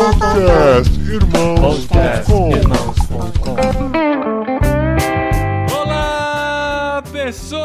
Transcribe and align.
Podcast 0.00 0.98
Irmãos.com 0.98 2.50
Olá, 5.78 7.02
pessoas! 7.12 7.60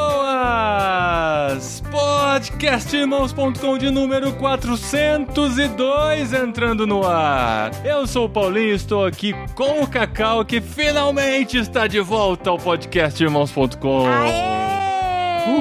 Podcastirmãos.com 1.90 3.78
de 3.78 3.90
número 3.90 4.34
402 4.34 6.34
entrando 6.34 6.86
no 6.86 7.08
ar. 7.08 7.72
Eu 7.86 8.06
sou 8.06 8.26
o 8.26 8.30
Paulinho 8.30 8.72
e 8.72 8.76
estou 8.76 9.06
aqui 9.06 9.34
com 9.56 9.82
o 9.82 9.88
Cacau 9.88 10.44
que 10.44 10.60
finalmente 10.60 11.58
está 11.58 11.88
de 11.88 12.02
volta 12.02 12.50
ao 12.50 12.58
podcastirmãos.com. 12.58 14.08
Aê! 14.08 14.65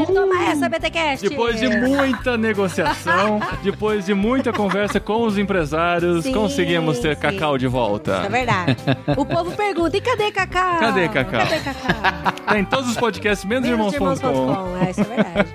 Toma 0.07 0.45
essa, 0.45 0.69
BTCast! 0.69 1.29
Depois 1.29 1.59
de 1.61 1.69
muita 1.69 2.37
negociação, 2.37 3.41
depois 3.63 4.07
de 4.07 4.15
muita 4.15 4.53
conversa 4.53 4.99
com 5.01 5.25
os 5.27 5.37
empresários, 5.39 6.25
Sim, 6.25 6.33
conseguimos 6.33 6.99
ter 6.99 7.15
sim. 7.15 7.21
Cacau 7.21 7.59
de 7.59 7.67
volta. 7.67 8.23
É 8.25 8.29
verdade. 8.29 8.77
O 9.17 9.25
povo 9.25 9.51
pergunta, 9.53 9.97
e 9.97 10.01
cadê 10.01 10.31
Cacau? 10.33 10.79
Cadê 10.81 11.09
Cacau? 11.09 11.41
Cadê 11.41 11.59
Cacau? 11.61 12.35
Tá 12.45 12.59
em 12.59 12.65
todos 12.65 12.91
os 12.91 12.97
podcasts, 12.97 13.45
menos 13.45 13.69
Menos 13.69 13.95
irmãos.com. 13.95 14.77
É, 14.85 14.91
isso 14.91 15.01
é 15.01 15.05
verdade. 15.05 15.49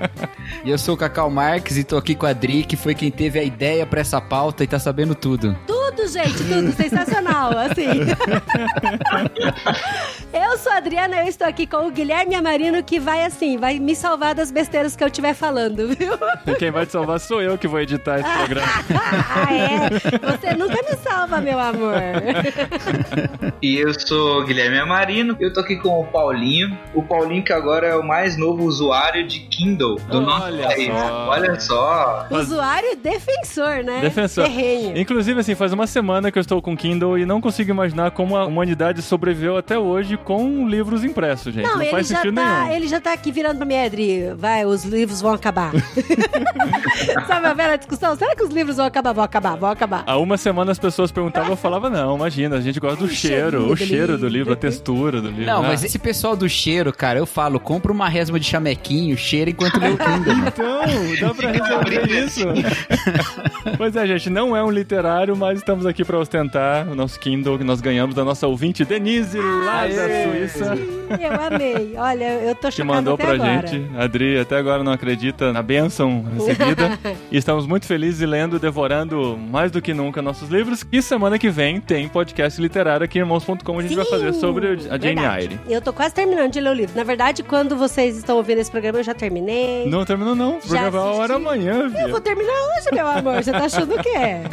E 0.66 0.70
eu 0.72 0.78
sou 0.78 0.96
o 0.96 0.98
Cacau 0.98 1.30
Marques 1.30 1.78
e 1.78 1.84
tô 1.84 1.98
aqui 1.98 2.16
com 2.16 2.26
a 2.26 2.30
Adri, 2.30 2.64
que 2.64 2.76
foi 2.76 2.96
quem 2.96 3.12
teve 3.12 3.38
a 3.40 3.44
ideia 3.44 3.86
pra 3.86 4.02
essa 4.02 4.20
pauta 4.20 4.64
e 4.64 4.68
tá 4.68 4.80
sabendo 4.80 5.14
tudo. 5.14 5.56
Tudo, 5.68 5.89
gente, 6.08 6.44
tudo 6.44 6.72
sensacional, 6.74 7.52
assim. 7.58 7.86
Eu 10.32 10.58
sou 10.58 10.72
a 10.72 10.78
Adriana, 10.78 11.18
eu 11.18 11.28
estou 11.28 11.48
aqui 11.48 11.66
com 11.66 11.88
o 11.88 11.92
Guilherme 11.92 12.36
Amarino, 12.36 12.84
que 12.84 13.00
vai, 13.00 13.24
assim, 13.26 13.58
vai 13.58 13.80
me 13.80 13.96
salvar 13.96 14.36
das 14.36 14.52
besteiras 14.52 14.96
que 14.96 15.04
eu 15.04 15.08
estiver 15.08 15.34
falando, 15.34 15.88
viu? 15.96 16.14
Quem 16.58 16.70
vai 16.72 16.86
te 16.86 16.92
salvar 16.92 17.20
sou 17.20 17.42
eu 17.42 17.58
que 17.58 17.68
vou 17.68 17.80
editar 17.80 18.20
esse 18.20 18.30
programa. 18.30 18.68
ah, 19.30 19.54
é? 19.54 19.90
Você 20.38 20.54
nunca 20.56 20.76
me 20.84 20.96
salva, 20.98 21.42
meu 21.42 21.60
amor. 21.60 21.96
E 23.62 23.78
eu 23.78 23.92
sou 24.00 24.42
o 24.42 24.46
Guilherme 24.46 24.78
Amarino, 24.78 25.36
eu 25.40 25.52
tô 25.52 25.62
aqui 25.62 25.78
com 25.78 26.00
o 26.00 26.06
Paulinho. 26.06 26.78
O 26.94 27.02
Paulinho 27.02 27.44
que 27.44 27.54
agora 27.54 27.88
é 27.88 27.96
o 27.96 28.04
mais 28.06 28.38
novo 28.38 28.64
usuário 28.66 29.28
de 29.28 29.40
Kindle 29.42 29.96
do 30.10 30.22
nosso 30.22 30.44
Olha 30.46 30.68
país. 30.68 30.88
só. 30.88 31.28
Olha 31.30 31.60
só. 31.60 32.28
Usuário 32.32 32.98
defensor, 32.98 33.84
né? 33.84 34.02
Defensor. 34.02 34.46
Terrenho. 34.46 34.98
Inclusive, 34.98 35.40
assim, 35.40 35.56
faz 35.56 35.74
uma 35.74 35.88
semana 35.90 36.32
que 36.32 36.38
eu 36.38 36.42
estou 36.42 36.62
com 36.62 36.78
Kindle 36.78 37.18
e 37.18 37.26
não 37.26 37.42
consigo 37.42 37.72
imaginar 37.72 38.12
como 38.12 38.38
a 38.38 38.46
humanidade 38.46 39.02
sobreviveu 39.02 39.58
até 39.58 39.78
hoje 39.78 40.16
com 40.16 40.68
livros 40.68 41.04
impressos, 41.04 41.54
gente. 41.54 41.66
Não, 41.66 41.76
Não, 41.76 41.82
ele 41.82 41.92
faz 41.92 42.08
já, 42.08 42.16
sentido 42.16 42.36
tá, 42.36 42.62
nenhum. 42.64 42.76
ele 42.76 42.88
já 42.88 43.02
tá 43.02 43.14
aqui 43.14 43.32
virando 43.32 43.58
pra 43.58 43.66
mim, 43.66 43.78
Adri. 43.78 44.34
Vai, 44.38 44.66
os 44.66 44.86
livros 44.86 45.22
vão 45.22 45.34
acabar. 45.34 45.72
Sabe 47.28 47.48
a 47.48 47.54
velha 47.54 47.78
discussão? 47.78 48.16
Será 48.16 48.36
que 48.36 48.44
os 48.44 48.50
livros 48.50 48.78
vão 48.78 48.86
acabar? 48.86 49.14
Vão 49.14 49.24
acabar, 49.24 49.56
vão 49.56 49.70
acabar. 49.70 50.04
Há 50.06 50.18
uma 50.18 50.38
semana 50.38 50.72
as 50.72 50.80
pessoas 50.80 51.12
perguntavam, 51.12 51.52
eu 51.52 51.58
falava, 51.58 51.90
não, 51.90 52.16
imagina, 52.16 52.56
a 52.58 52.62
gente 52.62 52.80
gosta 52.80 52.98
do 53.06 53.10
cheiro, 53.10 53.72
o 53.72 53.76
cheiro 53.76 54.18
do 54.18 54.28
livro. 54.28 54.54
a 54.54 54.56
textura 54.56 55.22
do 55.22 55.30
livro. 55.30 55.46
Não, 55.46 55.62
né? 55.62 55.70
mas 55.70 55.84
esse 55.84 55.98
pessoal 56.00 56.36
do 56.36 56.48
cheiro, 56.48 56.94
cara, 56.94 57.20
eu 57.20 57.26
falo, 57.26 57.60
compra 57.60 57.92
uma 57.92 58.08
resma 58.08 58.40
de 58.40 58.46
chamequinho, 58.46 59.18
cheira 59.18 59.50
enquanto 59.50 59.80
lê 59.80 59.90
o 59.90 59.98
Kindle. 59.98 60.34
Então, 60.48 61.28
dá 61.28 61.34
pra 61.34 61.52
resolver 61.52 62.26
isso. 62.26 62.42
pois 63.78 63.96
é, 63.96 64.06
gente, 64.08 64.30
não 64.30 64.56
é 64.56 64.64
um 64.64 64.70
literário, 64.72 65.36
mas 65.36 65.62
estamos 65.70 65.86
aqui 65.86 66.04
pra 66.04 66.18
ostentar 66.18 66.88
o 66.90 66.96
nosso 66.96 67.20
Kindle 67.20 67.56
que 67.56 67.64
nós 67.64 67.80
ganhamos 67.80 68.16
da 68.16 68.26
nossa 68.26 68.48
ouvinte 68.48 68.84
Denise, 68.84 69.38
lá 69.38 69.86
da 69.86 70.24
Suíça, 70.24 70.76
Eu 71.20 71.34
amei. 71.34 71.94
Olha, 71.96 72.34
eu 72.42 72.56
tô 72.56 72.70
que 72.70 72.78
chocada 72.78 72.94
mandou 72.96 73.14
até 73.14 73.24
pra 73.24 73.34
agora. 73.34 73.68
gente. 73.68 73.86
A 73.96 74.04
Adri 74.04 74.40
até 74.40 74.58
agora 74.58 74.84
não 74.84 74.92
acredita 74.92 75.54
na 75.54 75.62
bênção 75.62 76.26
recebida. 76.34 76.98
e 77.32 77.38
estamos 77.38 77.68
muito 77.68 77.86
felizes 77.86 78.28
lendo, 78.28 78.60
devorando 78.60 79.38
mais 79.38 79.72
do 79.72 79.80
que 79.82 79.94
nunca 79.94 80.22
nossos 80.24 80.50
livros. 80.50 80.84
E 80.92 81.02
semana 81.02 81.38
que 81.38 81.50
vem 81.50 81.80
tem 81.80 82.08
podcast 82.08 82.60
literário 82.60 83.04
aqui 83.04 83.20
em 83.20 83.22
irmãos.com. 83.22 83.80
A 83.80 83.82
gente 83.84 83.96
vai 83.96 84.06
Sim, 84.06 84.12
fazer 84.12 84.34
sobre 84.34 84.68
a 84.68 84.98
Jane 84.98 85.00
verdade. 85.00 85.44
Eyre. 85.44 85.60
Eu 85.68 85.82
tô 85.82 85.94
quase 85.94 86.16
terminando 86.16 86.52
de 86.52 86.60
ler 86.60 86.70
o 86.70 86.74
livro. 86.74 86.96
Na 86.96 87.04
verdade, 87.04 87.44
quando 87.44 87.76
vocês 87.76 88.18
estão 88.18 88.38
ouvindo 88.38 88.60
esse 88.60 88.72
programa, 88.72 89.00
eu 89.00 89.04
já 89.04 89.14
terminei. 89.14 89.88
Não 89.88 90.04
terminou, 90.04 90.36
não. 90.36 90.58
O 90.58 90.62
programa 90.62 90.98
é 90.98 91.02
uma 91.02 91.14
hora 91.14 91.36
amanhã, 91.36 91.92
Eu 92.00 92.10
vou 92.10 92.22
terminar 92.22 92.54
hoje, 92.54 92.88
meu 92.92 93.08
amor. 93.08 93.44
Você 93.44 93.52
tá 93.52 93.66
achando 93.66 93.96
o 93.96 94.02
quê? 94.02 94.10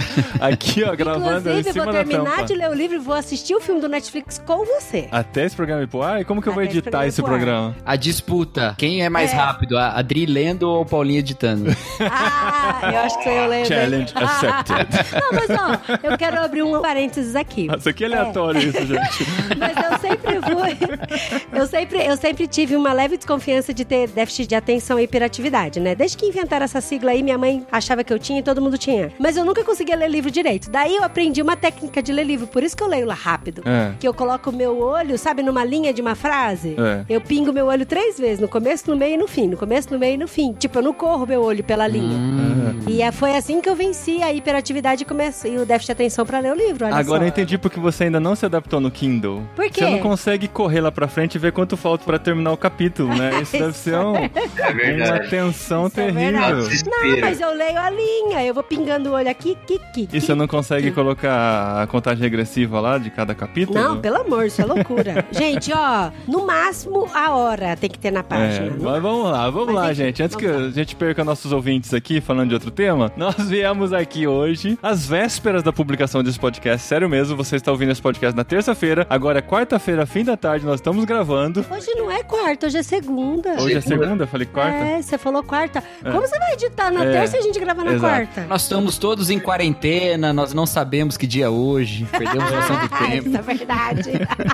Aqui, 0.41 0.85
ó, 0.85 0.95
gravando 1.07 1.31
em 1.31 1.37
Inclusive, 1.39 1.69
eu 1.69 1.73
cima 1.73 1.85
vou 1.85 1.93
da 1.93 1.99
terminar 2.05 2.31
tampa. 2.37 2.45
de 2.45 2.55
ler 2.55 2.71
o 2.71 2.75
livro 2.75 2.97
e 2.97 2.99
vou 2.99 3.15
assistir 3.15 3.55
o 3.55 3.61
filme 3.61 3.81
do 3.81 3.89
Netflix 3.89 4.39
com 4.45 4.65
você. 4.65 5.09
Até 5.11 5.45
esse 5.45 5.57
programa 5.57 5.83
ir 5.83 5.87
pro 5.89 6.03
ar? 6.03 6.21
E 6.21 6.25
como 6.25 6.43
que 6.43 6.49
eu 6.49 6.53
vou 6.53 6.63
Até 6.63 6.71
esse 6.71 6.79
editar 6.79 6.91
programa 6.91 7.09
esse 7.09 7.21
ir 7.21 7.25
pro 7.25 7.33
ar. 7.33 7.39
programa? 7.39 7.77
A 7.85 7.97
disputa, 7.97 8.75
quem 8.79 9.03
é 9.03 9.09
mais 9.09 9.33
É. 9.33 9.37
rápido, 9.37 9.77
a 9.79 9.97
Adri 9.99 10.27
lendo 10.27 10.65
ou 10.69 10.83
o 10.83 10.87
Paulinho 10.87 11.19
editando? 11.19 11.71
Ah, 12.19 12.91
eu 12.93 12.99
acho 13.01 13.19
que 13.19 13.25
sou 13.25 13.33
eu 13.33 13.49
lendo. 13.49 13.67
Challenge 13.67 14.13
accepted. 14.17 14.89
Não, 15.21 15.33
mas 15.33 15.51
ó, 15.51 16.07
eu 16.11 16.19
quero 16.19 16.41
abrir 16.41 16.63
um 16.63 16.81
parênteses 16.81 17.35
aqui. 17.37 17.67
Nossa, 17.67 17.93
que 17.93 18.05
aleatório 18.05 18.61
isso, 18.61 18.87
gente. 18.87 19.27
Mas 19.59 19.77
eu 19.77 19.99
sempre 19.99 20.41
fui. 20.43 21.59
Eu 21.59 21.67
sempre, 21.67 22.05
eu 22.07 22.17
sempre 22.17 22.47
tive 22.47 22.77
uma 22.77 22.93
leve 22.93 23.17
desconfiança 23.17 23.73
de 23.73 23.85
ter 23.85 24.09
déficit 24.09 24.47
de 24.49 24.55
atenção 24.55 24.99
e 24.99 25.05
hiperatividade, 25.05 25.81
né? 25.81 25.95
Desde 25.95 26.17
que 26.17 26.27
inventaram 26.27 26.65
essa 26.65 26.81
sigla 26.81 27.11
aí, 27.13 27.23
minha 27.23 27.39
mãe 27.39 27.67
achava 27.71 28.03
que 28.05 28.13
eu 28.13 28.19
tinha 28.19 28.41
e 28.41 28.43
todo 28.43 28.61
mundo 28.61 28.77
tinha. 28.79 29.13
Mas 29.19 29.37
eu 29.37 29.45
nunca 29.45 29.65
conseguia 29.65 29.97
ler 29.97 30.09
livro 30.09 30.31
direito. 30.31 30.71
Daí 30.71 30.96
eu 30.97 31.05
aprendi 31.05 31.41
uma 31.43 31.57
técnica 31.57 32.03
de 32.03 32.13
ler 32.13 32.25
livro, 32.25 32.47
por 32.47 32.63
isso 32.63 32.77
que 32.77 32.83
eu 32.83 32.89
leio 32.89 33.07
lá 33.07 33.15
rápido. 33.15 33.63
É. 33.65 33.93
Que 33.99 34.07
eu 34.09 34.15
coloco 34.15 34.51
o 34.51 34.53
meu 34.53 34.79
olho, 34.79 35.17
sabe, 35.19 35.43
numa 35.43 35.65
linha 35.65 35.93
de 35.93 36.01
uma 36.03 36.15
frase? 36.15 36.75
É. 36.79 37.05
Eu 37.09 37.21
pingo 37.21 37.53
meu 37.53 37.67
olho 37.67 37.85
três 37.87 38.19
vezes, 38.19 38.41
no 38.41 38.49
começo, 38.49 38.91
no 38.91 38.97
meio 38.97 39.15
e 39.15 39.17
no 39.17 39.27
fim. 39.29 39.49
No 39.49 39.57
começo, 39.57 39.93
no 39.93 39.99
meio 39.99 40.15
e 40.15 40.17
no 40.19 40.29
fim. 40.29 40.53
Tipo, 40.53 40.79
eu 40.79 40.83
não 40.83 40.93
corro 40.93 41.27
meu 41.27 41.43
olho 41.43 41.63
pela 41.65 41.87
linha. 41.87 42.17
Hum. 42.17 42.81
E 42.89 43.03
é- 43.03 43.13
foi 43.13 43.37
assim 43.37 43.61
que 43.61 43.69
eu 43.69 43.75
venci 43.75 44.23
a 44.23 44.33
hiperatividade 44.33 45.03
e 45.03 45.07
comecei 45.07 45.55
e 45.55 45.59
o 45.59 45.67
déficit 45.67 45.87
de 45.87 45.93
atenção 45.93 46.25
pra 46.27 46.39
ler 46.41 46.53
o 46.53 46.57
livro. 46.57 46.87
olha 46.87 46.95
Agora 46.97 47.21
só. 47.21 47.25
eu 47.25 47.29
entendi 47.29 47.59
porque 47.59 47.79
você 47.81 48.05
ainda 48.05 48.21
não 48.21 48.35
se 48.35 48.45
adaptou 48.47 48.81
no 48.81 48.91
Kindle. 48.91 49.43
Por 49.55 49.65
quê? 49.71 49.85
Você 49.85 49.91
não 49.91 49.99
consegue 49.99 50.49
correr 50.49 50.81
lá 50.81 50.91
pra 50.93 51.09
frente 51.09 51.35
e 51.35 51.39
ver 51.39 51.53
quanto 51.53 51.77
falta 51.77 52.05
pra 52.05 52.19
terminar 52.19 52.53
o 52.53 52.57
capítulo, 52.57 53.15
né? 53.15 53.31
Isso 53.43 53.53
deve 53.59 53.73
ser 53.77 53.97
um, 53.97 54.17
É 54.17 54.31
uma 54.31 54.73
verdade. 54.73 55.31
tensão 55.31 55.87
Isso 55.87 56.01
é 56.01 56.05
terrível. 56.07 56.41
Não, 56.87 57.21
mas 57.21 57.41
eu 57.41 57.53
leio 57.55 57.79
a 57.79 57.91
linha, 57.91 58.45
eu 58.45 58.55
vou 58.55 58.63
pingando 58.63 59.11
o 59.11 59.13
olho 59.15 59.29
aqui, 59.31 59.57
kiki. 59.67 60.09
E 60.13 60.21
você 60.21 60.35
não 60.35 60.47
consegue 60.47 60.86
colocar 60.93 61.83
a 61.83 61.87
contagem 61.87 62.23
regressiva 62.23 62.81
lá 62.81 62.99
de 62.99 63.11
cada 63.11 63.35
capítulo? 63.35 63.79
Não, 63.79 63.99
pelo 64.01 64.17
amor, 64.21 64.47
isso 64.47 64.61
é 64.61 64.65
loucura. 64.65 65.25
gente, 65.33 65.73
ó, 65.73 66.11
no 66.27 66.47
máximo 66.47 67.09
a 67.15 67.33
hora 67.35 67.77
tem 67.77 67.89
que 67.91 67.99
ter 67.99 68.11
na 68.11 68.21
É, 68.21 68.23
página. 68.23 68.73
mas 68.81 69.03
vamos 69.03 69.31
lá, 69.31 69.51
vamos 69.51 69.67
Mas 69.69 69.75
lá, 69.75 69.93
gente. 69.93 70.23
Antes 70.23 70.37
que 70.37 70.47
vamos 70.47 70.69
a 70.69 70.71
gente 70.71 70.95
perca 70.97 71.25
nossos 71.25 71.53
ouvintes 71.53 71.93
aqui 71.95 72.21
falando 72.21 72.49
de 72.49 72.55
outro 72.55 72.71
tema, 72.71 73.13
nós 73.17 73.35
viemos 73.49 73.93
aqui 73.93 74.27
hoje, 74.27 74.79
às 74.83 75.07
vésperas 75.07 75.63
da 75.63 75.73
publicação 75.73 76.23
desse 76.23 76.39
podcast. 76.39 76.87
Sério 76.87 77.09
mesmo, 77.09 77.37
você 77.37 77.57
está 77.57 77.71
ouvindo 77.71 77.93
esse 77.93 78.03
podcast 78.03 78.37
na 78.37 78.45
terça-feira, 78.45 79.07
agora 79.11 79.39
é 79.39 79.43
quarta-feira, 79.43 80.07
fim 80.07 80.25
da 80.25 80.37
tarde, 80.37 80.65
nós 80.67 80.77
estamos 80.77 81.05
gravando. 81.05 81.65
Hoje 81.71 81.95
não 81.95 82.11
é 82.11 82.23
quarta, 82.23 82.67
hoje 82.67 82.79
é 82.79 82.83
segunda. 82.83 83.51
Hoje 83.61 83.77
é 83.77 83.81
Segunda. 83.81 84.25
eu 84.25 84.29
falei 84.29 84.47
quarta. 84.47 84.77
É, 84.77 85.03
você 85.03 85.17
falou 85.19 85.43
quarta. 85.43 85.83
Como 86.03 86.21
você 86.21 86.39
vai 86.39 86.53
editar 86.55 86.91
na 86.91 87.05
É, 87.05 87.13
terça 87.13 87.37
e 87.37 87.41
a 87.41 87.43
gente 87.43 87.59
grava 87.59 87.85
na 87.85 87.93
exato. 87.95 88.15
quarta? 88.27 88.47
Nós 88.49 88.63
estamos 88.63 88.99
todos 88.99 89.31
em 89.31 89.39
quarentena, 89.39 90.33
nós 90.33 90.53
não 90.53 90.67
sabemos 90.77 91.17
que 91.17 91.27
dia 91.27 91.47
é 91.47 91.49
hoje, 91.49 92.05
perdemos 92.11 92.51
noção 92.51 92.77
do 92.81 92.89
tempo. 93.09 93.29
Isso 93.29 93.37
é 93.39 93.41
verdade. 93.43 94.11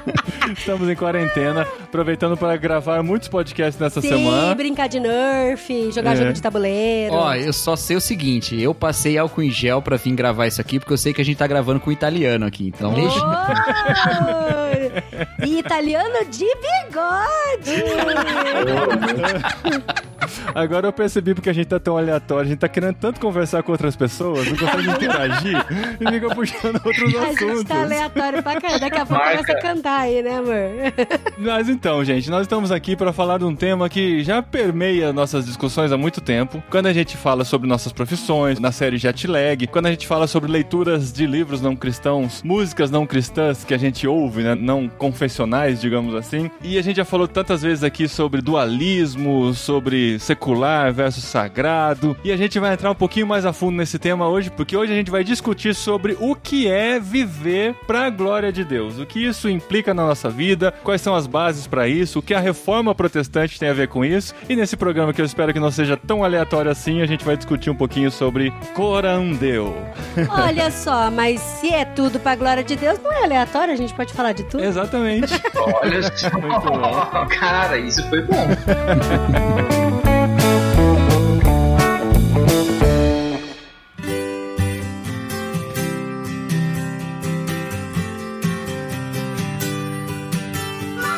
Estamos 0.57 0.89
em 0.89 0.95
quarentena, 0.95 1.63
aproveitando 1.83 2.37
para 2.37 2.57
gravar 2.57 3.03
muitos 3.03 3.27
podcasts 3.27 3.81
nessa 3.81 4.01
Sim, 4.01 4.09
semana. 4.11 4.55
brincar 4.55 4.89
de 4.89 5.01
Nerf, 5.01 5.91
jogar 5.91 6.13
É. 6.13 6.17
jogo 6.17 6.33
de 6.33 6.41
tabuleiro. 6.41 7.13
Ó, 7.15 7.35
eu 7.35 7.53
só 7.53 7.75
sei 7.75 7.97
o 7.97 8.01
seguinte, 8.01 8.55
eu 8.61 8.73
passei 8.73 9.19
álcool 9.19 9.43
em 9.43 9.51
gel 9.51 9.83
pra 9.83 9.97
vir 9.97 10.15
gravar 10.15 10.47
isso 10.47 10.61
aqui, 10.61 10.79
porque 10.79 10.93
eu 10.93 10.99
sei 10.99 11.13
que 11.13 11.21
a 11.21 11.25
gente 11.25 11.39
tá 11.39 11.47
gravando 11.49 11.81
com 11.81 11.91
italiano 11.91 12.47
aqui, 12.47 12.69
então. 12.69 12.95
Oh! 12.95 13.03
E 15.45 15.59
italiano 15.59 16.25
de 16.31 16.47
bigode! 16.47 17.83
Agora 20.55 20.89
eu 20.89 20.93
percebi 20.93 21.35
porque 21.35 21.51
a 21.51 21.53
gente 21.53 21.67
tá 21.67 21.79
tão 21.81 21.97
aleatório, 21.97 22.45
a 22.47 22.49
gente 22.49 22.59
tá 22.59 22.69
querendo 22.69 22.95
tanto 22.97 23.21
conversar 23.21 23.63
com 23.63 23.73
outras 23.73 23.97
pessoas, 23.97 24.47
não 24.49 24.57
consegue 24.57 24.91
interagir 24.91 25.67
e 26.01 26.11
fica 26.13 26.35
puxando 26.35 26.81
outros 26.85 27.15
A 27.15 27.27
gente 27.27 27.45
assuntos. 27.45 27.65
tá 27.65 27.83
aleatório 27.83 28.43
pra 28.43 28.61
caramba. 28.61 28.79
Daqui 28.81 28.99
a 28.99 29.07
pouco 29.07 29.23
Marca. 29.23 29.39
começa 29.39 29.53
a 29.53 29.61
cantar 29.63 30.01
aí, 30.01 30.23
né, 30.23 30.39
amor? 30.39 30.53
Mas 31.39 31.69
então, 31.69 32.05
gente, 32.05 32.31
nós 32.31 32.43
estamos 32.43 32.71
aqui 32.73 32.97
para 32.97 33.13
falar 33.13 33.39
de 33.39 33.45
um 33.45 33.55
tema 33.55 33.89
que 33.89 34.23
já 34.23 34.43
permeia 34.43 35.13
nossas 35.13 35.45
discussões 35.47 35.93
há 35.93 35.97
muito 35.97 36.21
tempo. 36.21 36.63
Quando 36.71 36.87
a 36.87 36.93
gente 36.93 37.17
fala 37.17 37.45
sobre 37.45 37.69
nossas 37.69 37.93
profissões, 37.93 38.59
na 38.59 38.73
série 38.73 38.99
Jetlag, 38.99 39.67
quando 39.69 39.87
a 39.87 39.91
gente 39.91 40.07
fala 40.07 40.27
sobre 40.27 40.51
leituras 40.51 41.13
de 41.13 41.27
livros 41.27 41.61
não 41.61 41.75
cristãos, 41.77 42.43
músicas 42.43 42.91
não 42.91 43.07
cristãs 43.07 43.65
que 43.65 43.75
a 43.75 43.79
gente 43.79 44.07
ouve, 44.07 44.43
né, 44.43 44.55
não 44.55 44.89
confessionais, 44.89 45.81
digamos 45.81 46.15
assim. 46.15 46.51
E 46.63 46.79
a 46.79 46.83
gente 46.83 46.97
já 46.97 47.05
falou 47.05 47.27
tantas 47.29 47.63
vezes 47.63 47.85
aqui 47.85 48.09
sobre 48.09 48.41
dualismo, 48.41 49.53
sobre 49.55 50.12
secular 50.19 50.93
versus 50.93 51.25
sagrado. 51.25 52.17
E 52.25 52.33
a 52.33 52.37
gente 52.37 52.59
vai 52.59 52.73
entrar 52.73 52.91
um 52.91 52.95
pouquinho 52.95 53.27
mais 53.27 53.45
a 53.45 53.53
fundo 53.53 53.77
nesse 53.77 53.99
tema 53.99 54.29
hoje, 54.29 54.51
porque 54.51 54.77
hoje 54.77 54.93
a 54.93 54.97
gente 54.97 55.11
vai 55.11 55.25
discutir 55.25 55.75
sobre 55.75 56.17
o 56.21 56.35
que 56.35 56.69
é 56.69 56.99
viver 56.99 57.75
para 57.87 58.07
a 58.07 58.11
glória 58.11 58.53
de 58.53 58.65
Deus. 58.65 58.99
O 58.99 59.07
que 59.07 59.25
isso 59.25 59.49
implica 59.49 59.95
na 59.95 60.07
nossa 60.07 60.29
vida, 60.29 60.73
quais 60.83 61.01
são 61.01 61.15
as 61.15 61.27
bases 61.27 61.67
para 61.67 61.89
isso, 61.89 62.19
o 62.19 62.23
que 62.23 62.35
a 62.35 62.41
reforma 62.41 62.95
protestante 62.95 63.59
tem 63.59 63.69
a 63.69 63.75
ver 63.75 63.89
com 63.89 64.05
isso. 64.05 64.35
E 64.49 64.57
nesse 64.57 64.77
programa 64.77 65.13
que 65.13 65.21
eu 65.21 65.25
espero 65.25 65.53
que 65.53 65.61
não 65.61 65.71
seja 65.71 65.97
tão 65.97 66.25
aleatório 66.25 66.71
assim, 66.71 67.01
a 67.01 67.07
gente 67.07 67.25
vai 67.25 67.37
discutir 67.37 67.71
um 67.71 67.75
pouquinho 67.75 68.11
sobre 68.11 68.53
Corandeu. 68.75 69.75
Olha 70.29 70.71
só, 70.71 71.11
mas 71.11 71.41
se 71.41 71.73
é 71.73 71.85
tudo 71.85 72.19
pra 72.19 72.35
glória 72.35 72.65
de 72.65 72.77
Deus, 72.77 72.99
não 73.03 73.13
é 73.13 73.25
aleatório, 73.25 73.73
a 73.73 73.77
gente 73.77 73.95
pode 73.95 74.13
falar 74.13 74.33
de 74.33 74.45
tudo. 74.45 74.63
Exatamente. 74.63 75.33
Olha 75.55 76.03
só. 76.17 76.31
Muito 76.31 76.61
bom. 76.61 77.27
Cara, 77.29 77.79
isso 77.79 78.07
foi 78.09 78.23
bom. 78.23 78.47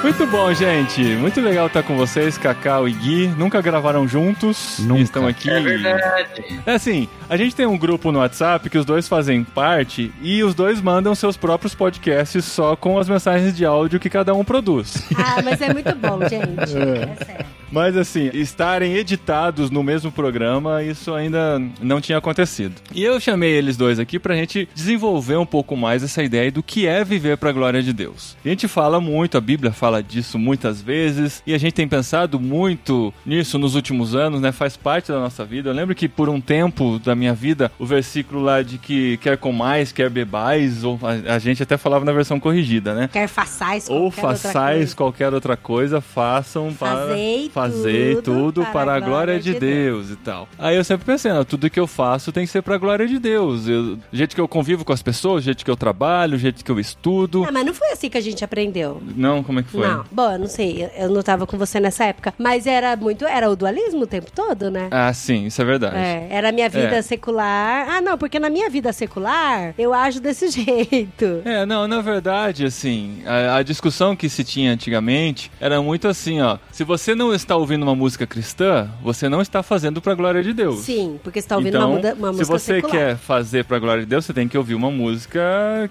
Muito 0.05 0.27
bom, 0.27 0.53
gente. 0.53 1.01
Muito 1.03 1.41
legal 1.41 1.67
estar 1.67 1.83
com 1.83 1.97
vocês, 1.97 2.37
Cacau 2.37 2.87
e 2.87 2.93
Gui. 2.93 3.29
Nunca 3.39 3.63
gravaram 3.63 4.07
juntos. 4.07 4.79
Nunca. 4.81 5.01
Estão 5.01 5.27
aqui. 5.27 5.49
É 5.49 5.59
verdade. 5.59 6.61
É 6.67 6.73
assim, 6.73 7.09
a 7.29 7.37
gente 7.37 7.55
tem 7.55 7.67
um 7.67 7.77
grupo 7.79 8.13
no 8.13 8.19
WhatsApp 8.19 8.69
que 8.69 8.79
os 8.79 8.85
dois 8.85 9.09
fazem 9.09 9.45
parte 9.45 10.13
e 10.23 10.43
os 10.43 10.55
dois 10.55 10.81
mandam 10.81 11.15
seus 11.15 11.37
próprios 11.37 11.75
podcasts 11.75 12.45
só 12.45 12.77
com 12.77 12.99
as 12.99 13.09
mensagens 13.09 13.57
de 13.57 13.65
áudio 13.65 14.01
que 14.01 14.11
cada 14.11 14.35
um 14.35 14.45
produz. 14.45 15.03
Ah, 15.27 15.41
mas 15.43 15.61
é 15.61 15.73
muito 15.73 15.95
bom, 15.97 16.21
gente. 16.29 16.77
É 16.77 17.25
sério. 17.25 17.47
Mas 17.75 17.97
assim, 17.97 18.31
estarem 18.35 18.95
editados 18.95 19.69
no 19.69 19.83
mesmo 19.83 20.13
programa, 20.13 20.83
isso 20.83 21.13
ainda 21.13 21.61
não 21.81 22.01
tinha 22.01 22.19
acontecido. 22.19 22.75
E 22.95 23.03
eu 23.03 23.19
chamei 23.19 23.51
eles 23.51 23.77
dois 23.77 23.99
aqui 23.99 24.19
pra 24.19 24.37
gente 24.37 24.69
desenvolver 24.73 25.37
um 25.37 25.47
pouco 25.47 25.77
mais 25.77 26.05
essa 26.05 26.23
ideia 26.23 26.53
do 26.53 26.63
que 26.63 26.87
é 26.87 27.03
viver 27.03 27.37
pra 27.37 27.51
glória 27.51 27.83
de 27.83 27.93
Deus. 27.93 28.37
A 28.45 28.49
gente 28.49 28.69
fala 28.69 29.01
muito, 29.01 29.37
a 29.37 29.41
Bíblia 29.41 29.73
fala 29.73 30.01
disso 30.03 30.39
muitas 30.39 30.81
vezes, 30.81 31.43
e 31.45 31.53
a 31.53 31.59
gente 31.59 31.73
tem 31.73 31.89
pensado 31.89 32.39
muito 32.39 33.13
nisso 33.27 33.59
nos 33.59 33.75
últimos 33.75 34.15
anos, 34.15 34.41
né? 34.41 34.53
Faz 34.53 34.77
parte 34.77 35.11
da 35.11 35.19
nossa 35.19 35.45
vida. 35.45 35.71
Eu 35.71 35.75
lembro 35.75 35.95
que 35.97 36.09
por 36.09 36.29
um 36.29 36.41
tempo 36.41 37.01
da 37.01 37.17
minha 37.17 37.24
vida, 37.33 37.71
o 37.79 37.87
versículo 37.87 38.43
lá 38.43 38.61
de 38.63 38.77
que 38.79 39.17
quer 39.19 39.37
comais, 39.39 39.93
quer 39.93 40.11
bebais, 40.11 40.85
ou 40.85 40.99
a, 41.03 41.35
a 41.35 41.39
gente 41.39 41.63
até 41.63 41.77
falava 41.77 42.05
na 42.05 42.13
versão 42.13 42.39
corrigida, 42.39 42.95
né? 42.95 43.09
Quer 43.13 43.29
façais 43.29 43.89
Ou 43.89 44.11
qualquer 44.11 44.27
outra 44.27 44.37
façais 44.37 44.77
coisa. 44.79 44.97
qualquer 44.97 45.35
outra 45.35 45.57
coisa, 45.57 46.01
façam 46.01 46.73
para 46.75 46.95
Fazei 47.09 47.51
fazer 47.53 48.17
tudo 48.17 48.35
tudo 48.53 48.65
para, 48.67 48.95
a 48.95 49.01
glória 49.01 49.39
de 49.41 49.55
Deus. 49.55 50.11
e 50.11 50.17
tal. 50.17 50.49
Aí 50.59 50.77
eu 50.77 50.85
sempre 50.85 51.07
pensei, 51.07 51.33
não, 51.33 51.45
tudo 51.45 51.71
que 51.71 51.79
eu 51.79 51.87
faço 51.87 52.33
tem 52.33 52.45
que 52.45 52.51
ser 52.51 52.63
para 52.63 52.75
a 52.75 52.79
glória 52.79 53.07
de 53.07 53.19
Deus. 53.19 53.67
Eu- 53.69 53.95
o 53.95 53.99
jeito 54.13 54.35
que 54.35 54.41
eu 54.41 54.49
convivo 54.49 54.85
com 54.85 54.93
as 54.93 55.03
pessoas, 55.03 55.43
o 55.43 55.45
jeito 55.45 55.65
que 55.65 55.71
eu 55.71 55.77
trabalho, 55.77 56.35
o 56.35 56.39
jeito 56.39 56.65
que 56.65 56.71
eu 56.71 56.79
estudo. 56.81 57.45
Ah, 57.47 57.53
mas 57.53 57.65
não 57.65 57.73
foi 57.75 57.89
assim 57.93 58.09
que 58.11 58.19
a 58.19 58.21
gente 58.21 58.45
aprendeu. 58.45 59.01
Não, 59.17 59.43
como 59.43 59.61
é 59.61 59.63
que 59.63 59.71
foi? 59.71 59.87
Não. 59.87 60.05
Bom, 60.11 60.33
eu 60.33 60.39
não 60.39 60.47
sei, 60.47 60.85
eu- 60.85 61.05
eu 61.05 61.11
não 61.11 61.23
tava 61.23 61.47
com 61.47 61.57
você 61.57 61.79
nessa 61.81 62.05
época. 62.05 62.35
Mas 62.39 62.67
era 62.67 62.97
muito. 62.97 63.25
Era 63.25 63.49
o 63.51 63.57
dualismo 63.57 64.03
o 64.03 64.07
tempo 64.07 64.31
todo, 64.33 64.71
né? 64.71 64.89
Ah, 64.91 65.13
sim, 65.13 65.47
isso 65.47 65.61
é 65.61 65.65
verdade. 65.65 65.97
É, 65.97 66.27
era 66.31 66.49
a 66.49 66.53
minha 66.53 66.69
vida 66.69 66.87
É. 66.97 67.03
secular. 67.05 67.87
Ah, 67.89 68.01
não, 68.01 68.19
porque 68.19 68.39
na 68.41 68.51
minha 68.51 68.69
vida 68.69 68.93
secular 68.93 69.73
eu 69.79 69.95
ajo 69.95 70.21
desse 70.21 70.49
jeito. 70.51 71.43
É, 71.45 71.65
não, 71.65 71.87
na 71.87 72.01
verdade, 72.01 72.65
assim, 72.65 73.23
a, 73.27 73.57
a 73.59 73.63
discussão 73.63 74.17
que 74.17 74.29
se 74.29 74.43
tinha 74.43 74.73
antigamente 74.73 75.51
era 75.61 75.81
muito 75.81 76.09
assim, 76.09 76.41
ó. 76.41 76.59
Se 76.73 76.83
você 76.83 77.15
não 77.15 77.33
está 77.33 77.55
ouvindo 77.57 77.83
uma 77.85 77.95
música 77.95 78.27
cristã, 78.27 78.89
você 79.03 79.29
não 79.29 79.41
está 79.41 79.63
fazendo 79.63 80.01
para 80.01 80.13
a 80.13 80.17
glória 80.17 80.43
de 80.43 80.53
Deus. 80.53 80.81
Sim, 80.81 81.19
porque 81.23 81.41
você 81.41 81.49
tá 81.49 81.57
ouvindo 81.57 81.77
então, 81.77 81.89
uma, 81.91 81.97
muda- 81.97 82.15
uma 82.15 82.33
se 82.33 82.39
música 82.41 82.59
você 82.59 82.75
secular. 82.77 82.97
quer 82.97 83.17
fazer 83.17 83.65
pra 83.65 83.79
glória 83.79 84.03
de 84.03 84.09
Deus, 84.09 84.25
você 84.25 84.33
tem 84.33 84.49
que 84.49 84.59
ouvir 84.59 84.75
uma 84.75 84.91
música 84.91 85.41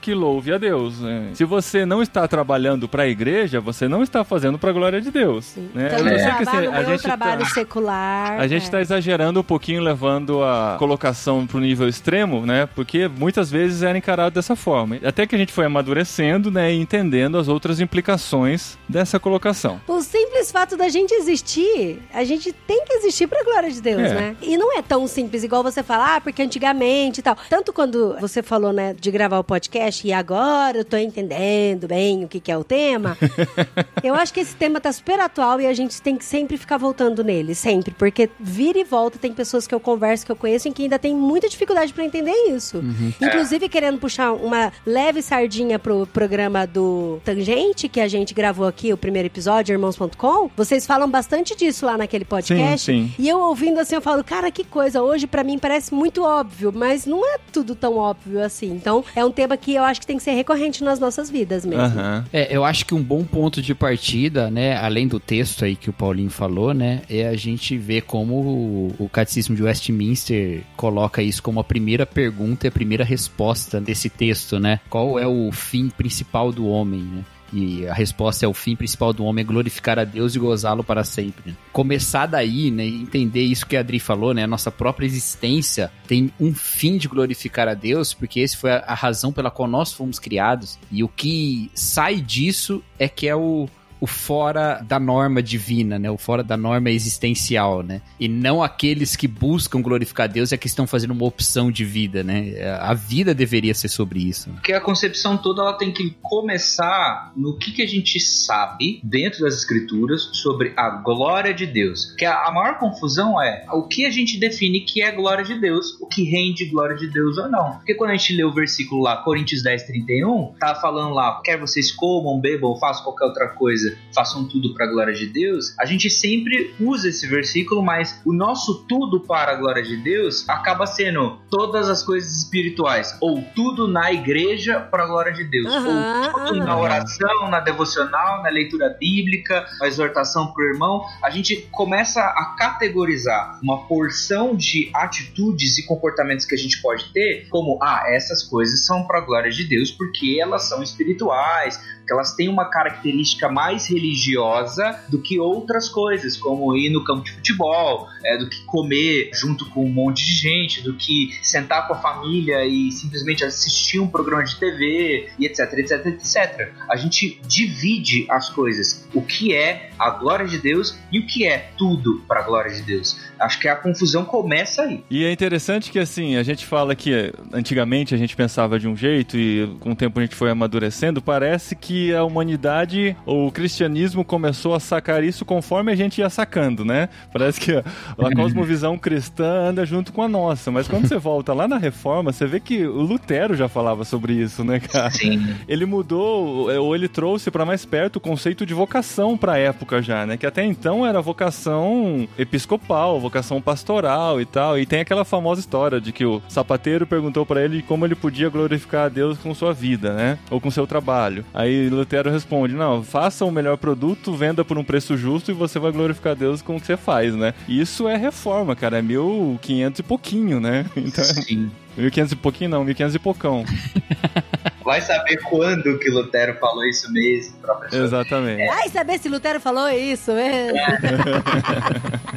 que 0.01 0.13
louve 0.13 0.53
a 0.53 0.57
Deus. 0.57 0.99
né? 0.99 1.29
Se 1.33 1.45
você 1.45 1.85
não 1.85 2.01
está 2.01 2.27
trabalhando 2.27 2.87
pra 2.87 3.07
igreja, 3.07 3.59
você 3.61 3.87
não 3.87 4.03
está 4.03 4.23
fazendo 4.23 4.57
pra 4.57 4.71
glória 4.71 4.99
de 5.01 5.11
Deus. 5.11 5.53
Né? 5.73 5.87
Então, 5.87 5.99
Eu 5.99 6.03
no 6.05 6.09
sei 6.19 6.31
que, 6.31 6.43
trabalho, 6.43 6.69
assim, 6.71 6.81
no 6.83 6.89
meu 6.89 6.99
trabalho 6.99 7.39
tá, 7.43 7.45
secular. 7.49 8.39
a 8.39 8.47
gente 8.47 8.67
é. 8.67 8.69
tá 8.69 8.81
exagerando 8.81 9.39
um 9.39 9.43
pouquinho, 9.43 9.81
levando 9.81 10.43
a 10.43 10.75
colocação 11.07 11.45
pro 11.45 11.59
nível 11.59 11.87
extremo, 11.89 12.45
né? 12.45 12.65
Porque 12.65 13.07
muitas 13.09 13.51
vezes 13.51 13.83
era 13.83 13.97
encarado 13.97 14.33
dessa 14.35 14.55
forma. 14.55 14.97
Até 15.03 15.27
que 15.27 15.35
a 15.35 15.37
gente 15.37 15.51
foi 15.51 15.65
amadurecendo, 15.65 16.49
né? 16.49 16.73
E 16.73 16.79
entendendo 16.79 17.37
as 17.37 17.47
outras 17.49 17.81
implicações 17.81 18.77
dessa 18.87 19.19
colocação. 19.19 19.81
O 19.87 20.01
simples 20.01 20.49
fato 20.51 20.77
da 20.77 20.87
gente 20.87 21.13
existir, 21.13 22.01
a 22.13 22.23
gente 22.23 22.53
tem 22.53 22.85
que 22.85 22.93
existir 22.93 23.27
pra 23.27 23.43
glória 23.43 23.69
de 23.69 23.81
Deus, 23.81 24.01
É. 24.01 24.13
né? 24.13 24.35
E 24.41 24.55
não 24.55 24.77
é 24.77 24.81
tão 24.81 25.05
simples 25.07 25.43
igual 25.43 25.61
você 25.61 25.83
falar, 25.83 26.15
ah, 26.17 26.21
porque 26.21 26.41
antigamente 26.41 27.19
e 27.19 27.23
tal. 27.23 27.35
Tanto 27.49 27.73
quando 27.73 28.15
você 28.21 28.41
falou, 28.41 28.71
né, 28.71 28.95
de 28.97 29.11
gravar 29.11 29.39
o 29.39 29.43
podcast 29.43 30.07
e 30.07 30.13
agora 30.13 30.77
eu 30.77 30.85
tô 30.85 30.95
entendendo 30.95 31.87
bem 31.87 32.23
o 32.23 32.27
que, 32.29 32.39
que 32.39 32.51
é 32.51 32.57
o 32.57 32.63
tema, 32.63 33.17
eu 34.03 34.15
acho 34.15 34.33
que 34.33 34.39
esse 34.39 34.55
tema 34.55 34.79
tá 34.79 34.91
super 34.91 35.19
atual 35.19 35.59
e 35.59 35.67
a 35.67 35.73
gente 35.73 36.01
tem 36.01 36.15
que 36.15 36.23
sempre 36.25 36.55
ficar 36.57 36.77
voltando 36.77 37.23
nele, 37.23 37.53
sempre. 37.53 37.93
Porque 37.97 38.29
vira 38.39 38.79
e 38.79 38.83
volta 38.85 39.17
tem 39.19 39.33
pessoas 39.33 39.67
que 39.67 39.75
eu 39.75 39.79
converso, 39.79 40.25
que 40.25 40.31
eu 40.31 40.35
conheço, 40.35 40.67
em 40.67 40.71
que 40.71 40.83
ainda 40.93 40.99
tem 40.99 41.15
muita 41.15 41.49
dificuldade 41.49 41.93
pra 41.93 42.05
entender 42.05 42.31
isso. 42.49 42.83
Inclusive, 43.21 43.67
querendo 43.67 43.97
puxar 43.97 44.33
uma 44.33 44.71
leve 44.85 45.21
sardinha 45.21 45.79
pro 45.79 46.07
programa 46.07 46.65
do 46.65 47.19
Tangente, 47.23 47.89
que 47.89 47.99
a 47.99 48.07
gente 48.07 48.33
gravou 48.33 48.67
aqui, 48.67 48.93
o 48.93 48.97
primeiro 48.97 49.27
episódio, 49.27 49.73
irmãos.com, 49.73 50.49
vocês 50.55 50.85
falam 50.85 51.09
bastante 51.09 51.55
disso 51.55 51.85
lá 51.85 51.97
naquele 51.97 52.25
podcast. 52.25 52.85
Sim, 52.85 53.07
sim. 53.07 53.15
E 53.17 53.27
eu 53.27 53.39
ouvindo 53.39 53.79
assim, 53.79 53.95
eu 53.95 54.01
falo, 54.01 54.23
cara, 54.23 54.51
que 54.51 54.63
coisa. 54.63 55.01
Hoje, 55.01 55.27
pra 55.27 55.43
mim, 55.43 55.57
parece 55.57 55.93
muito 55.93 56.23
óbvio, 56.23 56.71
mas 56.73 57.05
não 57.05 57.25
é 57.25 57.37
tudo 57.51 57.75
tão 57.75 57.97
óbvio 57.97 58.41
assim. 58.43 58.71
Então, 58.71 59.03
é 59.15 59.25
um 59.25 59.31
tema 59.31 59.57
que 59.57 59.73
eu 59.73 59.83
acho 59.83 59.99
que 59.99 60.07
tem 60.07 60.17
que 60.17 60.23
ser 60.23 60.31
recorrente 60.31 60.83
nas 60.83 60.99
nossas 60.99 61.29
vidas 61.29 61.65
mesmo. 61.65 61.83
Aham. 61.83 62.25
É, 62.31 62.55
eu 62.55 62.63
acho 62.63 62.85
que 62.85 62.93
um 62.93 63.01
bom 63.01 63.23
ponto 63.23 63.61
de 63.61 63.73
partida, 63.73 64.49
né, 64.49 64.77
além 64.77 65.07
do 65.07 65.19
texto 65.19 65.65
aí 65.65 65.75
que 65.75 65.89
o 65.89 65.93
Paulinho 65.93 66.29
falou, 66.29 66.73
né, 66.73 67.01
é 67.09 67.27
a 67.27 67.35
gente 67.35 67.77
ver 67.77 68.01
como 68.01 68.35
o, 68.35 68.95
o 68.99 69.09
Catecismo 69.09 69.55
de 69.55 69.63
Westminster 69.63 70.61
coloca 70.83 71.23
isso 71.23 71.41
como 71.41 71.61
a 71.61 71.63
primeira 71.63 72.05
pergunta 72.05 72.67
e 72.67 72.69
a 72.69 72.71
primeira 72.71 73.05
resposta 73.05 73.79
desse 73.79 74.09
texto, 74.09 74.59
né? 74.59 74.81
Qual 74.89 75.17
é 75.17 75.25
o 75.25 75.49
fim 75.49 75.87
principal 75.87 76.51
do 76.51 76.67
homem, 76.67 76.99
né? 76.99 77.23
E 77.53 77.87
a 77.87 77.93
resposta 77.93 78.45
é 78.45 78.49
o 78.49 78.53
fim 78.53 78.75
principal 78.75 79.13
do 79.13 79.23
homem 79.23 79.43
é 79.43 79.45
glorificar 79.45 79.97
a 79.97 80.03
Deus 80.03 80.35
e 80.35 80.39
gozá-lo 80.39 80.83
para 80.83 81.05
sempre. 81.05 81.51
né? 81.51 81.55
Começar 81.71 82.25
daí, 82.25 82.69
né, 82.69 82.85
entender 82.85 83.43
isso 83.43 83.65
que 83.65 83.77
a 83.77 83.79
Adri 83.79 83.97
falou, 83.97 84.33
né, 84.33 84.43
a 84.43 84.47
nossa 84.47 84.71
própria 84.71 85.05
existência 85.05 85.89
tem 86.05 86.29
um 86.37 86.53
fim 86.53 86.97
de 86.97 87.07
glorificar 87.07 87.69
a 87.69 87.73
Deus, 87.73 88.13
porque 88.13 88.41
esse 88.41 88.57
foi 88.57 88.71
a 88.71 88.93
razão 88.93 89.31
pela 89.31 89.51
qual 89.51 89.69
nós 89.69 89.93
fomos 89.93 90.19
criados. 90.19 90.77
E 90.91 91.01
o 91.01 91.07
que 91.07 91.71
sai 91.73 92.19
disso 92.19 92.83
é 92.99 93.07
que 93.07 93.25
é 93.25 93.35
o 93.35 93.69
o 94.03 94.05
fora 94.05 94.81
da 94.85 94.99
norma 94.99 95.41
divina, 95.41 95.97
né? 95.97 96.11
O 96.11 96.17
fora 96.17 96.43
da 96.43 96.57
norma 96.57 96.91
existencial, 96.91 97.81
né? 97.81 98.01
E 98.19 98.27
não 98.27 98.61
aqueles 98.61 99.15
que 99.15 99.29
buscam 99.29 99.81
glorificar 99.81 100.27
Deus 100.27 100.51
é 100.51 100.57
que 100.57 100.67
estão 100.67 100.85
fazendo 100.85 101.11
uma 101.11 101.23
opção 101.23 101.71
de 101.71 101.85
vida, 101.85 102.21
né? 102.21 102.53
A 102.81 102.93
vida 102.93 103.33
deveria 103.33 103.73
ser 103.73 103.87
sobre 103.87 104.19
isso. 104.19 104.49
Porque 104.49 104.73
a 104.73 104.81
concepção 104.81 105.37
toda 105.37 105.61
ela 105.61 105.77
tem 105.77 105.93
que 105.93 106.17
começar 106.21 107.31
no 107.33 107.57
que, 107.57 107.71
que 107.71 107.81
a 107.81 107.87
gente 107.87 108.19
sabe 108.19 108.99
dentro 109.01 109.39
das 109.39 109.55
escrituras 109.55 110.29
sobre 110.33 110.73
a 110.75 110.89
glória 110.89 111.53
de 111.53 111.65
Deus. 111.65 112.13
Que 112.17 112.25
a, 112.25 112.47
a 112.47 112.51
maior 112.51 112.79
confusão 112.79 113.41
é 113.41 113.65
o 113.71 113.87
que 113.87 114.05
a 114.05 114.11
gente 114.11 114.37
define 114.37 114.81
que 114.81 115.01
é 115.01 115.13
glória 115.13 115.45
de 115.45 115.57
Deus, 115.57 115.97
o 116.01 116.07
que 116.07 116.25
rende 116.25 116.65
glória 116.65 116.97
de 116.97 117.07
Deus 117.07 117.37
ou 117.37 117.49
não. 117.49 117.77
Porque 117.77 117.95
quando 117.95 118.09
a 118.09 118.17
gente 118.17 118.35
lê 118.35 118.43
o 118.43 118.51
versículo 118.51 119.01
lá, 119.01 119.23
Coríntios 119.23 119.63
10, 119.63 119.83
31, 119.83 120.55
tá 120.59 120.75
falando 120.75 121.13
lá, 121.13 121.39
quer 121.41 121.57
vocês 121.57 121.89
comam, 121.89 122.41
bebam, 122.41 122.75
façam 122.75 123.05
qualquer 123.05 123.27
outra 123.27 123.47
coisa, 123.47 123.92
façam 124.13 124.47
tudo 124.47 124.73
para 124.73 124.85
a 124.85 124.89
glória 124.89 125.13
de 125.13 125.27
Deus. 125.27 125.73
A 125.79 125.85
gente 125.85 126.09
sempre 126.09 126.73
usa 126.79 127.09
esse 127.09 127.27
versículo, 127.27 127.81
mas 127.81 128.21
o 128.25 128.33
nosso 128.33 128.85
tudo 128.87 129.19
para 129.19 129.51
a 129.51 129.55
glória 129.55 129.83
de 129.83 129.97
Deus 129.97 130.47
acaba 130.47 130.85
sendo 130.85 131.39
todas 131.49 131.89
as 131.89 132.03
coisas 132.03 132.37
espirituais, 132.37 133.17
ou 133.21 133.41
tudo 133.55 133.87
na 133.87 134.11
igreja 134.11 134.79
para 134.79 135.03
a 135.03 135.07
glória 135.07 135.33
de 135.33 135.43
Deus, 135.43 135.73
Aham, 135.73 135.87
ou 135.87 136.45
tudo 136.45 136.59
na 136.59 136.73
aham. 136.73 136.81
oração, 136.81 137.49
na 137.49 137.59
devocional, 137.59 138.43
na 138.43 138.49
leitura 138.49 138.89
bíblica, 138.99 139.65
na 139.79 139.87
exortação 139.87 140.53
pro 140.53 140.63
irmão. 140.63 141.03
A 141.23 141.29
gente 141.29 141.67
começa 141.71 142.21
a 142.21 142.55
categorizar 142.57 143.59
uma 143.61 143.85
porção 143.87 144.55
de 144.55 144.89
atitudes 144.93 145.77
e 145.77 145.85
comportamentos 145.85 146.45
que 146.45 146.55
a 146.55 146.57
gente 146.57 146.81
pode 146.81 147.11
ter 147.13 147.47
como, 147.49 147.79
ah, 147.81 148.03
essas 148.07 148.43
coisas 148.43 148.85
são 148.85 149.05
para 149.05 149.19
a 149.19 149.21
glória 149.21 149.51
de 149.51 149.63
Deus 149.63 149.91
porque 149.91 150.37
elas 150.39 150.67
são 150.67 150.81
espirituais, 150.81 151.79
que 152.05 152.13
elas 152.13 152.35
têm 152.35 152.49
uma 152.49 152.65
característica 152.65 153.49
mais 153.49 153.87
religiosa 153.87 154.99
do 155.09 155.21
que 155.21 155.39
outras 155.39 155.89
coisas, 155.89 156.37
como 156.37 156.75
ir 156.75 156.89
no 156.89 157.03
campo 157.03 157.23
de 157.23 157.31
futebol, 157.31 158.07
é, 158.25 158.37
do 158.37 158.49
que 158.49 158.63
comer 158.65 159.29
junto 159.33 159.69
com 159.69 159.85
um 159.85 159.89
monte 159.89 160.25
de 160.25 160.33
gente, 160.33 160.81
do 160.81 160.93
que 160.93 161.37
sentar 161.41 161.87
com 161.87 161.93
a 161.93 161.97
família 161.97 162.65
e 162.65 162.91
simplesmente 162.91 163.43
assistir 163.43 163.99
um 163.99 164.07
programa 164.07 164.43
de 164.43 164.55
TV 164.55 165.29
e 165.37 165.45
etc, 165.45 165.73
etc, 165.73 166.05
etc. 166.07 166.71
A 166.89 166.95
gente 166.95 167.39
divide 167.47 168.25
as 168.29 168.49
coisas, 168.49 169.07
o 169.13 169.21
que 169.21 169.53
é 169.53 169.91
a 169.99 170.09
glória 170.09 170.47
de 170.47 170.57
Deus 170.57 170.97
e 171.11 171.19
o 171.19 171.27
que 171.27 171.45
é 171.45 171.69
tudo 171.77 172.23
para 172.27 172.41
a 172.41 172.43
glória 172.43 172.71
de 172.71 172.81
Deus. 172.81 173.17
Acho 173.39 173.59
que 173.59 173.67
a 173.67 173.75
confusão 173.75 174.25
começa 174.25 174.83
aí. 174.83 175.03
E 175.09 175.25
é 175.25 175.31
interessante 175.31 175.91
que, 175.91 175.99
assim, 175.99 176.35
a 176.35 176.43
gente 176.43 176.65
fala 176.65 176.95
que 176.95 177.33
antigamente 177.51 178.13
a 178.13 178.17
gente 178.17 178.35
pensava 178.35 178.79
de 178.79 178.87
um 178.87 178.95
jeito 178.95 179.37
e 179.37 179.67
com 179.79 179.91
o 179.91 179.95
tempo 179.95 180.19
a 180.19 180.21
gente 180.21 180.35
foi 180.35 180.49
amadurecendo. 180.49 181.21
Parece 181.21 181.75
que 181.75 181.92
a 182.13 182.23
humanidade, 182.23 183.15
ou 183.25 183.47
o 183.47 183.51
cristianismo 183.51 184.23
começou 184.23 184.73
a 184.73 184.79
sacar 184.79 185.23
isso 185.23 185.45
conforme 185.45 185.91
a 185.91 185.95
gente 185.95 186.19
ia 186.19 186.29
sacando, 186.29 186.85
né? 186.85 187.09
Parece 187.31 187.59
que 187.59 187.71
a, 187.71 187.83
a 188.17 188.35
cosmovisão 188.35 188.97
cristã 188.97 189.69
anda 189.69 189.85
junto 189.85 190.11
com 190.13 190.21
a 190.21 190.27
nossa. 190.27 190.71
Mas 190.71 190.87
quando 190.87 191.07
você 191.07 191.17
volta 191.17 191.53
lá 191.53 191.67
na 191.67 191.77
reforma, 191.77 192.31
você 192.31 192.45
vê 192.45 192.59
que 192.59 192.85
o 192.85 193.01
Lutero 193.01 193.55
já 193.55 193.67
falava 193.67 194.03
sobre 194.03 194.33
isso, 194.33 194.63
né, 194.63 194.79
cara? 194.79 195.11
Sim. 195.11 195.55
Ele 195.67 195.85
mudou, 195.85 196.69
ou 196.69 196.95
ele 196.95 197.07
trouxe 197.07 197.51
para 197.51 197.65
mais 197.65 197.85
perto 197.85 198.17
o 198.17 198.21
conceito 198.21 198.65
de 198.65 198.73
vocação 198.73 199.37
para 199.37 199.53
a 199.53 199.57
época 199.57 200.01
já, 200.01 200.25
né? 200.25 200.37
Que 200.37 200.45
até 200.45 200.63
então 200.63 201.05
era 201.05 201.21
vocação 201.21 202.27
episcopal, 202.37 203.19
vocação 203.19 203.61
pastoral 203.61 204.41
e 204.41 204.45
tal. 204.45 204.79
E 204.79 204.85
tem 204.85 205.01
aquela 205.01 205.25
famosa 205.25 205.59
história 205.59 205.99
de 205.99 206.11
que 206.11 206.25
o 206.25 206.41
sapateiro 206.47 207.05
perguntou 207.05 207.45
para 207.45 207.63
ele 207.63 207.81
como 207.81 208.05
ele 208.05 208.15
podia 208.15 208.49
glorificar 208.49 209.05
a 209.05 209.09
Deus 209.09 209.37
com 209.37 209.53
sua 209.53 209.73
vida, 209.73 210.13
né? 210.13 210.37
Ou 210.49 210.59
com 210.59 210.71
seu 210.71 210.87
trabalho. 210.87 211.45
Aí 211.53 211.82
Lutero 211.89 212.31
responde: 212.31 212.73
Não, 212.73 213.03
faça 213.03 213.45
o 213.45 213.51
melhor 213.51 213.77
produto, 213.77 214.33
venda 214.33 214.63
por 214.63 214.77
um 214.77 214.83
preço 214.83 215.17
justo 215.17 215.51
e 215.51 215.53
você 215.53 215.79
vai 215.79 215.91
glorificar 215.91 216.35
Deus 216.35 216.61
com 216.61 216.75
o 216.75 216.79
que 216.79 216.85
você 216.85 216.97
faz, 216.97 217.35
né? 217.35 217.53
E 217.67 217.79
isso 217.79 218.07
é 218.07 218.15
reforma, 218.15 218.75
cara. 218.75 218.99
É 218.99 219.01
1500 219.01 219.99
e 219.99 220.03
pouquinho, 220.03 220.59
né? 220.59 220.85
Então, 220.95 221.23
Sim. 221.23 221.69
1500 221.97 222.31
e 222.31 222.35
pouquinho 222.35 222.69
não, 222.69 222.83
1500 222.83 223.15
e 223.15 223.19
poucão. 223.19 223.65
Vai 224.83 225.01
saber 225.01 225.37
quando 225.43 225.97
que 225.97 226.09
Lutero 226.09 226.57
falou 226.59 226.83
isso 226.85 227.11
mesmo, 227.11 227.57
professor. 227.57 228.03
Exatamente. 228.03 228.69
Ai, 228.69 228.89
saber 228.89 229.19
se 229.19 229.29
Lutero 229.29 229.59
falou 229.59 229.89
isso 229.89 230.33
mesmo. 230.33 230.77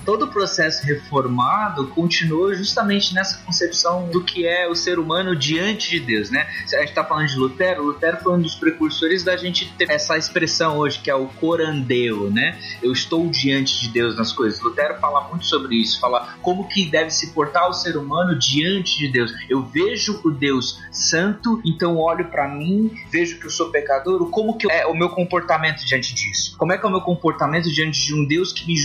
Todo 0.05 0.27
o 0.27 0.29
processo 0.29 0.87
reformado 0.87 1.89
continua 1.89 2.55
justamente 2.55 3.13
nessa 3.13 3.39
concepção 3.39 4.09
do 4.09 4.23
que 4.23 4.47
é 4.47 4.69
o 4.69 4.75
ser 4.75 4.99
humano 4.99 5.35
diante 5.35 5.91
de 5.91 6.01
Deus, 6.01 6.31
né? 6.31 6.47
A 6.73 6.79
gente 6.79 6.91
está 6.91 7.03
falando 7.03 7.27
de 7.27 7.37
Lutero, 7.37 7.83
Lutero 7.83 8.19
foi 8.19 8.35
um 8.35 8.41
dos 8.41 8.55
precursores 8.55 9.25
da 9.25 9.37
gente 9.37 9.73
ter 9.77 9.91
essa 9.91 10.17
expressão 10.17 10.79
hoje, 10.79 11.01
que 11.01 11.11
é 11.11 11.15
o 11.15 11.27
corandeu, 11.27 12.31
né? 12.31 12.59
Eu 12.83 12.93
estou 12.93 13.29
diante 13.29 13.81
de 13.81 13.89
Deus 13.89 14.17
nas 14.17 14.33
coisas. 14.33 14.61
Lutero 14.61 14.95
fala 15.01 15.29
muito 15.29 15.45
sobre 15.47 15.75
isso, 15.77 15.99
fala 15.99 16.37
como 16.41 16.69
que 16.69 16.87
deve 16.87 17.11
se 17.11 17.33
portar 17.33 17.69
o 17.69 17.73
ser 17.73 17.97
humano 17.97 18.39
diante 18.39 18.99
de 18.99 19.09
Deus. 19.09 19.33
Eu 19.49 19.63
vejo 19.63 20.21
o 20.25 20.31
Deus 20.31 20.79
santo, 20.93 21.61
então 21.65 21.97
olho 21.97 22.27
para 22.27 22.36
mim, 22.49 22.91
vejo 23.11 23.39
que 23.39 23.47
eu 23.47 23.51
sou 23.51 23.71
pecador, 23.71 24.29
como 24.31 24.59
que 24.59 24.71
é 24.71 24.85
o 24.87 24.95
meu 24.95 25.11
comportamento 25.11 25.85
diante 25.87 26.13
disso? 26.13 26.57
Como 26.59 26.73
é 26.73 26.79
que 26.79 26.85
é 26.85 26.89
o 26.89 26.91
meu 26.91 27.01
comportamento 27.01 27.73
diante 27.73 28.05
de 28.05 28.15
um 28.15 28.25
Deus 28.25 28.53
que 28.53 28.67
me 28.67 28.77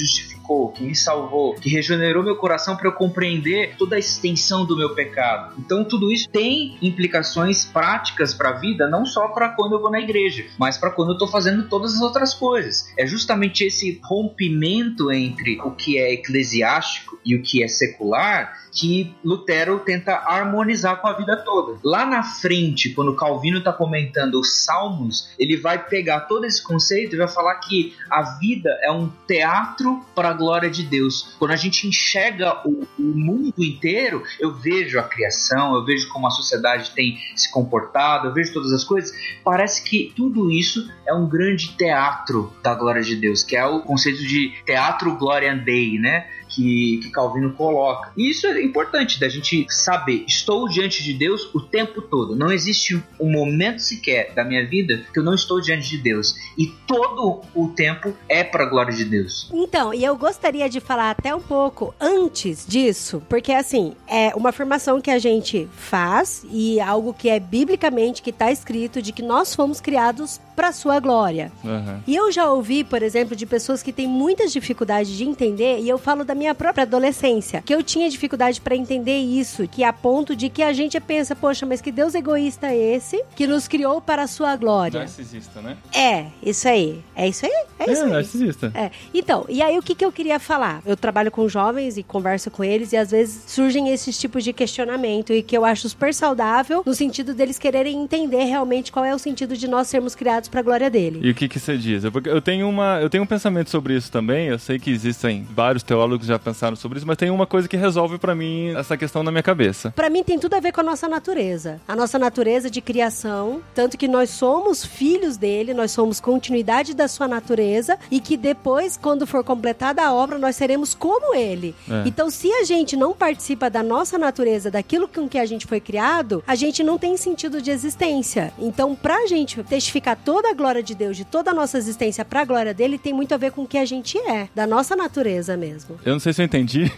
que 0.73 0.83
me 0.83 0.95
salvou, 0.95 1.55
que 1.55 1.69
regenerou 1.69 2.23
meu 2.23 2.35
coração 2.35 2.75
para 2.75 2.87
eu 2.87 2.93
compreender 2.93 3.75
toda 3.77 3.95
a 3.95 3.99
extensão 3.99 4.65
do 4.65 4.77
meu 4.77 4.93
pecado? 4.93 5.55
Então 5.59 5.83
tudo 5.83 6.11
isso 6.11 6.29
tem 6.29 6.77
implicações 6.81 7.65
práticas 7.65 8.33
para 8.33 8.49
a 8.49 8.53
vida, 8.53 8.87
não 8.87 9.05
só 9.05 9.27
para 9.29 9.49
quando 9.49 9.73
eu 9.73 9.81
vou 9.81 9.91
na 9.91 9.99
igreja, 9.99 10.45
mas 10.57 10.77
para 10.77 10.91
quando 10.91 11.09
eu 11.09 11.13
estou 11.13 11.27
fazendo 11.27 11.67
todas 11.67 11.95
as 11.95 12.01
outras 12.01 12.33
coisas. 12.33 12.91
É 12.97 13.05
justamente 13.05 13.63
esse 13.63 13.99
rompimento 14.03 15.11
entre 15.11 15.59
o 15.61 15.71
que 15.71 15.97
é 15.97 16.13
eclesiástico 16.13 17.19
e 17.25 17.35
o 17.35 17.41
que 17.41 17.63
é 17.63 17.67
secular 17.67 18.61
que 18.71 19.13
Lutero 19.23 19.79
tenta 19.79 20.13
harmonizar 20.13 21.01
com 21.01 21.07
a 21.07 21.13
vida 21.13 21.35
toda. 21.37 21.79
Lá 21.83 22.05
na 22.05 22.23
frente, 22.23 22.91
quando 22.91 23.15
Calvino 23.15 23.59
está 23.59 23.73
comentando 23.73 24.39
os 24.39 24.63
Salmos, 24.63 25.29
ele 25.37 25.57
vai 25.57 25.85
pegar 25.85 26.21
todo 26.21 26.45
esse 26.45 26.63
conceito 26.63 27.15
e 27.15 27.17
vai 27.17 27.27
falar 27.27 27.55
que 27.55 27.93
a 28.09 28.21
vida 28.39 28.69
é 28.81 28.91
um 28.91 29.11
teatro 29.27 30.03
para 30.15 30.33
glória 30.41 30.71
de 30.71 30.81
Deus. 30.81 31.35
Quando 31.37 31.51
a 31.51 31.55
gente 31.55 31.87
enxerga 31.87 32.67
o, 32.67 32.87
o 32.97 33.03
mundo 33.03 33.63
inteiro, 33.63 34.23
eu 34.39 34.51
vejo 34.51 34.97
a 34.99 35.03
criação, 35.03 35.75
eu 35.75 35.85
vejo 35.85 36.09
como 36.09 36.25
a 36.25 36.31
sociedade 36.31 36.89
tem 36.95 37.19
se 37.35 37.51
comportado, 37.51 38.27
eu 38.27 38.33
vejo 38.33 38.51
todas 38.51 38.73
as 38.73 38.83
coisas. 38.83 39.13
Parece 39.43 39.83
que 39.83 40.11
tudo 40.15 40.49
isso 40.49 40.91
é 41.07 41.13
um 41.13 41.29
grande 41.29 41.77
teatro 41.77 42.51
da 42.63 42.73
glória 42.73 43.03
de 43.03 43.15
Deus, 43.15 43.43
que 43.43 43.55
é 43.55 43.63
o 43.65 43.81
conceito 43.81 44.23
de 44.23 44.51
teatro 44.65 45.15
Gloriam 45.15 45.59
Dei, 45.59 45.99
né? 45.99 46.27
Que, 46.49 46.99
que 47.01 47.11
Calvino 47.11 47.53
coloca. 47.53 48.11
E 48.17 48.29
isso 48.29 48.45
é 48.45 48.61
importante 48.61 49.17
da 49.17 49.29
gente 49.29 49.65
saber. 49.69 50.25
Estou 50.27 50.67
diante 50.67 51.01
de 51.01 51.13
Deus 51.13 51.49
o 51.55 51.61
tempo 51.61 52.01
todo. 52.01 52.35
Não 52.35 52.51
existe 52.51 53.01
um 53.17 53.31
momento 53.31 53.79
sequer 53.79 54.33
da 54.33 54.43
minha 54.43 54.67
vida 54.67 55.01
que 55.13 55.19
eu 55.19 55.23
não 55.23 55.33
estou 55.33 55.61
diante 55.61 55.87
de 55.87 55.97
Deus. 55.97 56.35
E 56.57 56.67
todo 56.85 57.41
o 57.55 57.69
tempo 57.69 58.13
é 58.27 58.43
para 58.43 58.65
a 58.65 58.69
glória 58.69 58.93
de 58.93 59.05
Deus. 59.05 59.49
Então, 59.53 59.93
e 59.93 60.03
eu 60.03 60.17
gostaria 60.31 60.69
de 60.69 60.79
falar 60.79 61.11
até 61.11 61.35
um 61.35 61.41
pouco 61.41 61.93
antes 61.99 62.65
disso, 62.65 63.21
porque 63.27 63.51
assim, 63.51 63.93
é 64.07 64.33
uma 64.33 64.47
afirmação 64.47 65.01
que 65.01 65.11
a 65.11 65.19
gente 65.19 65.67
faz 65.75 66.45
e 66.49 66.79
algo 66.79 67.13
que 67.13 67.27
é 67.27 67.37
biblicamente 67.37 68.21
que 68.21 68.29
está 68.29 68.49
escrito 68.49 69.01
de 69.01 69.11
que 69.11 69.21
nós 69.21 69.53
fomos 69.53 69.81
criados 69.81 70.39
para 70.55 70.71
sua 70.71 70.99
glória. 70.99 71.51
Aham. 71.63 72.01
E 72.05 72.15
eu 72.15 72.31
já 72.31 72.49
ouvi, 72.49 72.83
por 72.83 73.01
exemplo, 73.01 73.35
de 73.35 73.45
pessoas 73.45 73.81
que 73.81 73.91
têm 73.91 74.07
muitas 74.07 74.51
dificuldades 74.51 75.11
de 75.11 75.23
entender, 75.23 75.79
e 75.79 75.89
eu 75.89 75.97
falo 75.97 76.23
da 76.23 76.35
minha 76.35 76.53
própria 76.53 76.83
adolescência, 76.83 77.61
que 77.65 77.73
eu 77.73 77.83
tinha 77.83 78.09
dificuldade 78.09 78.61
para 78.61 78.75
entender 78.75 79.19
isso, 79.19 79.67
que 79.67 79.83
a 79.83 79.93
ponto 79.93 80.35
de 80.35 80.49
que 80.49 80.63
a 80.63 80.73
gente 80.73 80.99
pensa, 80.99 81.35
poxa, 81.35 81.65
mas 81.65 81.81
que 81.81 81.91
Deus 81.91 82.15
egoísta 82.15 82.67
é 82.67 82.95
esse 82.95 83.23
que 83.35 83.47
nos 83.47 83.67
criou 83.67 84.01
para 84.01 84.23
a 84.23 84.27
sua 84.27 84.55
glória? 84.55 84.99
Narcisista, 84.99 85.61
né? 85.61 85.77
É, 85.93 86.27
isso 86.43 86.67
aí. 86.67 87.03
É 87.15 87.27
isso 87.27 87.45
aí? 87.45 87.65
É 87.79 87.91
isso 87.91 88.03
aí. 88.03 88.09
narcisista. 88.09 88.71
É. 88.75 88.91
Então, 89.13 89.45
e 89.49 89.61
aí 89.61 89.77
o 89.77 89.81
que, 89.81 89.95
que 89.95 90.05
eu 90.05 90.11
queria 90.11 90.39
falar? 90.39 90.81
Eu 90.85 90.95
trabalho 90.95 91.31
com 91.31 91.47
jovens 91.47 91.97
e 91.97 92.03
converso 92.03 92.51
com 92.51 92.63
eles 92.63 92.93
e 92.93 92.97
às 92.97 93.11
vezes 93.11 93.43
surgem 93.47 93.89
esses 93.89 94.17
tipos 94.17 94.43
de 94.43 94.53
questionamento 94.53 95.33
e 95.33 95.41
que 95.41 95.57
eu 95.57 95.65
acho 95.65 95.89
super 95.89 96.13
saudável 96.13 96.83
no 96.85 96.93
sentido 96.93 97.33
deles 97.33 97.57
quererem 97.57 98.01
entender 98.01 98.43
realmente 98.43 98.91
qual 98.91 99.05
é 99.05 99.13
o 99.13 99.19
sentido 99.19 99.55
de 99.55 99.67
nós 99.67 99.87
sermos 99.87 100.15
criados 100.15 100.49
para 100.51 100.59
a 100.59 100.63
glória 100.63 100.89
dele. 100.89 101.19
E 101.23 101.31
o 101.31 101.33
que 101.33 101.47
que 101.47 101.59
você 101.59 101.77
diz? 101.77 102.03
Eu, 102.03 102.11
eu 102.25 102.41
tenho 102.41 102.69
uma, 102.69 102.99
eu 103.01 103.09
tenho 103.09 103.23
um 103.23 103.27
pensamento 103.27 103.69
sobre 103.69 103.95
isso 103.95 104.11
também. 104.11 104.47
Eu 104.47 104.59
sei 104.59 104.77
que 104.77 104.91
existem 104.91 105.47
vários 105.49 105.81
teólogos 105.81 106.25
que 106.25 106.27
já 106.27 106.37
pensaram 106.37 106.75
sobre 106.75 106.97
isso, 106.97 107.07
mas 107.07 107.17
tem 107.17 107.29
uma 107.29 107.47
coisa 107.47 107.67
que 107.67 107.77
resolve 107.77 108.17
pra 108.17 108.35
mim 108.35 108.75
essa 108.75 108.97
questão 108.97 109.23
na 109.23 109.31
minha 109.31 109.43
cabeça. 109.43 109.91
Pra 109.91 110.09
mim 110.09 110.23
tem 110.23 110.37
tudo 110.37 110.53
a 110.53 110.59
ver 110.59 110.71
com 110.71 110.81
a 110.81 110.83
nossa 110.83 111.07
natureza. 111.07 111.79
A 111.87 111.95
nossa 111.95 112.19
natureza 112.19 112.69
de 112.69 112.81
criação, 112.81 113.61
tanto 113.73 113.97
que 113.97 114.07
nós 114.07 114.29
somos 114.29 114.85
filhos 114.85 115.37
dele, 115.37 115.73
nós 115.73 115.91
somos 115.91 116.19
continuidade 116.19 116.93
da 116.93 117.07
sua 117.07 117.27
natureza 117.27 117.97
e 118.09 118.19
que 118.19 118.35
depois, 118.35 118.97
quando 118.97 119.25
for 119.25 119.43
completada 119.43 120.03
a 120.03 120.13
obra, 120.13 120.37
nós 120.37 120.55
seremos 120.55 120.93
como 120.93 121.33
ele. 121.33 121.73
É. 121.89 122.03
Então, 122.05 122.29
se 122.29 122.51
a 122.51 122.63
gente 122.63 122.95
não 122.97 123.13
participa 123.13 123.69
da 123.69 123.81
nossa 123.81 124.17
natureza, 124.17 124.69
daquilo 124.69 125.07
com 125.07 125.29
que 125.29 125.37
a 125.37 125.45
gente 125.45 125.65
foi 125.65 125.79
criado, 125.79 126.43
a 126.45 126.55
gente 126.55 126.83
não 126.83 126.97
tem 126.97 127.15
sentido 127.15 127.61
de 127.61 127.71
existência. 127.71 128.53
Então, 128.59 128.95
pra 128.95 129.27
gente 129.27 129.63
testificar 129.63 130.17
toda 130.31 130.49
a 130.49 130.53
glória 130.53 130.81
de 130.81 130.95
Deus, 130.95 131.17
de 131.17 131.25
toda 131.25 131.51
a 131.51 131.53
nossa 131.53 131.77
existência 131.77 132.23
pra 132.23 132.45
glória 132.45 132.73
dele, 132.73 132.97
tem 132.97 133.11
muito 133.11 133.33
a 133.33 133.37
ver 133.37 133.51
com 133.51 133.63
o 133.63 133.67
que 133.67 133.77
a 133.77 133.83
gente 133.83 134.17
é, 134.17 134.47
da 134.55 134.65
nossa 134.65 134.95
natureza 134.95 135.57
mesmo. 135.57 135.99
Eu 136.05 136.13
não 136.13 136.19
sei 136.21 136.31
se 136.31 136.41
eu 136.41 136.45
entendi, 136.45 136.89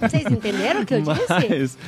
Vocês 0.00 0.24
entenderam 0.30 0.82
o 0.82 0.86
que 0.86 0.94
eu 0.94 1.00
disse? 1.02 1.26
mas 1.28 1.78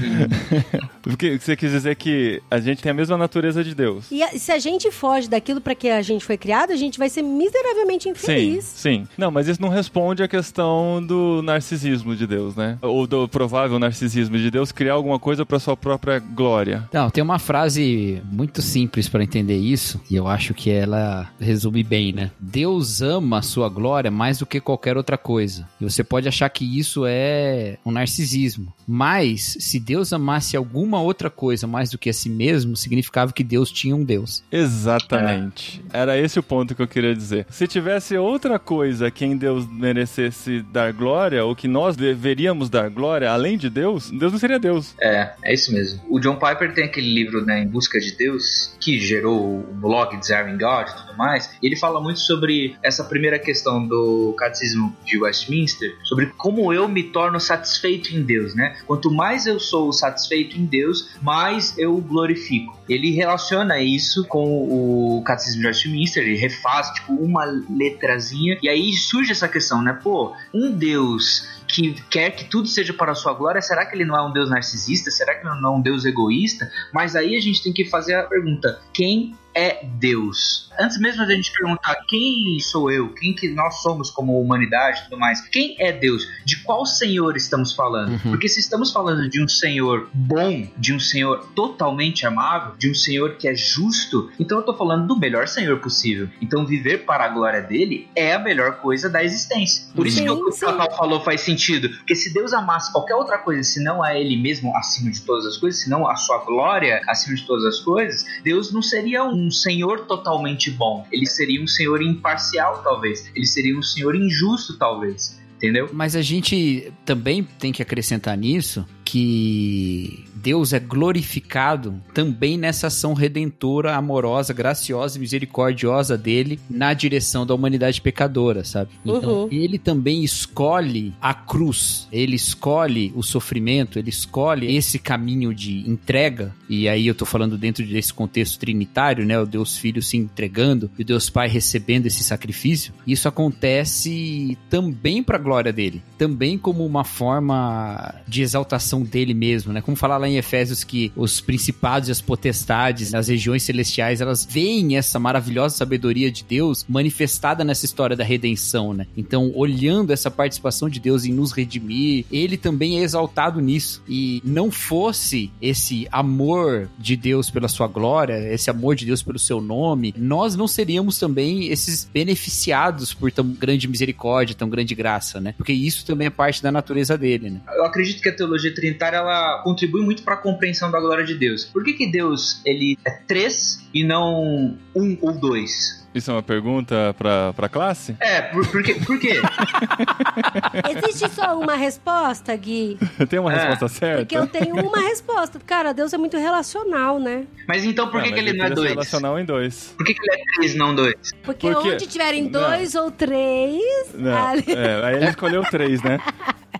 o 1.06 1.16
que 1.16 1.38
você 1.38 1.54
quis 1.56 1.70
dizer 1.70 1.90
é 1.90 1.94
que 1.94 2.42
a 2.50 2.58
gente 2.58 2.82
tem 2.82 2.90
a 2.90 2.94
mesma 2.94 3.16
natureza 3.16 3.62
de 3.62 3.74
Deus. 3.76 4.06
E 4.10 4.22
a- 4.22 4.30
se 4.38 4.50
a 4.50 4.58
gente 4.58 4.90
foge 4.90 5.28
daquilo 5.28 5.60
para 5.60 5.74
que 5.74 5.88
a 5.88 6.02
gente 6.02 6.24
foi 6.24 6.36
criado, 6.36 6.72
a 6.72 6.76
gente 6.76 6.98
vai 6.98 7.08
ser 7.08 7.22
miseravelmente 7.22 8.04
Sim, 8.04 8.10
infeliz. 8.10 8.64
sim. 8.64 9.06
Não, 9.16 9.30
mas 9.30 9.46
isso 9.46 9.60
não 9.62 9.68
responde 9.68 10.22
à 10.22 10.26
questão 10.28 11.00
do 11.04 11.42
narcisismo 11.42 12.16
de 12.16 12.26
Deus, 12.26 12.56
né? 12.56 12.76
Ou 12.82 13.06
do 13.06 13.28
provável 13.28 13.78
narcisismo 13.78 14.36
de 14.36 14.50
Deus 14.50 14.72
criar 14.72 14.94
alguma 14.94 15.18
coisa 15.20 15.46
pra 15.46 15.58
sua 15.60 15.76
própria 15.76 16.18
glória. 16.18 16.88
Não, 16.92 17.08
tem 17.10 17.22
uma 17.22 17.38
frase 17.38 18.20
muito 18.32 18.60
simples 18.62 19.08
para 19.08 19.22
entender 19.22 19.56
isso, 19.58 20.00
e 20.10 20.16
eu 20.16 20.26
acho 20.26 20.39
que 20.48 20.70
ela 20.70 21.30
resume 21.38 21.82
bem, 21.82 22.12
né? 22.12 22.30
Deus 22.38 23.02
ama 23.02 23.38
a 23.38 23.42
sua 23.42 23.68
glória 23.68 24.10
mais 24.10 24.38
do 24.38 24.46
que 24.46 24.60
qualquer 24.60 24.96
outra 24.96 25.18
coisa. 25.18 25.68
E 25.80 25.84
você 25.84 26.02
pode 26.02 26.28
achar 26.28 26.48
que 26.48 26.78
isso 26.78 27.04
é 27.06 27.76
um 27.84 27.92
narcisismo. 27.92 28.72
Mas, 28.86 29.56
se 29.60 29.78
Deus 29.78 30.12
amasse 30.12 30.56
alguma 30.56 31.00
outra 31.00 31.30
coisa 31.30 31.66
mais 31.66 31.90
do 31.90 31.98
que 31.98 32.10
a 32.10 32.12
si 32.12 32.28
mesmo, 32.28 32.76
significava 32.76 33.32
que 33.32 33.44
Deus 33.44 33.70
tinha 33.70 33.94
um 33.94 34.04
Deus. 34.04 34.42
Exatamente. 34.50 35.82
Era 35.92 36.18
esse 36.18 36.38
o 36.38 36.42
ponto 36.42 36.74
que 36.74 36.82
eu 36.82 36.88
queria 36.88 37.14
dizer. 37.14 37.46
Se 37.50 37.66
tivesse 37.66 38.16
outra 38.16 38.58
coisa 38.58 39.06
a 39.06 39.10
quem 39.10 39.36
Deus 39.36 39.66
merecesse 39.70 40.62
dar 40.72 40.92
glória, 40.92 41.44
ou 41.44 41.54
que 41.54 41.68
nós 41.68 41.96
deveríamos 41.96 42.68
dar 42.68 42.88
glória, 42.90 43.30
além 43.30 43.56
de 43.56 43.70
Deus, 43.70 44.10
Deus 44.10 44.32
não 44.32 44.38
seria 44.38 44.58
Deus. 44.58 44.94
É, 45.00 45.32
é 45.44 45.54
isso 45.54 45.72
mesmo. 45.72 46.00
O 46.08 46.18
John 46.18 46.36
Piper 46.36 46.74
tem 46.74 46.84
aquele 46.84 47.12
livro, 47.12 47.44
né, 47.44 47.62
Em 47.62 47.66
Busca 47.66 48.00
de 48.00 48.16
Deus, 48.16 48.74
que 48.80 48.98
gerou 48.98 49.60
o 49.60 49.74
blog 49.74 50.16
desiring 50.30 50.56
God 50.56 50.88
e 50.88 50.96
tudo 50.96 51.16
mais, 51.16 51.50
ele 51.62 51.76
fala 51.76 52.00
muito 52.00 52.20
sobre 52.20 52.76
essa 52.82 53.02
primeira 53.02 53.38
questão 53.38 53.86
do 53.86 54.32
catecismo 54.38 54.96
de 55.04 55.18
Westminster, 55.18 55.96
sobre 56.04 56.26
como 56.26 56.72
eu 56.72 56.88
me 56.88 57.02
torno 57.02 57.40
satisfeito 57.40 58.14
em 58.14 58.22
Deus, 58.22 58.54
né? 58.54 58.76
Quanto 58.86 59.10
mais 59.10 59.46
eu 59.46 59.58
sou 59.58 59.92
satisfeito 59.92 60.56
em 60.56 60.64
Deus, 60.64 61.10
mais 61.20 61.76
eu 61.76 61.96
glorifico. 61.96 62.78
Ele 62.88 63.10
relaciona 63.10 63.80
isso 63.80 64.24
com 64.26 65.18
o 65.18 65.22
catecismo 65.22 65.62
de 65.62 65.66
Westminster, 65.66 66.22
ele 66.22 66.36
refaz 66.36 66.90
tipo 66.90 67.12
uma 67.14 67.44
letrazinha 67.68 68.58
e 68.62 68.68
aí 68.68 68.92
surge 68.92 69.32
essa 69.32 69.48
questão, 69.48 69.82
né? 69.82 69.98
Pô, 70.02 70.34
um 70.54 70.70
Deus 70.70 71.60
que 71.66 71.94
quer 72.10 72.30
que 72.30 72.44
tudo 72.44 72.66
seja 72.66 72.92
para 72.92 73.12
a 73.12 73.14
sua 73.14 73.32
glória, 73.32 73.60
será 73.60 73.86
que 73.86 73.94
ele 73.94 74.04
não 74.04 74.16
é 74.16 74.22
um 74.22 74.32
Deus 74.32 74.50
narcisista? 74.50 75.10
Será 75.10 75.34
que 75.34 75.46
ele 75.46 75.60
não 75.60 75.74
é 75.74 75.76
um 75.76 75.80
Deus 75.80 76.04
egoísta? 76.04 76.70
Mas 76.92 77.14
aí 77.14 77.36
a 77.36 77.40
gente 77.40 77.62
tem 77.62 77.72
que 77.72 77.84
fazer 77.84 78.14
a 78.14 78.24
pergunta: 78.24 78.80
quem 78.92 79.34
é 79.60 79.84
Deus? 79.84 80.70
Antes 80.78 80.98
mesmo 80.98 81.26
da 81.26 81.34
gente 81.34 81.52
perguntar 81.52 81.94
quem 82.08 82.58
sou 82.60 82.90
eu, 82.90 83.12
quem 83.12 83.34
que 83.34 83.48
nós 83.48 83.82
somos 83.82 84.10
como 84.10 84.40
humanidade 84.40 85.00
e 85.00 85.04
tudo 85.04 85.18
mais, 85.18 85.42
quem 85.48 85.76
é 85.78 85.92
Deus? 85.92 86.26
De 86.46 86.62
qual 86.62 86.86
Senhor 86.86 87.36
estamos 87.36 87.74
falando? 87.74 88.12
Uhum. 88.12 88.30
Porque 88.30 88.48
se 88.48 88.58
estamos 88.58 88.90
falando 88.90 89.28
de 89.28 89.42
um 89.42 89.46
Senhor 89.46 90.08
bom, 90.14 90.66
de 90.78 90.94
um 90.94 90.98
Senhor 90.98 91.46
totalmente 91.54 92.26
amável, 92.26 92.74
de 92.78 92.90
um 92.90 92.94
Senhor 92.94 93.36
que 93.36 93.46
é 93.46 93.54
justo, 93.54 94.30
então 94.40 94.58
eu 94.58 94.64
tô 94.64 94.74
falando 94.74 95.06
do 95.06 95.18
melhor 95.18 95.46
Senhor 95.46 95.78
possível. 95.78 96.30
Então 96.40 96.64
viver 96.64 97.04
para 97.04 97.24
a 97.26 97.28
glória 97.28 97.60
dele 97.60 98.08
é 98.16 98.32
a 98.32 98.38
melhor 98.38 98.76
coisa 98.80 99.10
da 99.10 99.22
existência. 99.22 99.92
Por 99.94 100.06
isso 100.06 100.16
Sim, 100.18 100.24
que 100.24 100.30
o 100.30 100.50
que 100.50 100.64
o. 100.64 100.70
Cacau 100.70 100.96
falou 100.96 101.20
faz 101.20 101.42
sentido. 101.42 101.90
Porque 101.90 102.14
se 102.14 102.32
Deus 102.32 102.54
amasse 102.54 102.90
qualquer 102.90 103.14
outra 103.14 103.36
coisa, 103.36 103.62
se 103.62 103.82
não 103.84 104.02
a 104.02 104.14
ele 104.14 104.36
mesmo 104.36 104.74
acima 104.74 105.10
de 105.10 105.20
todas 105.20 105.44
as 105.44 105.58
coisas, 105.58 105.82
se 105.82 105.90
não 105.90 106.08
a 106.08 106.16
sua 106.16 106.38
glória 106.38 107.02
acima 107.06 107.36
de 107.36 107.44
todas 107.46 107.64
as 107.66 107.80
coisas, 107.80 108.24
Deus 108.42 108.72
não 108.72 108.80
seria 108.80 109.22
um 109.24 109.49
senhor 109.50 110.06
totalmente 110.06 110.70
bom. 110.70 111.06
Ele 111.12 111.26
seria 111.26 111.62
um 111.62 111.66
senhor 111.66 112.02
imparcial, 112.02 112.82
talvez. 112.82 113.30
Ele 113.34 113.46
seria 113.46 113.76
um 113.76 113.82
senhor 113.82 114.14
injusto, 114.14 114.76
talvez. 114.78 115.40
Entendeu? 115.56 115.90
Mas 115.92 116.16
a 116.16 116.22
gente 116.22 116.90
também 117.04 117.42
tem 117.42 117.70
que 117.70 117.82
acrescentar 117.82 118.36
nisso 118.36 118.86
que 119.10 120.24
Deus 120.36 120.72
é 120.72 120.78
glorificado 120.78 122.00
também 122.14 122.56
nessa 122.56 122.86
ação 122.86 123.12
redentora, 123.12 123.94
amorosa, 123.96 124.52
graciosa 124.54 125.18
e 125.18 125.20
misericordiosa 125.20 126.16
dele 126.16 126.58
na 126.70 126.94
direção 126.94 127.44
da 127.44 127.54
humanidade 127.54 128.00
pecadora, 128.00 128.64
sabe? 128.64 128.90
Então, 129.04 129.42
Uhum. 129.42 129.48
ele 129.50 129.78
também 129.78 130.24
escolhe 130.24 131.12
a 131.20 131.34
cruz, 131.34 132.08
ele 132.10 132.36
escolhe 132.36 133.12
o 133.14 133.22
sofrimento, 133.22 133.98
ele 133.98 134.08
escolhe 134.10 134.74
esse 134.74 134.98
caminho 134.98 135.52
de 135.54 135.88
entrega, 135.90 136.54
e 136.68 136.88
aí 136.88 137.06
eu 137.06 137.14
tô 137.14 137.26
falando 137.26 137.58
dentro 137.58 137.84
desse 137.84 138.14
contexto 138.14 138.58
trinitário, 138.58 139.26
né? 139.26 139.38
O 139.38 139.46
Deus 139.46 139.76
Filho 139.76 140.00
se 140.00 140.16
entregando 140.16 140.90
e 140.98 141.02
o 141.02 141.04
Deus 141.04 141.28
Pai 141.28 141.48
recebendo 141.48 142.06
esse 142.06 142.22
sacrifício. 142.24 142.94
Isso 143.06 143.28
acontece 143.28 144.56
também 144.70 145.22
para 145.22 145.36
a 145.36 145.40
glória 145.40 145.72
dele, 145.72 146.02
também 146.16 146.56
como 146.56 146.84
uma 146.86 147.04
forma 147.04 148.14
de 148.26 148.42
exaltação 148.42 148.99
dele 149.04 149.34
mesmo, 149.34 149.72
né? 149.72 149.80
Como 149.80 149.96
falar 149.96 150.18
lá 150.18 150.28
em 150.28 150.36
Efésios 150.36 150.84
que 150.84 151.12
os 151.16 151.40
principados 151.40 152.08
e 152.08 152.12
as 152.12 152.20
potestades 152.20 153.12
nas 153.12 153.28
regiões 153.28 153.62
celestiais, 153.62 154.20
elas 154.20 154.44
veem 154.44 154.96
essa 154.96 155.18
maravilhosa 155.18 155.76
sabedoria 155.76 156.30
de 156.30 156.44
Deus 156.44 156.84
manifestada 156.88 157.64
nessa 157.64 157.84
história 157.84 158.16
da 158.16 158.24
redenção, 158.24 158.92
né? 158.92 159.06
Então, 159.16 159.52
olhando 159.54 160.12
essa 160.12 160.30
participação 160.30 160.88
de 160.88 161.00
Deus 161.00 161.24
em 161.24 161.32
nos 161.32 161.52
redimir, 161.52 162.24
ele 162.30 162.56
também 162.56 162.98
é 162.98 163.02
exaltado 163.02 163.60
nisso. 163.60 164.02
E 164.08 164.42
não 164.44 164.70
fosse 164.70 165.50
esse 165.60 166.08
amor 166.10 166.88
de 166.98 167.16
Deus 167.16 167.50
pela 167.50 167.68
sua 167.68 167.86
glória, 167.86 168.52
esse 168.52 168.70
amor 168.70 168.94
de 168.94 169.06
Deus 169.06 169.22
pelo 169.22 169.38
seu 169.38 169.60
nome, 169.60 170.14
nós 170.16 170.56
não 170.56 170.68
seríamos 170.68 171.18
também 171.18 171.68
esses 171.68 172.08
beneficiados 172.12 173.12
por 173.12 173.30
tão 173.32 173.46
grande 173.48 173.88
misericórdia, 173.88 174.54
tão 174.54 174.68
grande 174.68 174.94
graça, 174.94 175.40
né? 175.40 175.54
Porque 175.56 175.72
isso 175.72 176.04
também 176.04 176.26
é 176.26 176.30
parte 176.30 176.62
da 176.62 176.70
natureza 176.70 177.16
dele, 177.16 177.50
né? 177.50 177.60
Eu 177.74 177.84
acredito 177.84 178.22
que 178.22 178.28
a 178.28 178.34
teologia 178.34 178.74
trinitária 178.90 179.16
ela 179.18 179.62
contribui 179.62 180.02
muito 180.02 180.22
para 180.22 180.34
a 180.34 180.36
compreensão 180.36 180.90
da 180.90 181.00
glória 181.00 181.24
de 181.24 181.34
Deus. 181.34 181.64
Por 181.64 181.84
que, 181.84 181.92
que 181.94 182.10
Deus 182.10 182.60
ele 182.64 182.98
é 183.06 183.10
três 183.26 183.86
e 183.94 184.04
não 184.04 184.76
um 184.94 185.18
ou 185.20 185.32
dois? 185.32 185.98
Isso 186.12 186.28
é 186.28 186.34
uma 186.34 186.42
pergunta 186.42 187.14
pra, 187.16 187.52
pra 187.52 187.68
classe? 187.68 188.16
É, 188.18 188.42
por, 188.42 188.66
por, 188.68 188.82
quê? 188.82 188.94
por 189.06 189.16
quê? 189.20 189.34
Existe 191.06 191.28
só 191.30 191.56
uma 191.56 191.74
resposta, 191.76 192.54
Gui? 192.56 192.98
Tem 193.30 193.38
uma 193.38 193.52
É, 193.52 193.56
resposta 193.56 193.86
certa? 193.88 194.18
Porque 194.22 194.36
eu 194.36 194.46
tenho 194.48 194.74
uma 194.74 194.98
resposta. 195.00 195.60
Cara, 195.64 195.92
Deus 195.94 196.12
é 196.12 196.18
muito 196.18 196.36
relacional, 196.36 197.20
né? 197.20 197.44
Mas 197.68 197.84
então 197.84 198.08
por 198.08 198.22
que, 198.22 198.28
Ah, 198.28 198.32
que 198.32 198.40
mas 198.40 198.48
ele 198.48 198.58
não 198.58 198.66
é 198.66 198.70
dois? 198.70 198.90
relacional 198.90 199.38
em 199.38 199.44
dois. 199.44 199.94
Por 199.96 200.04
que, 200.04 200.14
que 200.14 200.20
ele 200.20 200.40
é 200.40 200.44
três 200.56 200.74
e 200.74 200.78
não 200.78 200.94
dois? 200.96 201.14
Porque 201.44 201.70
Por 201.70 201.82
quê? 201.82 201.90
onde 201.92 202.06
tiverem 202.08 202.42
Não. 202.50 202.50
dois 202.60 202.94
ou 202.96 203.10
três. 203.12 203.80
Não, 204.14 204.32
ali- 204.48 204.64
é, 204.66 205.04
aí 205.04 205.14
ele 205.16 205.28
escolheu 205.28 205.62
três, 205.62 206.02
né? 206.02 206.18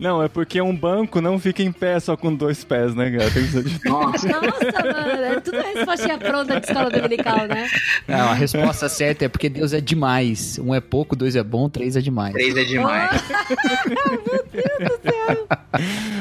Não, 0.01 0.23
é 0.23 0.29
porque 0.29 0.63
um 0.63 0.75
banco 0.75 1.21
não 1.21 1.39
fica 1.39 1.63
em 1.63 1.71
pé 1.71 2.01
só 2.01 2.17
com 2.17 2.35
dois 2.35 2.65
pés, 2.65 2.95
né, 2.95 3.11
cara? 3.11 3.31
Tem 3.31 3.45
que 3.45 3.51
ser 3.51 3.63
de... 3.65 3.85
Nossa. 3.85 4.27
Nossa, 4.29 4.83
mano, 4.83 5.25
é 5.25 5.41
tudo 5.41 5.59
respostinha 5.59 6.17
pronta 6.17 6.59
de 6.59 6.67
escola 6.67 6.91
dominical, 6.91 7.47
né? 7.47 7.69
Não, 8.09 8.31
a 8.31 8.35
resposta 8.35 8.89
certa 8.89 9.27
é 9.27 9.29
porque 9.29 9.51
Deus 9.51 9.75
é 9.75 9.81
demais. 9.81 10.59
Um 10.59 10.75
é 10.75 10.81
pouco, 10.81 11.15
dois 11.15 11.37
é 11.37 11.43
bom, 11.43 11.69
três 11.69 11.97
é 11.97 12.01
demais. 12.01 12.33
Três 12.33 12.57
é 12.57 12.65
demais. 12.65 13.11
Meu 13.87 14.45
Deus 14.51 14.91
do 14.91 15.11
céu. 15.11 15.47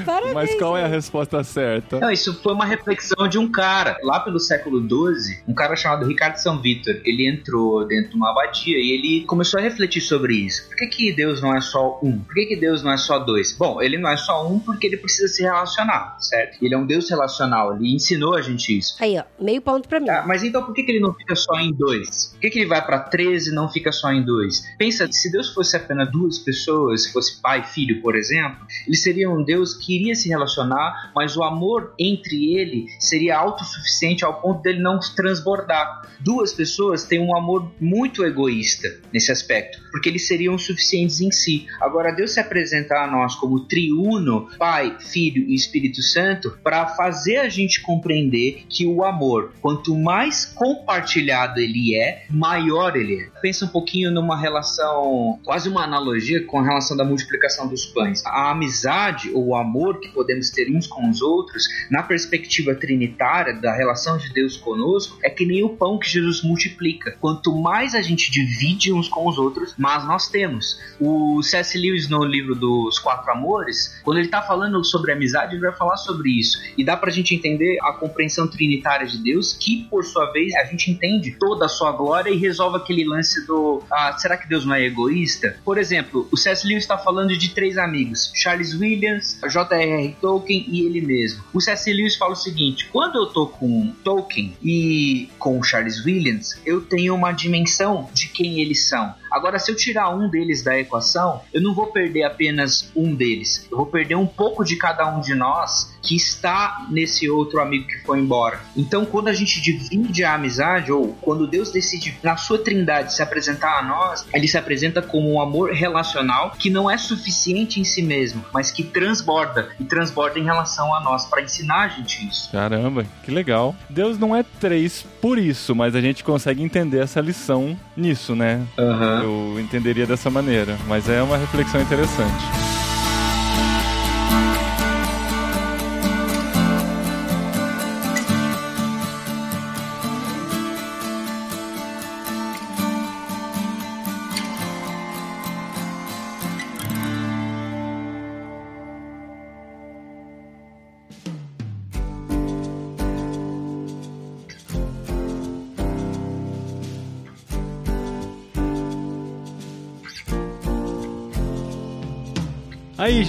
Parabéns. 0.06 0.34
Mas 0.34 0.56
qual 0.56 0.78
é 0.78 0.84
a 0.84 0.88
resposta 0.88 1.44
certa? 1.44 2.00
Não, 2.00 2.12
isso 2.12 2.34
foi 2.42 2.54
uma 2.54 2.66
reflexão 2.66 3.28
de 3.28 3.38
um 3.38 3.50
cara. 3.50 3.98
Lá 4.04 4.20
pelo 4.20 4.40
século 4.40 4.82
XII, 4.82 5.40
um 5.48 5.54
cara 5.54 5.76
chamado 5.76 6.06
Ricardo 6.06 6.36
São 6.36 6.62
Vitor, 6.62 7.00
ele 7.06 7.30
entrou 7.30 7.88
dentro 7.88 8.12
de 8.12 8.16
uma 8.16 8.32
abadia 8.32 8.78
e 8.78 8.92
ele 8.92 9.26
começou 9.26 9.60
a 9.60 9.64
refletir 9.64 10.02
sobre 10.02 10.34
isso. 10.34 10.68
Por 10.68 10.76
que, 10.76 10.88
que 10.88 11.14
Deus 11.14 11.42
não 11.42 11.56
é 11.56 11.62
só 11.62 12.00
um? 12.04 12.20
Por 12.20 12.34
que, 12.34 12.48
que 12.48 12.56
Deus 12.56 12.84
não 12.84 12.92
é 12.92 12.98
só 12.98 13.20
dois? 13.20 13.56
Bom, 13.58 13.69
ele 13.82 13.98
não 13.98 14.10
é 14.10 14.18
só 14.18 14.48
um 14.48 14.60
porque 14.60 14.88
ele 14.88 14.98
precisa 14.98 15.28
se 15.28 15.44
relacionar, 15.44 16.18
certo? 16.20 16.64
Ele 16.64 16.74
é 16.74 16.78
um 16.78 16.86
Deus 16.86 17.10
relacional, 17.10 17.76
ele 17.76 17.94
ensinou 17.94 18.36
a 18.36 18.42
gente 18.42 18.78
isso. 18.78 18.96
Aí, 19.00 19.18
ó, 19.18 19.24
meio 19.40 19.62
ponto 19.62 19.88
pra 19.88 20.00
mim. 20.00 20.10
Ah, 20.10 20.24
mas 20.26 20.44
então 20.44 20.64
por 20.64 20.74
que, 20.74 20.84
que 20.84 20.92
ele 20.92 21.00
não 21.00 21.14
fica 21.14 21.36
só 21.36 21.56
em 21.60 21.74
dois? 21.74 22.28
Por 22.34 22.40
que, 22.40 22.50
que 22.50 22.60
ele 22.60 22.68
vai 22.68 22.86
pra 22.86 23.00
13 23.00 23.52
e 23.52 23.54
não 23.54 23.70
fica 23.70 23.92
só 23.92 24.12
em 24.12 24.24
dois? 24.24 24.64
Pensa, 24.78 25.08
se 25.12 25.32
Deus 25.32 25.54
fosse 25.54 25.76
apenas 25.76 26.12
duas 26.12 26.40
pessoas, 26.40 27.04
se 27.04 27.14
fosse 27.14 27.42
pai 27.42 27.60
e 27.62 27.64
filho, 27.64 28.02
por 28.02 28.16
exemplo, 28.16 28.66
ele 28.88 28.98
seria 28.98 29.30
um 29.30 29.44
Deus 29.44 29.74
que 29.74 29.96
iria 29.96 30.16
se 30.16 30.30
relacionar, 30.30 31.12
mas 31.16 31.38
o 31.38 31.44
amor 31.44 31.94
entre 32.00 32.56
ele 32.56 32.88
seria 33.00 33.38
autossuficiente 33.38 34.26
ao 34.26 34.42
ponto 34.42 34.62
dele 34.62 34.80
não 34.80 35.00
transbordar. 35.16 36.08
Duas 36.20 36.54
pessoas 36.54 37.04
têm 37.04 37.20
um 37.20 37.36
amor 37.36 37.72
muito 37.80 38.24
egoísta 38.26 38.88
nesse 39.14 39.32
aspecto, 39.32 39.80
porque 39.92 40.10
eles 40.10 40.28
seriam 40.28 40.58
suficientes 40.58 41.22
em 41.22 41.32
si. 41.32 41.68
Agora, 41.80 42.12
Deus 42.12 42.32
se 42.32 42.40
apresentar 42.40 43.04
a 43.04 43.12
nós 43.12 43.36
como 43.36 43.62
triuno, 43.62 44.50
Pai, 44.58 44.98
Filho 45.00 45.44
e 45.50 45.56
Espírito 45.56 46.02
Santo, 46.02 46.58
para 46.64 46.88
fazer 46.88 47.38
a 47.38 47.50
gente 47.50 47.82
compreender 47.82 48.66
que 48.70 48.86
o 48.86 49.04
amor, 49.04 49.54
quanto 49.62 49.96
mais 49.98 50.46
compartilhado 50.46 51.60
ele 51.60 51.96
é, 51.96 52.26
maior 52.30 52.96
ele 52.96 53.22
é. 53.22 53.30
Pensa 53.42 53.66
um 53.66 53.70
pouquinho 53.70 54.12
numa 54.12 54.40
relação, 54.40 55.40
quase 55.44 55.70
uma 55.70 55.84
analogia 55.84 56.44
com 56.46 56.60
a 56.60 56.64
relação 56.64 56.96
da 56.96 57.04
multiplicação 57.06 57.68
dos 57.68 57.86
pães. 57.86 58.26
A 58.26 58.52
amizade 58.52 59.32
ou 59.32 59.48
o 59.48 59.56
amor 59.56 60.00
que 60.00 60.10
podemos 60.10 60.50
ter 60.50 60.70
uns 60.70 60.88
com 60.88 61.10
os 61.10 61.22
outros, 61.22 61.68
na 61.90 62.04
perspectiva 62.04 62.76
trinitária 62.76 63.54
da 63.54 63.74
relação 63.74 64.18
de 64.18 64.32
Deus 64.34 64.58
conosco, 64.58 65.18
é 65.24 65.30
que 65.30 65.46
nem 65.46 65.64
o 65.64 65.70
pão 65.70 65.98
que 65.98 66.10
Jesus 66.10 66.44
multiplica. 66.44 67.16
Quanto 67.20 67.56
mais 67.56 67.96
a 67.96 68.02
gente 68.02 68.32
divide 68.32 68.92
uns 68.92 69.08
com 69.08 69.28
os 69.28 69.38
outros, 69.38 69.74
mais 69.80 70.06
nós 70.06 70.28
temos. 70.28 70.80
O 71.00 71.42
C.S. 71.42 71.78
Lewis, 71.78 72.10
no 72.10 72.24
livro 72.24 72.54
dos 72.54 73.00
Quatro 73.00 73.32
Amores, 73.32 74.00
quando 74.04 74.18
ele 74.18 74.28
está 74.28 74.42
falando 74.42 74.84
sobre 74.84 75.12
amizade, 75.12 75.56
ele 75.56 75.62
vai 75.62 75.76
falar 75.76 75.98
sobre 75.98 76.38
isso. 76.38 76.60
E 76.78 76.84
dá 76.84 76.98
pra 76.98 77.10
gente 77.10 77.34
entender 77.34 77.78
a 77.82 77.94
compreensão 77.94 78.48
trinitária 78.48 79.08
de 79.08 79.18
Deus, 79.18 79.54
que 79.54 79.88
por 79.90 80.04
sua 80.04 80.32
vez 80.32 80.54
a 80.56 80.66
gente 80.66 80.92
entende 80.92 81.36
toda 81.40 81.66
a 81.66 81.70
sua 81.70 81.92
glória 81.92 82.30
e 82.30 82.38
resolve 82.38 82.78
aquele 82.78 83.06
lance 83.06 83.46
do 83.48 83.82
ah, 83.92 84.16
será 84.18 84.38
que 84.38 84.48
Deus 84.48 84.66
não 84.66 84.76
é 84.76 84.84
egoísta? 84.84 85.58
Por 85.64 85.78
exemplo, 85.78 86.28
o 86.32 86.38
C.S. 86.38 86.68
Lewis 86.68 86.84
está 86.84 86.98
falando 86.98 87.36
de 87.38 87.50
três 87.50 87.78
amigos: 87.78 88.32
Charles 88.36 88.74
Williams, 88.74 89.40
J.R.R. 89.48 90.16
Tolkien 90.22 90.66
e 90.68 90.86
ele 90.86 91.02
mesmo. 91.02 91.44
O 91.54 91.62
C.S. 91.62 91.92
Lewis 91.92 92.16
fala 92.16 92.34
o 92.34 92.36
seguinte: 92.36 92.90
quando 92.92 93.16
eu 93.16 93.28
tô 93.28 93.48
com 93.48 93.94
Tolkien 94.04 94.58
e 94.64 95.30
com 95.38 95.62
Charles 95.64 96.04
Williams, 96.06 96.60
eu 96.66 96.82
tenho 96.82 97.16
uma 97.16 97.32
dimensão 97.32 98.10
de 98.14 98.28
quem 98.28 98.60
eles 98.60 98.88
são. 98.88 99.14
Agora, 99.32 99.60
se 99.60 99.72
eu 99.72 99.76
tirar 99.76 100.10
um 100.10 100.30
deles 100.30 100.64
da 100.64 100.78
equação, 100.80 101.42
eu 101.54 101.62
não 101.62 101.74
vou 101.74 101.88
perder 101.88 102.24
apenas 102.24 102.92
um 102.96 103.14
deles. 103.14 103.68
Eu 103.72 103.78
vou 103.78 103.86
perder 103.86 104.16
um 104.16 104.28
pouco 104.28 104.64
de 104.64 104.76
cada 104.76 105.08
um 105.08 105.22
de 105.22 105.36
nós 105.36 105.98
que 106.02 106.16
está 106.16 106.86
nesse 106.90 107.30
outro 107.30 107.62
amigo 107.62 107.88
que 107.88 108.00
foi 108.00 108.20
embora. 108.20 108.60
Então, 108.76 109.06
quando 109.06 109.28
a 109.28 109.34
gente 109.34 109.62
divide 109.62 110.24
a 110.24 110.34
amizade, 110.36 110.92
ou 110.92 111.14
quando 111.22 111.48
Deus 111.48 111.72
decide, 111.72 112.18
na 112.24 112.38
sua 112.38 112.58
trindade, 112.58 113.14
se 113.14 113.22
apresentar 113.22 113.80
a 113.80 113.84
nós, 113.84 114.26
ele 114.34 114.48
se 114.48 114.58
apresenta 114.58 115.02
como 115.02 115.32
um 115.32 115.42
amor 115.42 115.72
relacional 115.72 116.52
que 116.58 116.70
não 116.70 116.90
é 116.90 116.98
suficiente 116.98 117.80
em 117.80 117.84
si 117.84 118.02
mesmo, 118.02 118.44
mas 118.54 118.72
que 118.72 118.84
transborda 118.84 119.70
e 119.80 119.84
transborda 119.84 120.40
em 120.40 120.44
relação 120.44 120.94
a 120.94 121.02
nós 121.02 121.26
para 121.26 121.42
ensinar 121.42 121.82
a 121.82 121.88
gente 121.90 122.28
isso. 122.28 122.52
Caramba, 122.52 123.06
que 123.24 123.32
legal. 123.32 123.76
Deus 123.90 124.18
não 124.18 124.36
é 124.36 124.44
três 124.60 125.06
por 125.22 125.38
isso, 125.38 125.76
mas 125.76 125.96
a 125.96 126.02
gente 126.02 126.24
consegue 126.24 126.64
entender 126.64 127.00
essa 127.00 127.22
lição 127.22 127.78
nisso, 128.00 128.36
né? 128.36 128.62
Aham. 128.78 129.22
Eu 129.24 129.60
entenderia 129.60 130.08
dessa 130.08 130.30
maneira, 130.30 130.78
mas 130.88 131.08
é 131.10 131.22
uma 131.22 131.38
reflexão 131.38 131.82
interessante. 131.82 132.59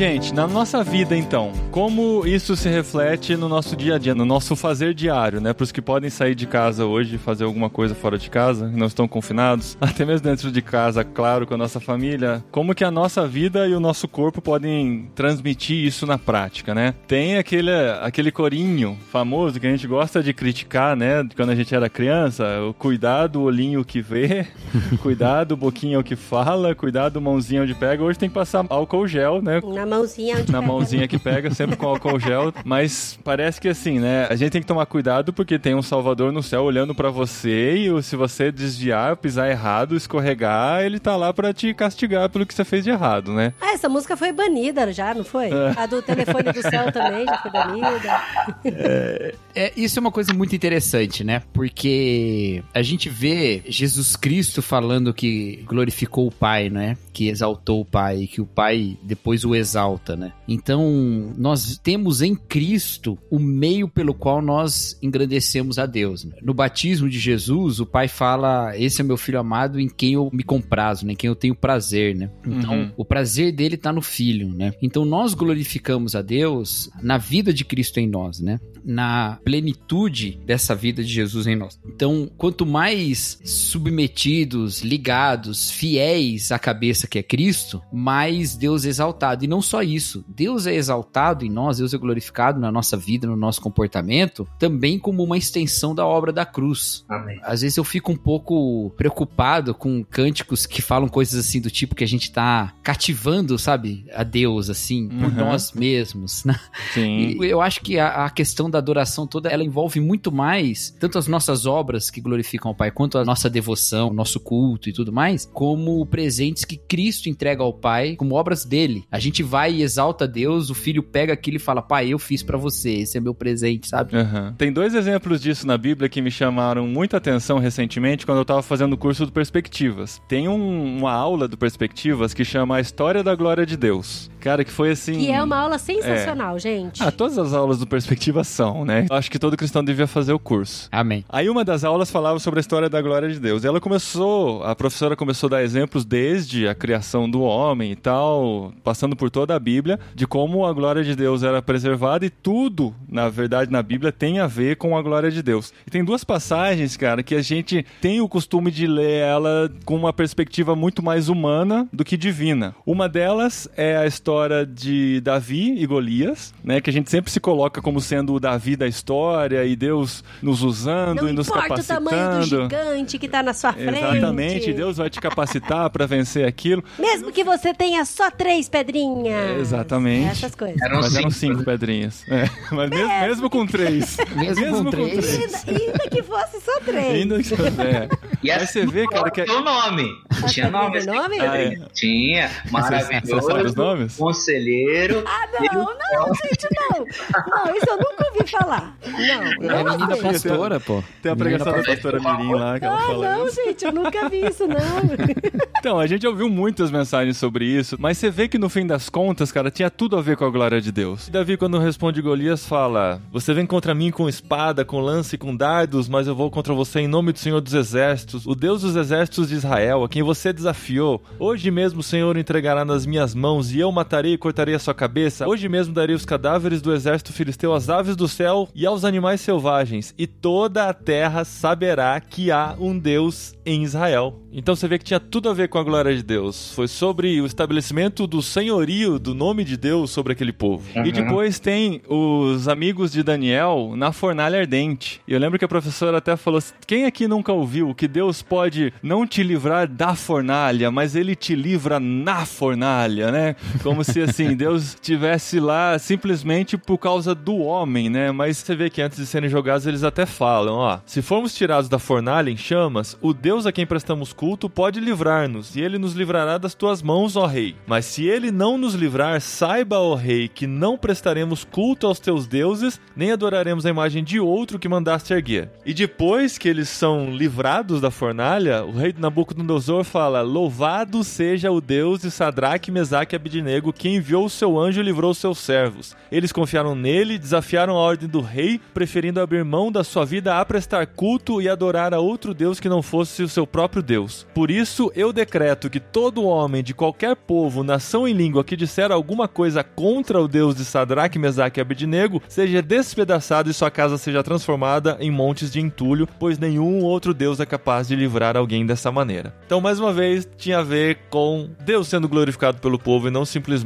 Gente, 0.00 0.32
na 0.32 0.46
nossa 0.46 0.82
vida 0.82 1.14
então, 1.14 1.52
como 1.70 2.26
isso 2.26 2.56
se 2.56 2.70
reflete 2.70 3.36
no 3.36 3.50
nosso 3.50 3.76
dia 3.76 3.96
a 3.96 3.98
dia, 3.98 4.14
no 4.14 4.24
nosso 4.24 4.56
fazer 4.56 4.94
diário, 4.94 5.42
né? 5.42 5.52
Para 5.52 5.62
os 5.62 5.70
que 5.70 5.82
podem 5.82 6.08
sair 6.08 6.34
de 6.34 6.46
casa 6.46 6.86
hoje 6.86 7.16
e 7.16 7.18
fazer 7.18 7.44
alguma 7.44 7.68
coisa 7.68 7.94
fora 7.94 8.16
de 8.16 8.30
casa, 8.30 8.66
não 8.66 8.86
estão 8.86 9.06
confinados, 9.06 9.76
até 9.78 10.06
mesmo 10.06 10.26
dentro 10.26 10.50
de 10.50 10.62
casa, 10.62 11.04
claro, 11.04 11.46
com 11.46 11.52
a 11.52 11.58
nossa 11.58 11.80
família, 11.80 12.42
como 12.50 12.74
que 12.74 12.82
a 12.82 12.90
nossa 12.90 13.26
vida 13.28 13.68
e 13.68 13.74
o 13.74 13.78
nosso 13.78 14.08
corpo 14.08 14.40
podem 14.40 15.10
transmitir 15.14 15.84
isso 15.84 16.06
na 16.06 16.16
prática, 16.16 16.74
né? 16.74 16.94
Tem 17.06 17.36
aquele, 17.36 17.70
aquele 18.00 18.32
corinho 18.32 18.96
famoso 19.12 19.60
que 19.60 19.66
a 19.66 19.70
gente 19.70 19.86
gosta 19.86 20.22
de 20.22 20.32
criticar, 20.32 20.96
né? 20.96 21.28
Quando 21.36 21.50
a 21.50 21.54
gente 21.54 21.74
era 21.74 21.90
criança, 21.90 22.46
o 22.66 22.72
cuidado, 22.72 23.40
o 23.40 23.42
olhinho 23.42 23.84
que 23.84 24.00
vê, 24.00 24.46
cuidado, 25.02 25.58
o 25.60 26.02
que 26.02 26.16
fala, 26.16 26.74
cuidado, 26.74 27.20
mãozinha 27.20 27.64
onde 27.64 27.74
pega. 27.74 28.02
Hoje 28.02 28.18
tem 28.18 28.30
que 28.30 28.34
passar 28.34 28.64
álcool 28.70 29.06
gel, 29.06 29.42
né? 29.42 29.60
Na 29.89 29.89
mãozinha 29.90 30.36
onde 30.38 30.52
na 30.52 30.60
pega. 30.60 30.72
mãozinha 30.72 31.08
que 31.08 31.18
pega, 31.18 31.50
sempre 31.54 31.76
com 31.76 31.86
álcool 31.86 32.18
gel. 32.18 32.52
Mas 32.64 33.18
parece 33.24 33.60
que 33.60 33.68
assim, 33.68 33.98
né? 33.98 34.26
A 34.30 34.36
gente 34.36 34.52
tem 34.52 34.60
que 34.60 34.66
tomar 34.66 34.86
cuidado 34.86 35.32
porque 35.32 35.58
tem 35.58 35.74
um 35.74 35.82
Salvador 35.82 36.32
no 36.32 36.42
céu 36.42 36.62
olhando 36.62 36.94
pra 36.94 37.10
você 37.10 37.74
e 37.74 38.02
se 38.02 38.16
você 38.16 38.50
desviar, 38.52 39.16
pisar 39.16 39.50
errado, 39.50 39.96
escorregar, 39.96 40.82
ele 40.82 40.98
tá 40.98 41.16
lá 41.16 41.32
pra 41.32 41.52
te 41.52 41.74
castigar 41.74 42.28
pelo 42.30 42.46
que 42.46 42.54
você 42.54 42.64
fez 42.64 42.84
de 42.84 42.90
errado, 42.90 43.32
né? 43.32 43.52
Ah, 43.60 43.72
essa 43.74 43.88
música 43.88 44.16
foi 44.16 44.32
banida 44.32 44.92
já, 44.92 45.12
não 45.12 45.24
foi? 45.24 45.48
É. 45.50 45.74
A 45.76 45.86
do 45.86 46.00
telefone 46.02 46.52
do 46.52 46.62
céu 46.62 46.90
também 46.92 47.26
já 47.26 47.38
foi 47.38 47.50
banida. 47.50 48.20
É, 48.72 49.34
isso 49.76 49.98
é 49.98 50.00
uma 50.00 50.10
coisa 50.12 50.32
muito 50.32 50.54
interessante, 50.54 51.22
né? 51.24 51.42
Porque 51.52 52.62
a 52.74 52.82
gente 52.82 53.08
vê 53.08 53.62
Jesus 53.66 54.16
Cristo 54.16 54.62
falando 54.62 55.12
que 55.14 55.62
glorificou 55.66 56.26
o 56.26 56.32
Pai, 56.32 56.68
né? 56.70 56.96
Que 57.12 57.28
exaltou 57.28 57.80
o 57.80 57.84
Pai, 57.84 58.26
que 58.26 58.40
o 58.40 58.46
Pai 58.46 58.96
depois 59.02 59.44
o 59.44 59.54
exalta, 59.54 60.16
né? 60.16 60.32
Então, 60.48 61.32
nós 61.36 61.78
temos 61.82 62.22
em 62.22 62.34
Cristo 62.34 63.18
o 63.30 63.38
meio 63.38 63.88
pelo 63.88 64.14
qual 64.14 64.40
nós 64.42 64.98
engrandecemos 65.02 65.78
a 65.78 65.86
Deus. 65.86 66.24
né? 66.24 66.36
No 66.42 66.54
batismo 66.54 67.08
de 67.08 67.18
Jesus, 67.18 67.80
o 67.80 67.86
Pai 67.86 68.08
fala: 68.08 68.76
Esse 68.76 69.00
é 69.00 69.04
meu 69.04 69.16
filho 69.16 69.38
amado 69.38 69.78
em 69.80 69.88
quem 69.88 70.14
eu 70.14 70.30
me 70.32 70.42
comprazo, 70.42 71.06
né? 71.06 71.12
Em 71.12 71.16
quem 71.16 71.28
eu 71.28 71.36
tenho 71.36 71.54
prazer, 71.54 72.14
né? 72.16 72.30
Então, 72.46 72.70
Uhum. 72.70 72.90
o 72.96 73.04
prazer 73.04 73.52
dele 73.52 73.76
tá 73.76 73.92
no 73.92 74.02
filho, 74.02 74.48
né? 74.54 74.72
Então, 74.82 75.04
nós 75.04 75.34
glorificamos 75.34 76.14
a 76.14 76.22
Deus 76.22 76.90
na 77.02 77.18
vida 77.18 77.52
de 77.52 77.64
Cristo 77.64 77.98
em 77.98 78.06
nós, 78.08 78.40
né? 78.40 78.58
Na 78.84 79.38
plenitude 79.44 80.40
dessa 80.44 80.74
vida 80.74 81.02
de 81.02 81.12
Jesus 81.12 81.46
em 81.46 81.56
nós. 81.56 81.78
Então, 81.86 82.30
quanto 82.36 82.64
mais 82.66 83.38
submetidos, 83.44 84.82
ligados, 84.82 85.70
fiéis 85.70 86.52
à 86.52 86.58
cabeça 86.58 87.06
que 87.06 87.18
é 87.18 87.22
Cristo, 87.22 87.82
mais 87.92 88.56
Deus 88.56 88.84
é 88.84 88.88
exaltado. 88.88 89.44
E 89.44 89.48
não 89.48 89.60
só 89.60 89.82
isso, 89.82 90.24
Deus 90.28 90.66
é 90.66 90.74
exaltado 90.74 91.44
em 91.44 91.50
nós, 91.50 91.78
Deus 91.78 91.92
é 91.92 91.98
glorificado 91.98 92.60
na 92.60 92.70
nossa 92.70 92.96
vida, 92.96 93.26
no 93.26 93.36
nosso 93.36 93.60
comportamento, 93.60 94.46
também 94.58 94.98
como 94.98 95.22
uma 95.22 95.36
extensão 95.36 95.94
da 95.94 96.06
obra 96.06 96.32
da 96.32 96.46
cruz. 96.46 97.04
Amém. 97.08 97.38
Às 97.42 97.62
vezes 97.62 97.76
eu 97.76 97.84
fico 97.84 98.12
um 98.12 98.16
pouco 98.16 98.90
preocupado 98.96 99.74
com 99.74 100.04
cânticos 100.04 100.66
que 100.66 100.80
falam 100.80 101.08
coisas 101.08 101.38
assim 101.46 101.60
do 101.60 101.70
tipo 101.70 101.94
que 101.94 102.04
a 102.04 102.08
gente 102.08 102.30
tá 102.30 102.72
cativando, 102.82 103.58
sabe, 103.58 104.06
a 104.14 104.22
Deus, 104.22 104.70
assim, 104.70 105.08
por 105.08 105.30
Uhum. 105.30 105.34
nós 105.36 105.72
mesmos, 105.72 106.44
né? 106.44 106.58
Sim. 106.94 107.36
E 107.40 107.44
eu 107.46 107.60
acho 107.60 107.80
que 107.80 107.98
a, 107.98 108.26
a 108.26 108.30
questão 108.30 108.69
da 108.70 108.78
adoração 108.78 109.26
toda, 109.26 109.48
ela 109.48 109.64
envolve 109.64 110.00
muito 110.00 110.30
mais, 110.32 110.94
tanto 110.98 111.18
as 111.18 111.26
nossas 111.26 111.66
obras 111.66 112.10
que 112.10 112.20
glorificam 112.20 112.70
o 112.70 112.74
Pai, 112.74 112.90
quanto 112.90 113.18
a 113.18 113.24
nossa 113.24 113.50
devoção, 113.50 114.08
o 114.08 114.14
nosso 114.14 114.40
culto 114.40 114.88
e 114.88 114.92
tudo 114.92 115.12
mais, 115.12 115.48
como 115.52 116.04
presentes 116.06 116.64
que 116.64 116.76
Cristo 116.76 117.28
entrega 117.28 117.62
ao 117.62 117.72
Pai, 117.72 118.16
como 118.16 118.34
obras 118.34 118.64
dele. 118.64 119.04
A 119.10 119.18
gente 119.18 119.42
vai 119.42 119.72
e 119.74 119.82
exalta 119.82 120.26
Deus, 120.28 120.70
o 120.70 120.74
filho 120.74 121.02
pega 121.02 121.32
aquilo 121.32 121.56
e 121.56 121.60
fala, 121.60 121.82
pai, 121.82 122.08
eu 122.08 122.18
fiz 122.18 122.42
pra 122.42 122.56
você, 122.56 122.90
esse 123.00 123.16
é 123.18 123.20
meu 123.20 123.34
presente, 123.34 123.88
sabe? 123.88 124.16
Aham. 124.16 124.54
Tem 124.56 124.72
dois 124.72 124.94
exemplos 124.94 125.40
disso 125.40 125.66
na 125.66 125.76
Bíblia 125.76 126.08
que 126.08 126.22
me 126.22 126.30
chamaram 126.30 126.86
muita 126.86 127.16
atenção 127.16 127.58
recentemente 127.58 128.24
quando 128.24 128.38
eu 128.38 128.44
tava 128.44 128.62
fazendo 128.62 128.92
o 128.92 128.98
curso 128.98 129.26
do 129.26 129.32
Perspectivas. 129.32 130.20
Tem 130.28 130.48
um- 130.48 130.98
uma 130.98 131.12
aula 131.12 131.48
do 131.48 131.56
Perspectivas 131.56 132.32
que 132.34 132.44
chama 132.44 132.76
A 132.76 132.80
História 132.80 133.22
da 133.22 133.34
Glória 133.34 133.64
de 133.66 133.76
Deus. 133.76 134.30
Cara, 134.40 134.64
que 134.64 134.72
foi 134.72 134.90
assim. 134.92 135.12
Que 135.12 135.30
é 135.30 135.42
uma 135.42 135.56
aula 135.56 135.78
sensacional, 135.78 136.58
gente. 136.58 137.02
Ah, 137.02 137.12
todas 137.12 137.38
as 137.38 137.52
aulas 137.52 137.78
do 137.78 137.86
Perspectivas 137.86 138.48
são, 138.48 138.84
né? 138.84 139.06
Eu 139.08 139.16
acho 139.16 139.30
que 139.30 139.38
todo 139.38 139.56
cristão 139.56 139.84
devia 139.84 140.06
fazer 140.06 140.32
o 140.32 140.38
curso. 140.38 140.88
Amém. 140.90 141.24
Aí 141.28 141.48
uma 141.48 141.64
das 141.64 141.84
aulas 141.84 142.10
falava 142.10 142.38
sobre 142.38 142.58
a 142.58 142.62
história 142.62 142.88
da 142.88 143.02
glória 143.02 143.28
de 143.28 143.38
Deus. 143.38 143.62
E 143.62 143.66
ela 143.66 143.80
começou, 143.80 144.64
a 144.64 144.74
professora 144.74 145.14
começou 145.14 145.48
a 145.48 145.50
dar 145.50 145.62
exemplos 145.62 146.04
desde 146.04 146.66
a 146.66 146.74
criação 146.74 147.30
do 147.30 147.42
homem 147.42 147.92
e 147.92 147.96
tal, 147.96 148.72
passando 148.82 149.14
por 149.14 149.30
toda 149.30 149.54
a 149.54 149.58
Bíblia, 149.58 150.00
de 150.14 150.26
como 150.26 150.64
a 150.64 150.72
glória 150.72 151.04
de 151.04 151.14
Deus 151.14 151.42
era 151.42 151.60
preservada 151.60 152.24
e 152.24 152.30
tudo, 152.30 152.94
na 153.06 153.28
verdade, 153.28 153.70
na 153.70 153.82
Bíblia 153.82 154.10
tem 154.10 154.38
a 154.38 154.46
ver 154.46 154.76
com 154.76 154.96
a 154.96 155.02
glória 155.02 155.30
de 155.30 155.42
Deus. 155.42 155.72
E 155.86 155.90
tem 155.90 156.02
duas 156.02 156.24
passagens, 156.24 156.96
cara, 156.96 157.22
que 157.22 157.34
a 157.34 157.42
gente 157.42 157.84
tem 158.00 158.20
o 158.20 158.28
costume 158.28 158.70
de 158.70 158.86
ler 158.86 159.20
ela 159.20 159.70
com 159.84 159.96
uma 159.96 160.12
perspectiva 160.12 160.74
muito 160.74 161.02
mais 161.02 161.28
humana 161.28 161.86
do 161.92 162.04
que 162.04 162.16
divina. 162.16 162.74
Uma 162.86 163.08
delas 163.08 163.68
é 163.76 163.96
a 163.96 164.06
história 164.06 164.29
de 164.74 165.20
Davi 165.20 165.74
e 165.78 165.86
Golias, 165.86 166.54
né, 166.62 166.80
que 166.80 166.88
a 166.88 166.92
gente 166.92 167.10
sempre 167.10 167.30
se 167.30 167.40
coloca 167.40 167.80
como 167.82 168.00
sendo 168.00 168.34
o 168.34 168.40
Davi 168.40 168.76
da 168.76 168.86
história 168.86 169.64
e 169.64 169.74
Deus 169.76 170.22
nos 170.42 170.62
usando 170.62 171.22
Não 171.22 171.28
e 171.28 171.32
nos 171.32 171.48
importa 171.48 171.80
o 171.80 171.84
tamanho 171.84 172.16
do 172.16 172.16
capacitando. 172.16 172.62
gigante 172.62 173.18
que 173.18 173.28
tá 173.28 173.42
na 173.42 173.52
sua 173.54 173.72
frente. 173.72 173.98
Exatamente, 173.98 174.72
Deus 174.72 174.96
vai 174.98 175.10
te 175.10 175.20
capacitar 175.20 175.90
para 175.90 176.06
vencer 176.06 176.46
aquilo. 176.46 176.82
Mesmo 176.98 177.32
que 177.32 177.42
você 177.44 177.72
tenha 177.74 178.04
só 178.04 178.30
três 178.30 178.68
pedrinhas. 178.68 179.32
É, 179.50 179.58
exatamente. 179.58 180.28
Essas 180.30 180.54
coisas. 180.54 180.80
Eram 180.82 181.00
Mas 181.00 181.14
eram 181.16 181.30
cinco. 181.30 181.54
cinco 181.54 181.64
pedrinhas. 181.64 182.24
É, 182.28 182.48
Mas 182.72 182.90
mesmo, 182.90 183.08
mesmo 183.20 183.50
com 183.50 183.66
três. 183.66 184.16
Mesmo 184.36 184.84
com 184.84 184.90
três. 184.90 185.34
Ainda, 185.66 185.80
ainda 185.80 186.08
que 186.10 186.22
fosse 186.22 186.60
só 186.60 186.80
três. 186.80 187.14
Ainda 187.14 187.42
que 187.42 187.54
é. 187.54 188.08
E 188.42 188.50
Aí 188.50 188.66
você 188.66 188.86
vê, 188.86 189.06
cara, 189.06 189.30
que 189.30 189.42
é- 189.42 189.44
Tinha 189.44 189.58
o 189.58 189.62
nome. 189.62 190.08
Tinha 190.48 190.70
nome. 190.70 191.04
Nome? 191.04 191.40
Ah, 191.40 191.58
é. 191.58 191.76
Tinha. 191.92 192.48
Você 192.70 192.80
sabe 192.80 193.20
os 193.36 193.44
Maravilhoso. 193.46 193.76
nomes? 193.76 194.18
Conselheiro. 194.20 195.24
Ah, 195.26 195.48
não, 195.72 195.82
não, 195.84 196.34
gente, 196.34 196.66
não. 196.90 196.98
Não, 197.04 197.76
isso 197.76 197.86
eu 197.88 197.96
nunca 197.96 198.26
ouvi 198.32 198.50
falar. 198.50 198.96
Não, 199.06 199.68
É 199.70 199.80
a 199.80 199.84
não. 199.84 199.92
menina 199.98 200.14
sei. 200.16 200.22
pastora, 200.50 200.78
pô. 200.80 201.02
Tem 201.22 201.32
a 201.32 201.36
pregação 201.36 201.72
da 201.72 201.82
pastora. 201.82 202.20
Mirim 202.20 202.52
lá 202.54 202.78
que 202.78 202.84
ela 202.84 202.96
Ah, 202.96 203.06
fala 203.06 203.34
não, 203.36 203.46
isso. 203.46 203.56
gente, 203.64 203.84
eu 203.84 203.92
nunca 203.92 204.28
vi 204.28 204.46
isso, 204.46 204.66
não. 204.66 204.76
Então, 205.80 205.98
a 205.98 206.06
gente 206.06 206.26
ouviu 206.26 206.46
muitas 206.50 206.90
mensagens 206.90 207.38
sobre 207.38 207.64
isso, 207.64 207.96
mas 207.98 208.18
você 208.18 208.30
vê 208.30 208.46
que 208.46 208.58
no 208.58 208.68
fim 208.68 208.86
das 208.86 209.08
contas, 209.08 209.50
cara, 209.50 209.70
tinha 209.70 209.88
tudo 209.88 210.14
a 210.18 210.20
ver 210.20 210.36
com 210.36 210.44
a 210.44 210.50
glória 210.50 210.78
de 210.78 210.92
Deus. 210.92 211.30
Davi, 211.30 211.56
quando 211.56 211.78
responde 211.78 212.20
Golias, 212.20 212.66
fala: 212.66 213.18
Você 213.32 213.54
vem 213.54 213.64
contra 213.64 213.94
mim 213.94 214.10
com 214.10 214.28
espada, 214.28 214.84
com 214.84 215.00
lance 215.00 215.36
e 215.36 215.38
com 215.38 215.56
dardos, 215.56 216.06
mas 216.06 216.26
eu 216.26 216.34
vou 216.34 216.50
contra 216.50 216.74
você 216.74 217.00
em 217.00 217.08
nome 217.08 217.32
do 217.32 217.38
Senhor 217.38 217.62
dos 217.62 217.72
Exércitos, 217.72 218.46
o 218.46 218.54
Deus 218.54 218.82
dos 218.82 218.94
Exércitos 218.94 219.48
de 219.48 219.54
Israel, 219.54 220.04
a 220.04 220.08
quem 220.08 220.22
você 220.22 220.52
desafiou. 220.52 221.22
Hoje 221.38 221.70
mesmo 221.70 222.00
o 222.00 222.02
Senhor 222.02 222.36
o 222.36 222.38
entregará 222.38 222.84
nas 222.84 223.06
minhas 223.06 223.34
mãos, 223.34 223.72
e 223.72 223.80
eu 223.80 223.90
matarei 223.90 224.09
e 224.10 224.38
cortarei 224.38 224.74
a 224.74 224.78
sua 224.78 224.94
cabeça. 224.94 225.46
Hoje 225.46 225.68
mesmo 225.68 225.94
darei 225.94 226.14
os 226.14 226.24
cadáveres 226.24 226.82
do 226.82 226.92
exército 226.92 227.32
filisteu 227.32 227.72
às 227.72 227.88
aves 227.88 228.16
do 228.16 228.26
céu 228.26 228.68
e 228.74 228.84
aos 228.84 229.04
animais 229.04 229.40
selvagens, 229.40 230.14
e 230.18 230.26
toda 230.26 230.88
a 230.88 230.92
terra 230.92 231.44
saberá 231.44 232.20
que 232.20 232.50
há 232.50 232.74
um 232.78 232.98
Deus 232.98 233.54
em 233.64 233.84
Israel. 233.84 234.40
Então 234.52 234.74
você 234.74 234.88
vê 234.88 234.98
que 234.98 235.04
tinha 235.04 235.20
tudo 235.20 235.48
a 235.48 235.54
ver 235.54 235.68
com 235.68 235.78
a 235.78 235.84
glória 235.84 236.14
de 236.14 236.22
Deus. 236.22 236.72
Foi 236.74 236.88
sobre 236.88 237.40
o 237.40 237.46
estabelecimento 237.46 238.26
do 238.26 238.42
senhorio 238.42 239.18
do 239.18 239.32
nome 239.32 239.62
de 239.62 239.76
Deus 239.76 240.10
sobre 240.10 240.32
aquele 240.32 240.52
povo. 240.52 240.84
Uhum. 240.96 241.06
E 241.06 241.12
depois 241.12 241.60
tem 241.60 242.02
os 242.08 242.66
amigos 242.66 243.12
de 243.12 243.22
Daniel 243.22 243.92
na 243.96 244.10
fornalha 244.10 244.58
ardente. 244.58 245.20
E 245.26 245.32
eu 245.32 245.38
lembro 245.38 245.58
que 245.58 245.64
a 245.64 245.68
professora 245.68 246.18
até 246.18 246.36
falou: 246.36 246.58
assim, 246.58 246.74
quem 246.84 247.04
aqui 247.04 247.28
nunca 247.28 247.52
ouviu 247.52 247.94
que 247.94 248.08
Deus 248.08 248.42
pode 248.42 248.92
não 249.02 249.24
te 249.24 249.42
livrar 249.42 249.86
da 249.86 250.16
fornalha, 250.16 250.90
mas 250.90 251.14
ele 251.14 251.36
te 251.36 251.54
livra 251.54 252.00
na 252.00 252.44
fornalha, 252.44 253.30
né? 253.30 253.54
Como 253.82 253.99
se 254.04 254.20
assim, 254.20 254.54
Deus 254.56 254.96
tivesse 255.00 255.60
lá 255.60 255.98
simplesmente 255.98 256.76
por 256.76 256.98
causa 256.98 257.34
do 257.34 257.58
homem, 257.58 258.08
né? 258.08 258.32
Mas 258.32 258.58
você 258.58 258.74
vê 258.74 258.90
que 258.90 259.02
antes 259.02 259.18
de 259.18 259.26
serem 259.26 259.48
jogados, 259.48 259.86
eles 259.86 260.04
até 260.04 260.26
falam: 260.26 260.74
ó, 260.76 260.98
se 261.04 261.22
formos 261.22 261.54
tirados 261.54 261.88
da 261.88 261.98
fornalha 261.98 262.50
em 262.50 262.56
chamas, 262.56 263.16
o 263.20 263.32
Deus 263.32 263.66
a 263.66 263.72
quem 263.72 263.86
prestamos 263.86 264.32
culto 264.32 264.68
pode 264.68 265.00
livrar-nos, 265.00 265.76
e 265.76 265.80
ele 265.80 265.98
nos 265.98 266.14
livrará 266.14 266.58
das 266.58 266.74
tuas 266.74 267.02
mãos, 267.02 267.36
ó 267.36 267.46
rei. 267.46 267.76
Mas 267.86 268.04
se 268.04 268.24
ele 268.24 268.50
não 268.50 268.78
nos 268.78 268.94
livrar, 268.94 269.40
saiba, 269.40 269.98
ó 269.98 270.14
rei, 270.14 270.48
que 270.48 270.66
não 270.66 270.96
prestaremos 270.96 271.64
culto 271.64 272.06
aos 272.06 272.20
teus 272.20 272.46
deuses, 272.46 273.00
nem 273.14 273.32
adoraremos 273.32 273.86
a 273.86 273.90
imagem 273.90 274.22
de 274.24 274.40
outro 274.40 274.78
que 274.78 274.88
mandaste 274.88 275.32
erguer. 275.32 275.70
E 275.84 275.92
depois 275.92 276.58
que 276.58 276.68
eles 276.68 276.88
são 276.88 277.30
livrados 277.30 278.00
da 278.00 278.10
fornalha, 278.10 278.84
o 278.84 278.92
rei 278.92 279.14
Nabucodonosor 279.16 280.04
fala: 280.04 280.42
Louvado 280.42 281.22
seja 281.24 281.70
o 281.70 281.80
Deus 281.80 282.20
de 282.20 282.30
Sadraque, 282.30 282.90
Mesaque 282.90 283.34
e 283.34 283.36
Abidnego, 283.36 283.89
que 283.92 284.08
enviou 284.08 284.44
o 284.44 284.50
seu 284.50 284.78
anjo 284.78 285.00
e 285.00 285.04
livrou 285.04 285.34
seus 285.34 285.58
servos. 285.58 286.16
Eles 286.30 286.52
confiaram 286.52 286.94
nele, 286.94 287.38
desafiaram 287.38 287.94
a 287.96 288.00
ordem 288.00 288.28
do 288.28 288.40
rei, 288.40 288.80
preferindo 288.94 289.40
abrir 289.40 289.64
mão 289.64 289.90
da 289.90 290.04
sua 290.04 290.24
vida 290.24 290.58
a 290.58 290.64
prestar 290.64 291.06
culto 291.06 291.60
e 291.60 291.68
adorar 291.68 292.14
a 292.14 292.20
outro 292.20 292.54
Deus 292.54 292.78
que 292.78 292.88
não 292.88 293.02
fosse 293.02 293.42
o 293.42 293.48
seu 293.48 293.66
próprio 293.66 294.02
Deus. 294.02 294.46
Por 294.54 294.70
isso 294.70 295.10
eu 295.14 295.32
decreto 295.32 295.90
que 295.90 296.00
todo 296.00 296.44
homem 296.44 296.82
de 296.82 296.94
qualquer 296.94 297.34
povo, 297.34 297.82
nação 297.82 298.26
e 298.26 298.32
língua 298.32 298.64
que 298.64 298.76
disser 298.76 299.10
alguma 299.10 299.48
coisa 299.48 299.82
contra 299.82 300.40
o 300.40 300.48
Deus 300.48 300.76
de 300.76 300.84
Sadraque, 300.84 301.38
Mesaque 301.38 301.80
e 301.80 301.82
Abednego 301.82 302.42
seja 302.48 302.80
despedaçado 302.80 303.70
e 303.70 303.74
sua 303.74 303.90
casa 303.90 304.16
seja 304.16 304.42
transformada 304.42 305.16
em 305.20 305.30
montes 305.30 305.70
de 305.70 305.80
entulho, 305.80 306.28
pois 306.38 306.58
nenhum 306.58 307.02
outro 307.02 307.34
Deus 307.34 307.60
é 307.60 307.66
capaz 307.66 308.08
de 308.08 308.16
livrar 308.16 308.56
alguém 308.56 308.86
dessa 308.86 309.10
maneira. 309.10 309.54
Então, 309.66 309.80
mais 309.80 309.98
uma 309.98 310.12
vez, 310.12 310.48
tinha 310.56 310.78
a 310.78 310.82
ver 310.82 311.18
com 311.28 311.70
Deus 311.84 312.08
sendo 312.08 312.28
glorificado 312.28 312.78
pelo 312.78 312.98
povo 312.98 313.28
e 313.28 313.30
não 313.30 313.44
simplesmente 313.44 313.79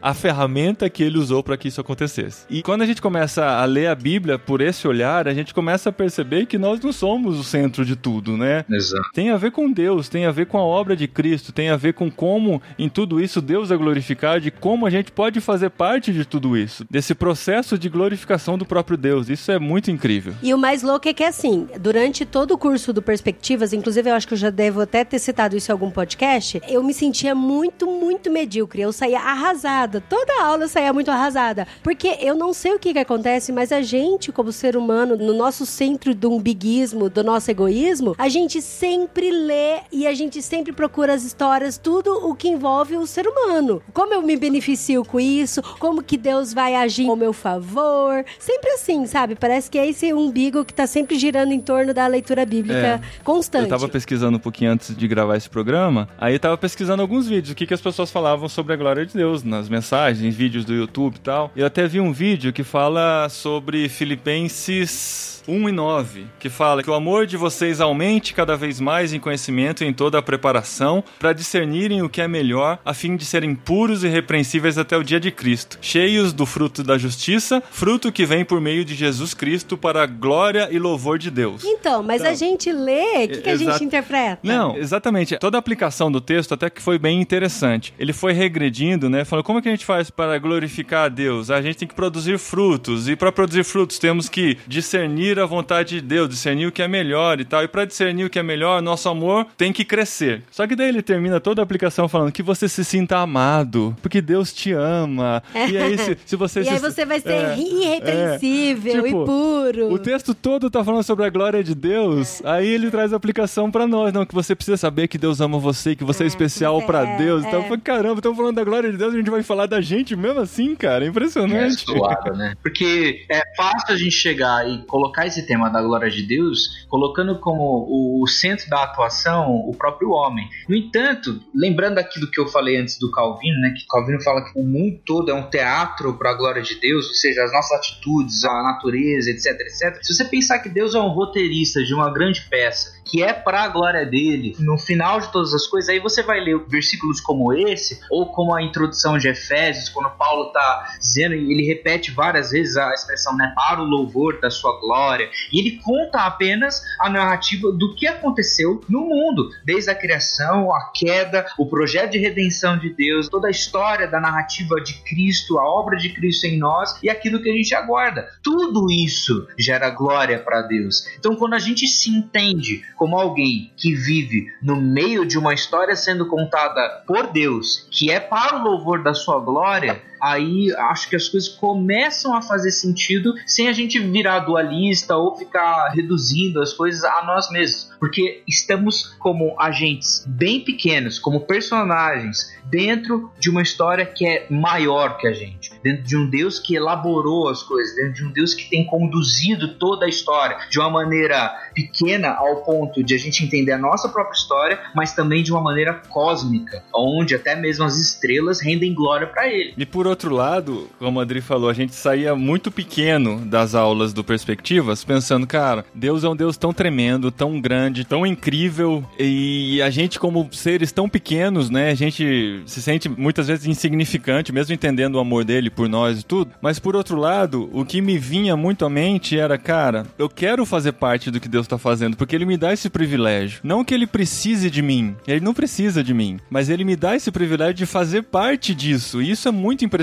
a 0.00 0.14
ferramenta 0.14 0.88
que 0.88 1.02
ele 1.02 1.18
usou 1.18 1.42
para 1.42 1.56
que 1.56 1.68
isso 1.68 1.80
acontecesse. 1.80 2.44
E 2.48 2.62
quando 2.62 2.82
a 2.82 2.86
gente 2.86 3.02
começa 3.02 3.44
a 3.44 3.64
ler 3.64 3.88
a 3.88 3.94
Bíblia 3.94 4.38
por 4.38 4.60
esse 4.60 4.86
olhar, 4.86 5.28
a 5.28 5.34
gente 5.34 5.54
começa 5.54 5.90
a 5.90 5.92
perceber 5.92 6.46
que 6.46 6.58
nós 6.58 6.80
não 6.80 6.92
somos 6.92 7.38
o 7.38 7.44
centro 7.44 7.84
de 7.84 7.96
tudo, 7.96 8.36
né? 8.36 8.64
Exato. 8.70 9.10
Tem 9.12 9.30
a 9.30 9.36
ver 9.36 9.50
com 9.50 9.70
Deus, 9.70 10.08
tem 10.08 10.26
a 10.26 10.30
ver 10.30 10.46
com 10.46 10.58
a 10.58 10.62
obra 10.62 10.96
de 10.96 11.06
Cristo, 11.06 11.52
tem 11.52 11.70
a 11.70 11.76
ver 11.76 11.94
com 11.94 12.10
como 12.10 12.60
em 12.78 12.88
tudo 12.88 13.20
isso 13.20 13.40
Deus 13.40 13.70
é 13.70 13.76
glorificado 13.76 14.46
e 14.46 14.50
como 14.50 14.86
a 14.86 14.90
gente 14.90 15.12
pode 15.12 15.40
fazer 15.40 15.70
parte 15.70 16.12
de 16.12 16.24
tudo 16.24 16.56
isso, 16.56 16.84
desse 16.90 17.14
processo 17.14 17.78
de 17.78 17.88
glorificação 17.88 18.58
do 18.58 18.66
próprio 18.66 18.96
Deus. 18.96 19.28
Isso 19.28 19.50
é 19.50 19.58
muito 19.58 19.90
incrível. 19.90 20.34
E 20.42 20.52
o 20.52 20.58
mais 20.58 20.82
louco 20.82 21.08
é 21.08 21.14
que, 21.14 21.24
assim, 21.24 21.68
durante 21.80 22.24
todo 22.24 22.52
o 22.52 22.58
curso 22.58 22.92
do 22.92 23.02
Perspectivas, 23.02 23.72
inclusive 23.72 24.10
eu 24.10 24.14
acho 24.14 24.26
que 24.26 24.34
eu 24.34 24.38
já 24.38 24.50
devo 24.50 24.80
até 24.80 25.04
ter 25.04 25.18
citado 25.18 25.56
isso 25.56 25.70
em 25.70 25.72
algum 25.72 25.90
podcast, 25.90 26.60
eu 26.68 26.82
me 26.82 26.94
sentia 26.94 27.34
muito, 27.34 27.86
muito 27.86 28.30
medíocre. 28.30 28.82
Eu 28.82 28.92
saía 28.92 29.17
arrasada. 29.18 30.02
Toda 30.08 30.42
aula 30.42 30.64
eu 30.64 30.68
saía 30.68 30.92
muito 30.92 31.10
arrasada. 31.10 31.66
Porque 31.82 32.18
eu 32.20 32.34
não 32.34 32.52
sei 32.52 32.72
o 32.74 32.78
que, 32.78 32.92
que 32.92 32.98
acontece, 32.98 33.52
mas 33.52 33.72
a 33.72 33.82
gente, 33.82 34.30
como 34.32 34.52
ser 34.52 34.76
humano, 34.76 35.16
no 35.16 35.32
nosso 35.34 35.64
centro 35.66 36.14
do 36.14 36.32
umbiguismo, 36.32 37.08
do 37.08 37.22
nosso 37.24 37.50
egoísmo, 37.50 38.14
a 38.18 38.28
gente 38.28 38.60
sempre 38.62 39.30
lê 39.30 39.80
e 39.92 40.06
a 40.06 40.14
gente 40.14 40.40
sempre 40.42 40.72
procura 40.72 41.14
as 41.14 41.24
histórias, 41.24 41.78
tudo 41.78 42.28
o 42.28 42.34
que 42.34 42.48
envolve 42.48 42.96
o 42.96 43.06
ser 43.06 43.26
humano. 43.26 43.82
Como 43.92 44.12
eu 44.14 44.22
me 44.22 44.36
beneficio 44.36 45.04
com 45.04 45.18
isso, 45.20 45.62
como 45.78 46.02
que 46.02 46.16
Deus 46.16 46.52
vai 46.52 46.74
agir 46.74 47.08
ao 47.08 47.16
meu 47.16 47.32
favor. 47.32 48.24
Sempre 48.38 48.70
assim, 48.72 49.06
sabe? 49.06 49.34
Parece 49.34 49.70
que 49.70 49.78
é 49.78 49.86
esse 49.86 50.12
umbigo 50.12 50.64
que 50.64 50.72
tá 50.74 50.86
sempre 50.86 51.18
girando 51.18 51.52
em 51.52 51.60
torno 51.60 51.92
da 51.92 52.06
leitura 52.06 52.44
bíblica 52.46 52.78
É. 52.78 53.00
constante. 53.24 53.64
Eu 53.64 53.68
tava 53.70 53.88
pesquisando 53.88 54.36
um 54.36 54.40
pouquinho 54.40 54.72
antes 54.72 54.96
de 54.96 55.08
gravar 55.08 55.36
esse 55.36 55.48
programa, 55.48 56.08
aí 56.18 56.34
eu 56.34 56.40
tava 56.40 56.56
pesquisando 56.56 57.02
alguns 57.02 57.26
vídeos, 57.28 57.52
o 57.52 57.54
que, 57.54 57.66
que 57.66 57.74
as 57.74 57.80
pessoas 57.80 58.10
falavam 58.10 58.48
sobre 58.48 58.72
a 58.72 58.76
glória 58.76 59.04
de 59.06 59.07
Deus 59.16 59.42
nas 59.42 59.68
mensagens, 59.68 60.34
vídeos 60.34 60.64
do 60.64 60.74
YouTube 60.74 61.16
e 61.16 61.20
tal. 61.20 61.50
Eu 61.56 61.66
até 61.66 61.86
vi 61.86 62.00
um 62.00 62.12
vídeo 62.12 62.52
que 62.52 62.64
fala 62.64 63.28
sobre 63.28 63.88
Filipenses 63.88 65.37
1 65.48 65.68
e 65.70 65.72
9, 65.72 66.26
que 66.38 66.50
fala 66.50 66.82
que 66.82 66.90
o 66.90 66.94
amor 66.94 67.26
de 67.26 67.36
vocês 67.36 67.80
aumente 67.80 68.34
cada 68.34 68.54
vez 68.54 68.78
mais 68.78 69.14
em 69.14 69.18
conhecimento 69.18 69.82
e 69.82 69.86
em 69.86 69.92
toda 69.94 70.18
a 70.18 70.22
preparação, 70.22 71.02
para 71.18 71.32
discernirem 71.32 72.02
o 72.02 72.08
que 72.08 72.20
é 72.20 72.28
melhor, 72.28 72.78
a 72.84 72.92
fim 72.92 73.16
de 73.16 73.24
serem 73.24 73.54
puros 73.54 74.04
e 74.04 74.08
repreensíveis 74.08 74.76
até 74.76 74.96
o 74.96 75.02
dia 75.02 75.18
de 75.18 75.30
Cristo, 75.30 75.78
cheios 75.80 76.32
do 76.34 76.44
fruto 76.44 76.82
da 76.82 76.98
justiça, 76.98 77.62
fruto 77.70 78.12
que 78.12 78.26
vem 78.26 78.44
por 78.44 78.60
meio 78.60 78.84
de 78.84 78.94
Jesus 78.94 79.32
Cristo 79.32 79.78
para 79.78 80.02
a 80.02 80.06
glória 80.06 80.68
e 80.70 80.78
louvor 80.78 81.18
de 81.18 81.30
Deus. 81.30 81.64
Então, 81.64 82.02
mas 82.02 82.20
Então, 82.20 82.32
a 82.32 82.34
gente 82.34 82.70
lê, 82.70 83.24
o 83.24 83.28
que, 83.28 83.38
que 83.38 83.50
a 83.50 83.56
gente 83.56 83.84
interpreta? 83.84 84.40
Não, 84.42 84.76
exatamente. 84.76 85.38
Toda 85.38 85.56
a 85.56 85.60
aplicação 85.60 86.12
do 86.12 86.20
texto 86.20 86.52
até 86.52 86.68
que 86.68 86.82
foi 86.82 86.98
bem 86.98 87.20
interessante. 87.20 87.94
Ele 87.98 88.12
foi 88.12 88.32
regredindo, 88.32 89.08
né? 89.08 89.24
Falando 89.24 89.44
como 89.44 89.58
é 89.58 89.62
que 89.62 89.68
a 89.68 89.72
gente 89.72 89.86
faz 89.86 90.10
para 90.10 90.38
glorificar 90.38 91.06
a 91.06 91.08
Deus? 91.08 91.50
A 91.50 91.62
gente 91.62 91.78
tem 91.78 91.88
que 91.88 91.94
produzir 91.94 92.38
frutos. 92.38 93.08
E 93.08 93.16
para 93.16 93.32
produzir 93.32 93.64
frutos 93.64 93.98
temos 93.98 94.28
que 94.28 94.58
discernir 94.66 95.37
a 95.42 95.46
vontade 95.46 95.96
de 95.96 96.00
Deus, 96.00 96.28
discernir 96.28 96.66
o 96.66 96.72
que 96.72 96.82
é 96.82 96.88
melhor 96.88 97.40
e 97.40 97.44
tal. 97.44 97.62
E 97.62 97.68
para 97.68 97.84
discernir 97.84 98.24
o 98.24 98.30
que 98.30 98.38
é 98.38 98.42
melhor, 98.42 98.82
nosso 98.82 99.08
amor 99.08 99.46
tem 99.56 99.72
que 99.72 99.84
crescer. 99.84 100.42
Só 100.50 100.66
que 100.66 100.76
daí 100.76 100.88
ele 100.88 101.02
termina 101.02 101.40
toda 101.40 101.62
a 101.62 101.64
aplicação 101.64 102.08
falando 102.08 102.32
que 102.32 102.42
você 102.42 102.68
se 102.68 102.84
sinta 102.84 103.18
amado, 103.18 103.96
porque 104.02 104.20
Deus 104.20 104.52
te 104.52 104.72
ama. 104.72 105.42
E 105.54 105.76
aí 105.76 105.98
se, 105.98 106.18
se 106.24 106.36
você 106.36 106.60
E 106.62 106.64
se 106.64 106.70
aí 106.70 106.78
você 106.78 107.04
vai 107.04 107.20
ser 107.20 107.32
é, 107.32 107.58
irrepreensível 107.58 108.92
é. 108.92 109.02
Tipo, 109.02 109.06
e 109.06 109.26
puro. 109.26 109.92
o 109.92 109.98
texto 109.98 110.34
todo 110.34 110.70
tá 110.70 110.84
falando 110.84 111.02
sobre 111.02 111.24
a 111.24 111.30
glória 111.30 111.62
de 111.62 111.74
Deus, 111.74 112.44
aí 112.44 112.66
ele 112.66 112.90
traz 112.90 113.12
a 113.12 113.16
aplicação 113.16 113.70
pra 113.70 113.86
nós, 113.86 114.12
não, 114.12 114.26
que 114.26 114.34
você 114.34 114.54
precisa 114.54 114.76
saber 114.76 115.08
que 115.08 115.18
Deus 115.18 115.40
ama 115.40 115.58
você, 115.58 115.94
que 115.94 116.04
você 116.04 116.24
é, 116.24 116.26
especial 116.26 116.80
é, 116.80 116.86
pra 116.86 117.06
é, 117.06 117.16
Deus. 117.16 117.44
Então, 117.44 117.60
é. 117.62 117.76
caramba, 117.78 118.16
estamos 118.16 118.36
falando 118.36 118.56
da 118.56 118.64
glória 118.64 118.90
de 118.90 118.96
Deus, 118.96 119.14
a 119.14 119.16
gente 119.16 119.30
vai 119.30 119.42
falar 119.42 119.66
da 119.66 119.80
gente 119.80 120.16
mesmo 120.16 120.40
assim, 120.40 120.74
cara, 120.74 121.04
é 121.04 121.06
É 121.06 121.10
impressionante. 121.10 121.84
suado, 121.84 122.32
né? 122.36 122.54
Porque 122.62 123.24
é 123.30 123.42
fácil 123.56 123.94
a 123.94 123.96
gente 123.96 124.12
chegar 124.12 124.68
e 124.68 124.78
colocar 124.86 125.26
esse 125.28 125.46
tema 125.46 125.70
da 125.70 125.82
glória 125.82 126.10
de 126.10 126.22
Deus, 126.22 126.86
colocando 126.88 127.38
como 127.38 128.22
o 128.22 128.26
centro 128.26 128.68
da 128.68 128.82
atuação 128.82 129.54
o 129.68 129.72
próprio 129.76 130.10
homem. 130.10 130.48
No 130.68 130.76
entanto, 130.76 131.40
lembrando 131.54 131.98
aquilo 131.98 132.30
que 132.30 132.40
eu 132.40 132.46
falei 132.48 132.76
antes 132.76 132.98
do 132.98 133.10
Calvino, 133.10 133.60
né? 133.60 133.74
Que 133.76 133.86
Calvino 133.86 134.22
fala 134.22 134.44
que 134.44 134.58
o 134.58 134.62
mundo 134.62 135.00
todo 135.04 135.30
é 135.30 135.34
um 135.34 135.48
teatro 135.48 136.14
para 136.14 136.30
a 136.30 136.34
glória 136.34 136.62
de 136.62 136.74
Deus, 136.80 137.06
ou 137.08 137.14
seja, 137.14 137.44
as 137.44 137.52
nossas 137.52 137.78
atitudes, 137.78 138.44
a 138.44 138.62
natureza, 138.62 139.30
etc, 139.30 139.46
etc. 139.60 139.98
Se 140.02 140.14
você 140.14 140.24
pensar 140.24 140.58
que 140.58 140.68
Deus 140.68 140.94
é 140.94 140.98
um 140.98 141.08
roteirista 141.08 141.82
de 141.82 141.94
uma 141.94 142.12
grande 142.12 142.42
peça, 142.48 142.97
que 143.08 143.22
é 143.22 143.32
para 143.32 143.62
a 143.62 143.68
glória 143.68 144.04
dele, 144.04 144.54
no 144.58 144.78
final 144.78 145.20
de 145.20 145.32
todas 145.32 145.54
as 145.54 145.66
coisas, 145.66 145.88
aí 145.88 145.98
você 145.98 146.22
vai 146.22 146.40
ler 146.40 146.58
versículos 146.68 147.20
como 147.20 147.52
esse, 147.52 148.00
ou 148.10 148.26
como 148.32 148.54
a 148.54 148.62
introdução 148.62 149.18
de 149.18 149.28
Efésios, 149.28 149.88
quando 149.88 150.10
Paulo 150.16 150.48
está 150.48 150.94
dizendo, 151.00 151.34
ele 151.34 151.66
repete 151.66 152.10
várias 152.10 152.50
vezes 152.50 152.76
a 152.76 152.92
expressão, 152.92 153.36
né, 153.36 153.52
para 153.54 153.80
o 153.80 153.84
louvor 153.84 154.40
da 154.40 154.50
sua 154.50 154.78
glória, 154.80 155.28
e 155.52 155.58
ele 155.58 155.78
conta 155.82 156.20
apenas 156.20 156.82
a 157.00 157.08
narrativa 157.08 157.72
do 157.72 157.94
que 157.94 158.06
aconteceu 158.06 158.80
no 158.88 159.00
mundo, 159.00 159.50
desde 159.64 159.90
a 159.90 159.94
criação, 159.94 160.74
a 160.74 160.90
queda, 160.94 161.46
o 161.58 161.66
projeto 161.66 162.12
de 162.12 162.18
redenção 162.18 162.78
de 162.78 162.90
Deus, 162.90 163.28
toda 163.28 163.48
a 163.48 163.50
história 163.50 164.06
da 164.06 164.20
narrativa 164.20 164.80
de 164.80 164.94
Cristo, 165.02 165.58
a 165.58 165.68
obra 165.68 165.96
de 165.96 166.10
Cristo 166.10 166.46
em 166.46 166.58
nós 166.58 166.98
e 167.02 167.08
aquilo 167.08 167.42
que 167.42 167.50
a 167.50 167.54
gente 167.54 167.74
aguarda. 167.74 168.28
Tudo 168.42 168.90
isso 168.90 169.46
gera 169.58 169.90
glória 169.90 170.38
para 170.38 170.62
Deus. 170.62 171.06
Então, 171.18 171.36
quando 171.36 171.54
a 171.54 171.58
gente 171.58 171.86
se 171.86 172.10
entende 172.10 172.84
como 172.98 173.16
alguém 173.16 173.72
que 173.76 173.94
vive 173.94 174.52
no 174.60 174.76
meio 174.76 175.24
de 175.24 175.38
uma 175.38 175.54
história 175.54 175.94
sendo 175.94 176.26
contada 176.26 177.04
por 177.06 177.28
Deus, 177.28 177.88
que 177.90 178.10
é 178.10 178.18
para 178.18 178.56
o 178.56 178.62
louvor 178.64 179.02
da 179.02 179.14
sua 179.14 179.38
glória, 179.38 180.02
aí 180.20 180.72
acho 180.76 181.08
que 181.08 181.16
as 181.16 181.28
coisas 181.28 181.48
começam 181.48 182.34
a 182.34 182.42
fazer 182.42 182.70
sentido 182.70 183.34
sem 183.46 183.68
a 183.68 183.72
gente 183.72 183.98
virar 183.98 184.40
dualista 184.40 185.16
ou 185.16 185.36
ficar 185.36 185.90
reduzindo 185.90 186.60
as 186.60 186.72
coisas 186.72 187.04
a 187.04 187.24
nós 187.24 187.50
mesmos. 187.50 187.90
Porque 187.98 188.42
estamos 188.46 189.16
como 189.18 189.54
agentes 189.60 190.24
bem 190.26 190.60
pequenos, 190.60 191.18
como 191.18 191.40
personagens, 191.40 192.52
dentro 192.64 193.30
de 193.38 193.50
uma 193.50 193.62
história 193.62 194.04
que 194.06 194.26
é 194.26 194.46
maior 194.50 195.16
que 195.18 195.26
a 195.26 195.32
gente, 195.32 195.70
dentro 195.82 196.04
de 196.04 196.16
um 196.16 196.28
Deus 196.28 196.58
que 196.58 196.74
elaborou 196.74 197.48
as 197.48 197.62
coisas, 197.62 197.96
dentro 197.96 198.14
de 198.14 198.24
um 198.24 198.32
Deus 198.32 198.54
que 198.54 198.68
tem 198.68 198.86
conduzido 198.86 199.74
toda 199.74 200.06
a 200.06 200.08
história 200.08 200.58
de 200.70 200.78
uma 200.78 200.90
maneira 200.90 201.50
pequena 201.74 202.30
ao 202.30 202.62
ponto 202.62 203.02
de 203.02 203.14
a 203.14 203.18
gente 203.18 203.44
entender 203.44 203.72
a 203.72 203.78
nossa 203.78 204.08
própria 204.08 204.36
história, 204.36 204.80
mas 204.94 205.14
também 205.14 205.42
de 205.42 205.52
uma 205.52 205.60
maneira 205.60 205.94
cósmica, 206.08 206.82
onde 206.94 207.34
até 207.34 207.56
mesmo 207.56 207.84
as 207.84 207.96
estrelas 207.96 208.60
rendem 208.60 208.94
glória 208.94 209.26
para 209.26 209.48
ele. 209.48 209.74
E 209.76 209.86
por 209.86 210.06
outro 210.08 210.34
lado, 210.34 210.88
como 210.98 211.20
a 211.20 211.22
Adri 211.22 211.40
falou, 211.40 211.68
a 211.68 211.74
gente 211.74 211.94
saía 211.94 212.34
muito 212.34 212.70
pequeno 212.70 213.40
das 213.44 213.74
aulas 213.74 214.12
do 214.12 214.24
Perspectivas, 214.24 215.04
pensando, 215.04 215.46
cara, 215.46 215.84
Deus 215.94 216.24
é 216.24 216.28
um 216.28 216.36
Deus 216.36 216.56
tão 216.56 216.72
tremendo, 216.72 217.30
tão 217.30 217.60
grande, 217.60 218.04
tão 218.04 218.26
incrível, 218.26 219.04
e 219.18 219.80
a 219.82 219.90
gente 219.90 220.18
como 220.18 220.48
seres 220.52 220.92
tão 220.92 221.08
pequenos, 221.08 221.70
né, 221.70 221.90
a 221.90 221.94
gente 221.94 222.62
se 222.66 222.82
sente 222.82 223.08
muitas 223.08 223.48
vezes 223.48 223.66
insignificante, 223.66 224.52
mesmo 224.52 224.74
entendendo 224.74 225.16
o 225.16 225.20
amor 225.20 225.44
dele 225.44 225.70
por 225.70 225.88
nós 225.88 226.20
e 226.20 226.24
tudo. 226.24 226.50
Mas 226.60 226.78
por 226.78 226.96
outro 226.96 227.16
lado, 227.16 227.68
o 227.72 227.84
que 227.84 228.00
me 228.00 228.18
vinha 228.18 228.56
muito 228.56 228.84
à 228.84 228.90
mente 228.90 229.38
era, 229.38 229.58
cara, 229.58 230.06
eu 230.18 230.28
quero 230.28 230.64
fazer 230.64 230.92
parte 230.92 231.30
do 231.30 231.40
que 231.40 231.48
Deus 231.48 231.66
está 231.66 231.78
fazendo, 231.78 232.16
porque 232.16 232.34
ele 232.34 232.46
me 232.46 232.56
dá 232.56 232.72
esse 232.72 232.88
privilégio. 232.88 233.60
Não 233.62 233.84
que 233.84 233.94
ele 233.94 234.06
precise 234.06 234.70
de 234.70 234.82
mim, 234.82 235.16
ele 235.26 235.40
não 235.40 235.54
precisa 235.54 236.02
de 236.02 236.14
mim, 236.14 236.38
mas 236.50 236.68
ele 236.68 236.84
me 236.84 236.96
dá 236.96 237.16
esse 237.16 237.30
privilégio 237.30 237.74
de 237.74 237.86
fazer 237.86 238.22
parte 238.22 238.74
disso. 238.74 239.22
E 239.22 239.30
isso 239.30 239.48
é 239.48 239.52
muito 239.52 239.84
impressionante. 239.84 239.97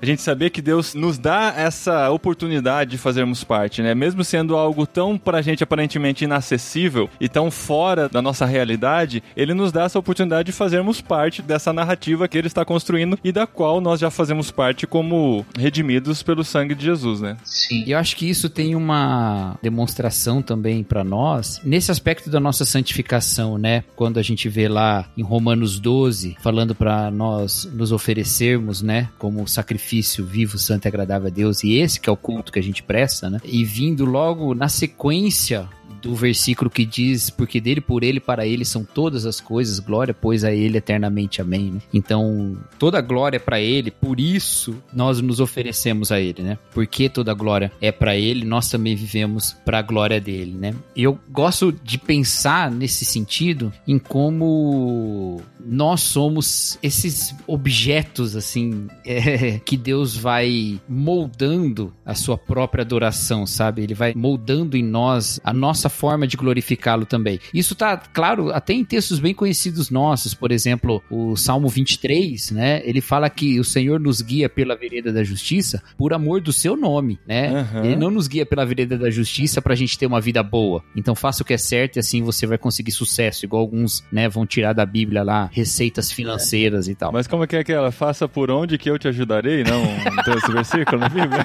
A 0.00 0.06
gente 0.06 0.22
saber 0.22 0.50
que 0.50 0.62
Deus 0.62 0.94
nos 0.94 1.18
dá 1.18 1.52
essa 1.56 2.10
oportunidade 2.10 2.92
de 2.92 2.98
fazermos 2.98 3.44
parte, 3.44 3.82
né? 3.82 3.94
Mesmo 3.94 4.24
sendo 4.24 4.56
algo 4.56 4.86
tão 4.86 5.18
pra 5.18 5.42
gente 5.42 5.62
aparentemente 5.62 6.24
inacessível 6.24 7.08
e 7.20 7.28
tão 7.28 7.50
fora 7.50 8.08
da 8.08 8.22
nossa 8.22 8.46
realidade, 8.46 9.22
ele 9.36 9.54
nos 9.54 9.72
dá 9.72 9.84
essa 9.84 9.98
oportunidade 9.98 10.46
de 10.46 10.52
fazermos 10.52 11.00
parte 11.00 11.42
dessa 11.42 11.72
narrativa 11.72 12.28
que 12.28 12.38
ele 12.38 12.46
está 12.46 12.64
construindo 12.64 13.18
e 13.22 13.32
da 13.32 13.46
qual 13.46 13.80
nós 13.80 14.00
já 14.00 14.10
fazemos 14.10 14.50
parte 14.50 14.86
como 14.86 15.44
redimidos 15.58 16.22
pelo 16.22 16.44
sangue 16.44 16.74
de 16.74 16.84
Jesus, 16.84 17.20
né? 17.20 17.36
Sim. 17.44 17.84
E 17.86 17.92
eu 17.92 17.98
acho 17.98 18.16
que 18.16 18.28
isso 18.28 18.48
tem 18.48 18.74
uma 18.74 19.56
demonstração 19.62 20.42
também 20.42 20.82
para 20.82 21.04
nós 21.04 21.60
nesse 21.64 21.90
aspecto 21.90 22.30
da 22.30 22.40
nossa 22.40 22.64
santificação, 22.64 23.58
né? 23.58 23.84
Quando 23.96 24.18
a 24.18 24.22
gente 24.22 24.48
vê 24.48 24.68
lá 24.68 25.06
em 25.16 25.22
Romanos 25.22 25.78
12 25.78 26.36
falando 26.40 26.74
para 26.74 27.10
nós 27.10 27.68
nos 27.72 27.92
oferecermos, 27.92 28.82
né, 28.82 29.08
como 29.22 29.46
sacrifício 29.46 30.26
vivo, 30.26 30.58
santo 30.58 30.86
e 30.86 30.88
agradável 30.88 31.28
a 31.28 31.30
Deus, 31.30 31.62
e 31.62 31.74
esse 31.74 32.00
que 32.00 32.10
é 32.10 32.12
o 32.12 32.16
culto 32.16 32.50
que 32.50 32.58
a 32.58 32.62
gente 32.62 32.82
presta, 32.82 33.30
né? 33.30 33.38
E 33.44 33.64
vindo 33.64 34.04
logo 34.04 34.52
na 34.52 34.68
sequência 34.68 35.68
do 36.02 36.12
versículo 36.16 36.68
que 36.68 36.84
diz, 36.84 37.30
porque 37.30 37.60
dele, 37.60 37.80
por 37.80 38.02
ele, 38.02 38.18
para 38.18 38.44
ele 38.44 38.64
são 38.64 38.84
todas 38.84 39.24
as 39.24 39.40
coisas, 39.40 39.78
glória, 39.78 40.12
pois 40.12 40.42
a 40.42 40.52
ele 40.52 40.78
eternamente, 40.78 41.40
amém, 41.40 41.70
né? 41.70 41.80
Então, 41.94 42.58
toda 42.80 43.00
glória 43.00 43.36
é 43.36 43.38
para 43.38 43.60
ele, 43.60 43.92
por 43.92 44.18
isso 44.18 44.74
nós 44.92 45.20
nos 45.20 45.38
oferecemos 45.38 46.10
a 46.10 46.20
ele, 46.20 46.42
né? 46.42 46.58
Porque 46.74 47.08
toda 47.08 47.32
glória 47.32 47.70
é 47.80 47.92
para 47.92 48.16
ele, 48.16 48.44
nós 48.44 48.68
também 48.68 48.96
vivemos 48.96 49.52
para 49.64 49.78
a 49.78 49.82
glória 49.82 50.20
dele, 50.20 50.54
né? 50.58 50.74
Eu 50.96 51.16
gosto 51.30 51.70
de 51.70 51.96
pensar 51.96 52.72
nesse 52.72 53.04
sentido 53.04 53.72
em 53.86 54.00
como 54.00 55.40
nós 55.64 56.00
somos 56.00 56.78
esses 56.82 57.34
objetos, 57.46 58.36
assim, 58.36 58.86
é, 59.04 59.58
que 59.58 59.76
Deus 59.76 60.16
vai 60.16 60.80
moldando 60.88 61.92
a 62.04 62.14
sua 62.14 62.36
própria 62.36 62.82
adoração, 62.82 63.46
sabe? 63.46 63.82
Ele 63.82 63.94
vai 63.94 64.14
moldando 64.14 64.76
em 64.76 64.82
nós 64.82 65.40
a 65.44 65.52
nossa 65.52 65.88
forma 65.88 66.26
de 66.26 66.36
glorificá-lo 66.36 67.06
também. 67.06 67.38
Isso 67.52 67.74
tá, 67.74 67.96
claro, 67.96 68.50
até 68.50 68.72
em 68.72 68.84
textos 68.84 69.18
bem 69.18 69.34
conhecidos 69.34 69.90
nossos, 69.90 70.34
por 70.34 70.50
exemplo, 70.52 71.02
o 71.10 71.36
Salmo 71.36 71.68
23, 71.68 72.50
né? 72.50 72.82
Ele 72.84 73.00
fala 73.00 73.28
que 73.30 73.58
o 73.60 73.64
Senhor 73.64 74.00
nos 74.00 74.20
guia 74.20 74.48
pela 74.48 74.76
vereda 74.76 75.12
da 75.12 75.22
justiça 75.22 75.82
por 75.96 76.12
amor 76.12 76.40
do 76.40 76.52
seu 76.52 76.76
nome, 76.76 77.18
né? 77.26 77.68
Uhum. 77.72 77.84
Ele 77.84 77.96
não 77.96 78.10
nos 78.10 78.26
guia 78.26 78.46
pela 78.46 78.64
vereda 78.64 78.98
da 78.98 79.10
justiça 79.10 79.62
pra 79.62 79.74
gente 79.74 79.98
ter 79.98 80.06
uma 80.06 80.20
vida 80.20 80.42
boa. 80.42 80.82
Então 80.96 81.14
faça 81.14 81.42
o 81.42 81.46
que 81.46 81.54
é 81.54 81.58
certo 81.58 81.96
e 81.96 82.00
assim 82.00 82.22
você 82.22 82.46
vai 82.46 82.58
conseguir 82.58 82.92
sucesso, 82.92 83.44
igual 83.44 83.62
alguns, 83.62 84.04
né, 84.12 84.28
vão 84.28 84.46
tirar 84.46 84.72
da 84.72 84.84
Bíblia 84.84 85.22
lá 85.22 85.50
receitas 85.52 86.10
financeiras 86.10 86.88
e 86.88 86.94
tal. 86.94 87.12
Mas 87.12 87.26
como 87.26 87.44
é 87.44 87.46
que 87.46 87.54
é 87.56 87.60
aquela? 87.60 87.92
Faça 87.92 88.26
por 88.26 88.50
onde 88.50 88.78
que 88.78 88.90
eu 88.90 88.98
te 88.98 89.06
ajudarei? 89.06 89.62
Não 89.62 89.82
tem 90.24 90.34
esse 90.34 90.50
versículo 90.50 90.98
na 90.98 91.08
Bíblia? 91.08 91.44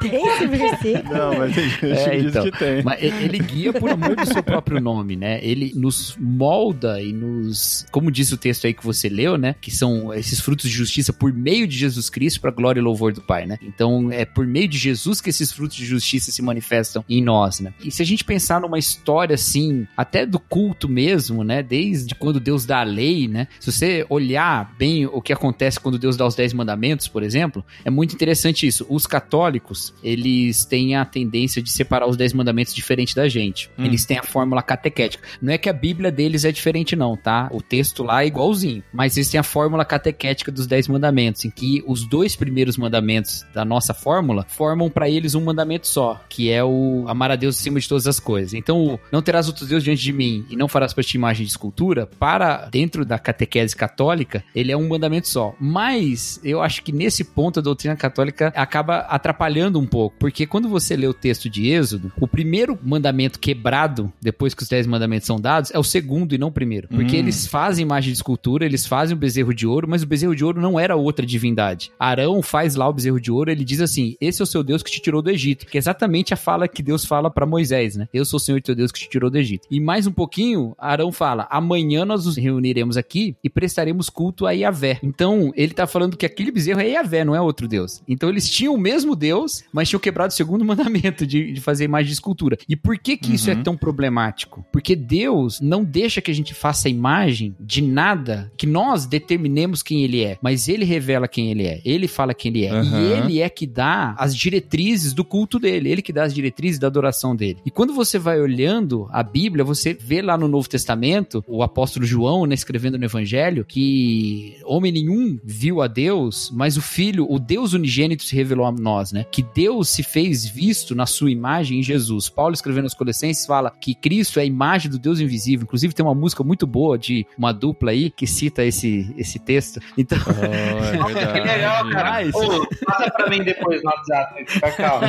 Tem 0.00 0.26
esse 0.28 0.46
versículo. 0.46 1.14
Não, 1.14 1.38
mas 1.38 1.54
tem 1.54 1.68
gente 1.68 1.86
É, 1.86 2.18
então. 2.18 2.44
que 2.44 2.50
tem. 2.52 2.82
Mas 2.82 3.02
ele 3.02 3.38
guia 3.38 3.72
por 3.72 3.90
amor 3.90 4.16
do 4.16 4.26
seu 4.26 4.42
próprio 4.42 4.80
nome, 4.80 5.16
né? 5.16 5.40
Ele 5.42 5.72
nos 5.74 6.16
molda 6.18 7.00
e 7.00 7.12
nos. 7.12 7.84
Como 7.90 8.10
diz 8.10 8.30
o 8.32 8.36
texto 8.36 8.66
aí 8.66 8.72
que 8.74 8.84
você 8.84 9.08
leu, 9.08 9.36
né? 9.36 9.54
Que 9.60 9.70
são 9.70 10.14
esses 10.14 10.40
frutos 10.40 10.70
de 10.70 10.76
justiça 10.76 11.12
por 11.12 11.32
meio 11.32 11.66
de 11.66 11.76
Jesus 11.76 12.08
Cristo 12.08 12.40
para 12.40 12.50
glória 12.50 12.80
e 12.80 12.82
louvor 12.82 13.12
do 13.12 13.20
Pai, 13.20 13.46
né? 13.46 13.58
Então 13.62 14.10
é 14.12 14.24
por 14.24 14.46
meio 14.46 14.68
de 14.68 14.78
Jesus 14.78 15.20
que 15.20 15.30
esses 15.30 15.50
frutos 15.52 15.76
de 15.76 15.84
justiça 15.84 16.30
se 16.30 16.40
manifestam 16.42 17.04
em 17.08 17.22
nós, 17.22 17.60
né? 17.60 17.72
E 17.84 17.90
se 17.90 18.02
a 18.02 18.06
gente 18.06 18.24
pensar 18.24 18.60
numa 18.60 18.78
história 18.78 19.34
assim, 19.34 19.86
até 19.96 20.24
do 20.24 20.38
culto 20.38 20.88
mesmo, 20.88 21.42
né? 21.42 21.62
Desde 21.62 22.14
quando 22.14 22.38
Deus 22.38 22.64
dá 22.64 22.80
a 22.80 22.84
lei, 22.92 23.28
né? 23.28 23.48
Se 23.58 23.72
você 23.72 24.06
olhar 24.08 24.74
bem 24.78 25.06
o 25.06 25.20
que 25.20 25.32
acontece 25.32 25.80
quando 25.80 25.98
Deus 25.98 26.16
dá 26.16 26.26
os 26.26 26.34
dez 26.34 26.52
mandamentos, 26.52 27.08
por 27.08 27.22
exemplo, 27.22 27.64
é 27.84 27.90
muito 27.90 28.14
interessante 28.14 28.66
isso. 28.66 28.86
Os 28.88 29.06
católicos, 29.06 29.94
eles 30.02 30.64
têm 30.64 30.96
a 30.96 31.04
tendência 31.04 31.62
de 31.62 31.70
separar 31.70 32.06
os 32.06 32.16
dez 32.16 32.32
mandamentos 32.32 32.74
diferente 32.74 33.14
da 33.14 33.28
gente. 33.28 33.70
Hum. 33.78 33.84
Eles 33.84 34.04
têm 34.04 34.18
a 34.18 34.22
fórmula 34.22 34.62
catequética. 34.62 35.26
Não 35.40 35.52
é 35.52 35.58
que 35.58 35.68
a 35.68 35.72
Bíblia 35.72 36.10
deles 36.10 36.44
é 36.44 36.52
diferente, 36.52 36.94
não, 36.94 37.16
tá? 37.16 37.48
O 37.52 37.62
texto 37.62 38.02
lá 38.02 38.22
é 38.22 38.26
igualzinho. 38.26 38.82
Mas 38.92 39.16
eles 39.16 39.30
têm 39.30 39.40
a 39.40 39.42
fórmula 39.42 39.84
catequética 39.84 40.52
dos 40.52 40.66
dez 40.66 40.88
mandamentos, 40.88 41.44
em 41.44 41.50
que 41.50 41.82
os 41.86 42.06
dois 42.06 42.36
primeiros 42.36 42.76
mandamentos 42.76 43.44
da 43.54 43.64
nossa 43.64 43.94
fórmula 43.94 44.44
formam 44.48 44.90
para 44.90 45.08
eles 45.08 45.34
um 45.34 45.44
mandamento 45.44 45.86
só, 45.86 46.20
que 46.28 46.50
é 46.50 46.62
o 46.62 47.04
amar 47.08 47.30
a 47.30 47.36
Deus 47.36 47.58
acima 47.58 47.80
de 47.80 47.88
todas 47.88 48.06
as 48.06 48.20
coisas. 48.20 48.54
Então, 48.54 48.98
não 49.10 49.22
terás 49.22 49.48
outros 49.48 49.68
deuses 49.68 49.84
diante 49.84 50.02
de 50.02 50.12
mim 50.12 50.44
e 50.50 50.56
não 50.56 50.68
farás 50.68 50.92
para 50.92 51.02
ti 51.02 51.16
imagem 51.16 51.44
de 51.44 51.50
escultura, 51.50 52.06
para 52.18 52.68
dentro 52.70 52.81
da 53.04 53.18
catequese 53.18 53.74
católica, 53.76 54.42
ele 54.54 54.72
é 54.72 54.76
um 54.76 54.88
mandamento 54.88 55.28
só. 55.28 55.54
Mas 55.60 56.40
eu 56.44 56.60
acho 56.60 56.82
que 56.82 56.92
nesse 56.92 57.24
ponto 57.24 57.58
a 57.60 57.62
doutrina 57.62 57.96
católica 57.96 58.52
acaba 58.56 58.98
atrapalhando 59.00 59.78
um 59.78 59.86
pouco, 59.86 60.16
porque 60.18 60.46
quando 60.46 60.68
você 60.68 60.96
lê 60.96 61.06
o 61.06 61.14
texto 61.14 61.48
de 61.48 61.68
Êxodo, 61.68 62.12
o 62.20 62.26
primeiro 62.26 62.78
mandamento 62.82 63.38
quebrado, 63.38 64.12
depois 64.20 64.54
que 64.54 64.62
os 64.62 64.68
dez 64.68 64.86
mandamentos 64.86 65.26
são 65.26 65.40
dados, 65.40 65.70
é 65.72 65.78
o 65.78 65.84
segundo 65.84 66.34
e 66.34 66.38
não 66.38 66.48
o 66.48 66.52
primeiro. 66.52 66.88
Porque 66.88 67.16
Hum. 67.16 67.20
eles 67.20 67.46
fazem 67.46 67.82
imagem 67.82 68.12
de 68.12 68.18
escultura, 68.18 68.64
eles 68.64 68.86
fazem 68.86 69.16
o 69.16 69.18
bezerro 69.18 69.54
de 69.54 69.66
ouro, 69.66 69.88
mas 69.88 70.02
o 70.02 70.06
bezerro 70.06 70.34
de 70.34 70.44
ouro 70.44 70.60
não 70.60 70.78
era 70.78 70.96
outra 70.96 71.24
divindade. 71.24 71.90
Arão 71.98 72.42
faz 72.42 72.74
lá 72.74 72.88
o 72.88 72.92
bezerro 72.92 73.20
de 73.20 73.30
ouro, 73.30 73.50
ele 73.50 73.64
diz 73.64 73.80
assim: 73.80 74.16
Esse 74.20 74.42
é 74.42 74.44
o 74.44 74.46
seu 74.46 74.62
Deus 74.62 74.82
que 74.82 74.90
te 74.90 75.00
tirou 75.00 75.22
do 75.22 75.30
Egito. 75.30 75.66
Que 75.66 75.76
é 75.76 75.80
exatamente 75.80 76.32
a 76.34 76.36
fala 76.36 76.68
que 76.68 76.82
Deus 76.82 77.04
fala 77.04 77.30
para 77.30 77.46
Moisés, 77.46 77.96
né? 77.96 78.08
Eu 78.12 78.24
sou 78.24 78.36
o 78.36 78.40
Senhor 78.40 78.60
teu 78.60 78.74
Deus 78.74 78.90
que 78.92 79.00
te 79.00 79.08
tirou 79.08 79.30
do 79.30 79.38
Egito. 79.38 79.66
E 79.70 79.80
mais 79.80 80.06
um 80.06 80.12
pouquinho, 80.12 80.74
Arão 80.78 81.12
fala: 81.12 81.46
Amanhã 81.50 82.04
nós 82.04 82.26
nos 82.26 82.36
reuniremos 82.36 82.71
aqui 82.96 83.36
e 83.42 83.48
prestaremos 83.50 84.08
culto 84.08 84.46
a 84.46 84.52
Yahvé. 84.52 84.98
Então, 85.02 85.52
ele 85.56 85.72
tá 85.74 85.86
falando 85.86 86.16
que 86.16 86.26
aquele 86.26 86.50
bezerro 86.50 86.80
é 86.80 86.88
Yahvé, 86.90 87.24
não 87.24 87.34
é 87.34 87.40
outro 87.40 87.68
Deus. 87.68 88.02
Então, 88.08 88.28
eles 88.28 88.48
tinham 88.48 88.74
o 88.74 88.78
mesmo 88.78 89.14
Deus, 89.14 89.64
mas 89.72 89.88
tinham 89.88 90.00
quebrado 90.00 90.30
o 90.32 90.34
segundo 90.36 90.64
mandamento 90.66 91.26
de, 91.26 91.52
de 91.52 91.60
fazer 91.60 91.84
imagem 91.84 92.06
de 92.08 92.12
escultura. 92.14 92.56
E 92.68 92.74
por 92.76 92.98
que 92.98 93.16
que 93.16 93.34
isso 93.34 93.50
é 93.50 93.54
Uhum. 93.54 93.62
tão 93.62 93.76
problemático? 93.76 94.64
Porque 94.72 94.96
Deus 94.96 95.60
não 95.60 95.84
deixa 95.84 96.20
que 96.20 96.30
a 96.30 96.34
gente 96.34 96.54
faça 96.54 96.88
imagem 96.88 97.54
de 97.60 97.82
nada 97.82 98.50
que 98.56 98.66
nós 98.66 99.06
determinemos 99.06 99.82
quem 99.82 100.02
ele 100.04 100.22
é, 100.24 100.38
mas 100.42 100.68
ele 100.68 100.84
revela 100.84 101.28
quem 101.28 101.50
ele 101.50 101.64
é. 101.66 101.80
Ele 101.84 102.08
fala 102.08 102.32
quem 102.34 102.50
ele 102.50 102.64
é. 102.64 102.70
Aham. 102.70 103.00
E 103.00 103.12
ele 103.12 103.40
é 103.40 103.48
que 103.48 103.66
dá 103.66 104.14
as 104.18 104.34
diretrizes 104.34 105.12
do 105.12 105.24
culto 105.24 105.58
dele, 105.58 105.90
ele 105.90 106.02
que 106.02 106.12
dá 106.12 106.24
as 106.24 106.34
diretrizes 106.34 106.78
da 106.78 106.86
adoração 106.86 107.34
dele. 107.36 107.58
E 107.64 107.70
quando 107.70 107.92
você 107.92 108.18
vai 108.18 108.40
olhando 108.40 109.06
a 109.12 109.22
Bíblia, 109.22 109.64
você 109.64 109.92
vê 109.94 110.22
lá 110.22 110.36
no 110.38 110.48
Novo 110.48 110.68
Testamento, 110.68 111.44
o 111.46 111.62
apóstolo 111.62 112.04
João, 112.06 112.46
né, 112.46 112.54
escrevendo 112.62 112.98
no 112.98 113.04
Evangelho, 113.04 113.64
que 113.64 114.56
homem 114.64 114.92
nenhum 114.92 115.38
viu 115.44 115.82
a 115.82 115.86
Deus, 115.86 116.50
mas 116.52 116.76
o 116.76 116.82
Filho, 116.82 117.26
o 117.28 117.38
Deus 117.38 117.72
unigênito 117.72 118.22
se 118.24 118.34
revelou 118.34 118.66
a 118.66 118.72
nós, 118.72 119.12
né? 119.12 119.26
Que 119.30 119.42
Deus 119.42 119.88
se 119.88 120.02
fez 120.02 120.46
visto 120.46 120.94
na 120.94 121.06
sua 121.06 121.30
imagem 121.30 121.80
em 121.80 121.82
Jesus. 121.82 122.28
Paulo 122.28 122.54
escrevendo 122.54 122.84
aos 122.84 122.94
Colossenses, 122.94 123.46
fala 123.46 123.70
que 123.70 123.94
Cristo 123.94 124.38
é 124.38 124.42
a 124.42 124.46
imagem 124.46 124.90
do 124.90 124.98
Deus 124.98 125.20
invisível. 125.20 125.64
Inclusive, 125.64 125.94
tem 125.94 126.04
uma 126.04 126.14
música 126.14 126.42
muito 126.42 126.66
boa 126.66 126.98
de 126.98 127.26
uma 127.36 127.52
dupla 127.52 127.90
aí 127.90 128.10
que 128.10 128.26
cita 128.26 128.64
esse, 128.64 129.12
esse 129.16 129.38
texto. 129.38 129.80
Então, 129.96 130.18
Oh, 130.22 131.18
é 131.18 131.32
Que 131.32 131.40
legal, 131.40 131.90
cara. 131.90 132.28
Ô, 132.34 132.66
passa 132.84 133.10
pra 133.10 133.28
mim 133.28 133.42
depois 133.42 133.82
no 133.82 133.90
WhatsApp. 133.90 134.44
Fica 134.46 134.72
calmo. 134.72 135.06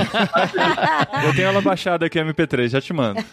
Eu 1.26 1.36
tenho 1.36 1.48
ela 1.48 1.62
baixada 1.62 2.06
aqui, 2.06 2.20
MP3, 2.20 2.70
já 2.70 2.82
te 2.82 2.94
mando. 2.94 3.24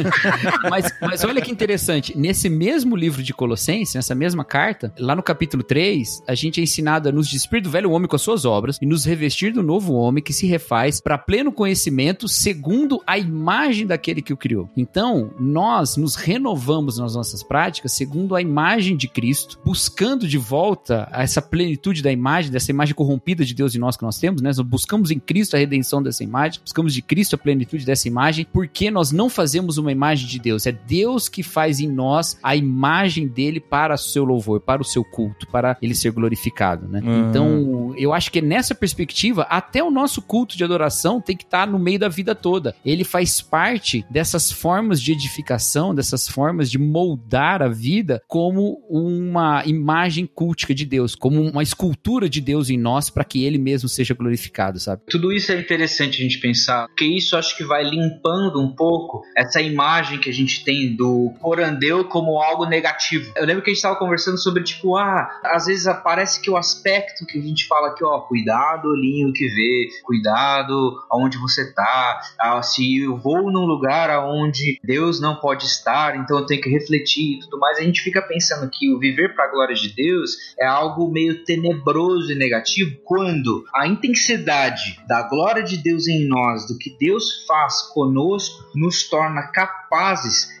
mas, 0.70 0.92
mas 1.00 1.24
olha 1.24 1.40
que 1.40 1.50
interessante, 1.50 2.16
nesse 2.16 2.48
mesmo 2.48 2.96
livro 2.96 3.22
de 3.22 3.32
Colossenses, 3.32 3.59
nessa 3.94 4.14
mesma 4.14 4.44
carta, 4.44 4.92
lá 4.98 5.14
no 5.14 5.22
capítulo 5.22 5.62
3, 5.62 6.22
a 6.26 6.34
gente 6.34 6.60
é 6.60 6.62
ensinado 6.62 7.08
a 7.08 7.12
nos 7.12 7.28
despir 7.28 7.62
do 7.62 7.70
velho 7.70 7.90
homem 7.90 8.08
com 8.08 8.16
as 8.16 8.22
suas 8.22 8.44
obras 8.44 8.78
e 8.80 8.86
nos 8.86 9.04
revestir 9.04 9.52
do 9.52 9.62
novo 9.62 9.92
homem 9.94 10.22
que 10.22 10.32
se 10.32 10.46
refaz 10.46 11.00
para 11.00 11.18
pleno 11.18 11.52
conhecimento 11.52 12.26
segundo 12.26 13.02
a 13.06 13.18
imagem 13.18 13.86
daquele 13.86 14.22
que 14.22 14.32
o 14.32 14.36
criou. 14.36 14.70
Então, 14.76 15.32
nós 15.38 15.96
nos 15.96 16.14
renovamos 16.14 16.98
nas 16.98 17.14
nossas 17.14 17.42
práticas 17.42 17.92
segundo 17.92 18.34
a 18.34 18.40
imagem 18.40 18.96
de 18.96 19.08
Cristo, 19.08 19.60
buscando 19.64 20.26
de 20.26 20.38
volta 20.38 21.08
essa 21.12 21.42
plenitude 21.42 22.02
da 22.02 22.10
imagem, 22.10 22.50
dessa 22.50 22.70
imagem 22.70 22.94
corrompida 22.94 23.44
de 23.44 23.54
Deus 23.54 23.74
em 23.74 23.78
nós 23.78 23.96
que 23.96 24.02
nós 24.02 24.18
temos, 24.18 24.40
né? 24.40 24.48
Nós 24.48 24.60
buscamos 24.60 25.10
em 25.10 25.18
Cristo 25.18 25.54
a 25.54 25.58
redenção 25.58 26.02
dessa 26.02 26.24
imagem, 26.24 26.60
buscamos 26.62 26.94
de 26.94 27.02
Cristo 27.02 27.34
a 27.34 27.38
plenitude 27.38 27.84
dessa 27.84 28.08
imagem, 28.08 28.46
porque 28.52 28.90
nós 28.90 29.12
não 29.12 29.28
fazemos 29.28 29.78
uma 29.78 29.92
imagem 29.92 30.26
de 30.26 30.38
Deus, 30.38 30.66
é 30.66 30.72
Deus 30.72 31.28
que 31.28 31.42
faz 31.42 31.80
em 31.80 31.88
nós 31.88 32.38
a 32.42 32.56
imagem 32.56 33.28
dele 33.28 33.39
para 33.60 33.94
o 33.94 33.98
seu 33.98 34.24
louvor, 34.24 34.60
para 34.60 34.82
o 34.82 34.84
seu 34.84 35.04
culto, 35.04 35.46
para 35.46 35.76
ele 35.80 35.94
ser 35.94 36.10
glorificado, 36.10 36.88
né? 36.88 37.00
Uhum. 37.02 37.28
Então, 37.28 37.94
eu 37.96 38.12
acho 38.12 38.30
que 38.30 38.40
nessa 38.40 38.74
perspectiva, 38.74 39.42
até 39.42 39.82
o 39.82 39.90
nosso 39.90 40.20
culto 40.20 40.56
de 40.56 40.64
adoração 40.64 41.20
tem 41.20 41.36
que 41.36 41.44
estar 41.44 41.66
no 41.66 41.78
meio 41.78 41.98
da 41.98 42.08
vida 42.08 42.34
toda. 42.34 42.74
Ele 42.84 43.04
faz 43.04 43.40
parte 43.40 44.04
dessas 44.10 44.50
formas 44.50 45.00
de 45.00 45.12
edificação, 45.12 45.94
dessas 45.94 46.28
formas 46.28 46.70
de 46.70 46.78
moldar 46.78 47.62
a 47.62 47.68
vida 47.68 48.22
como 48.26 48.82
uma 48.88 49.64
imagem 49.64 50.26
cultica 50.26 50.74
de 50.74 50.84
Deus, 50.84 51.14
como 51.14 51.40
uma 51.40 51.62
escultura 51.62 52.28
de 52.28 52.40
Deus 52.40 52.70
em 52.70 52.78
nós 52.78 53.10
para 53.10 53.24
que 53.24 53.44
ele 53.44 53.58
mesmo 53.58 53.88
seja 53.88 54.14
glorificado, 54.14 54.78
sabe? 54.78 55.02
Tudo 55.08 55.32
isso 55.32 55.52
é 55.52 55.58
interessante 55.58 56.20
a 56.20 56.22
gente 56.22 56.38
pensar, 56.38 56.86
porque 56.88 57.04
isso 57.04 57.36
acho 57.36 57.56
que 57.56 57.64
vai 57.64 57.84
limpando 57.84 58.60
um 58.60 58.74
pouco 58.74 59.22
essa 59.36 59.60
imagem 59.60 60.18
que 60.18 60.30
a 60.30 60.32
gente 60.32 60.64
tem 60.64 60.94
do 60.94 61.32
corandeu 61.40 62.04
como 62.04 62.40
algo 62.40 62.66
negativo. 62.66 63.29
Eu 63.34 63.46
lembro 63.46 63.62
que 63.62 63.70
a 63.70 63.72
gente 63.72 63.78
estava 63.78 63.96
conversando 63.96 64.38
sobre, 64.38 64.62
tipo, 64.62 64.96
ah, 64.96 65.40
às 65.44 65.66
vezes 65.66 65.86
parece 66.02 66.40
que 66.40 66.50
o 66.50 66.56
aspecto 66.56 67.26
que 67.26 67.38
a 67.38 67.42
gente 67.42 67.66
fala 67.66 67.88
aqui, 67.88 68.04
ó, 68.04 68.20
cuidado, 68.20 68.88
olhinho 68.88 69.32
que 69.32 69.46
vê, 69.48 69.88
cuidado 70.02 71.00
aonde 71.10 71.38
você 71.38 71.72
tá, 71.72 72.20
ah, 72.38 72.62
se 72.62 72.98
eu 72.98 73.16
vou 73.16 73.50
num 73.50 73.64
lugar 73.64 74.10
aonde 74.10 74.78
Deus 74.82 75.20
não 75.20 75.36
pode 75.36 75.64
estar, 75.66 76.16
então 76.16 76.38
eu 76.38 76.46
tenho 76.46 76.60
que 76.60 76.68
refletir 76.68 77.36
e 77.36 77.40
tudo 77.40 77.58
mais, 77.58 77.78
a 77.78 77.82
gente 77.82 78.02
fica 78.02 78.20
pensando 78.22 78.70
que 78.70 78.92
o 78.92 78.98
viver 78.98 79.34
para 79.34 79.44
a 79.44 79.50
glória 79.50 79.74
de 79.74 79.94
Deus 79.94 80.36
é 80.58 80.66
algo 80.66 81.10
meio 81.10 81.44
tenebroso 81.44 82.32
e 82.32 82.34
negativo, 82.34 82.96
quando 83.04 83.64
a 83.74 83.86
intensidade 83.86 85.00
da 85.06 85.22
glória 85.22 85.62
de 85.62 85.76
Deus 85.76 86.08
em 86.08 86.26
nós, 86.26 86.66
do 86.66 86.78
que 86.78 86.96
Deus 86.98 87.44
faz 87.46 87.82
conosco, 87.92 88.64
nos 88.74 89.08
torna 89.08 89.42
capazes 89.48 89.79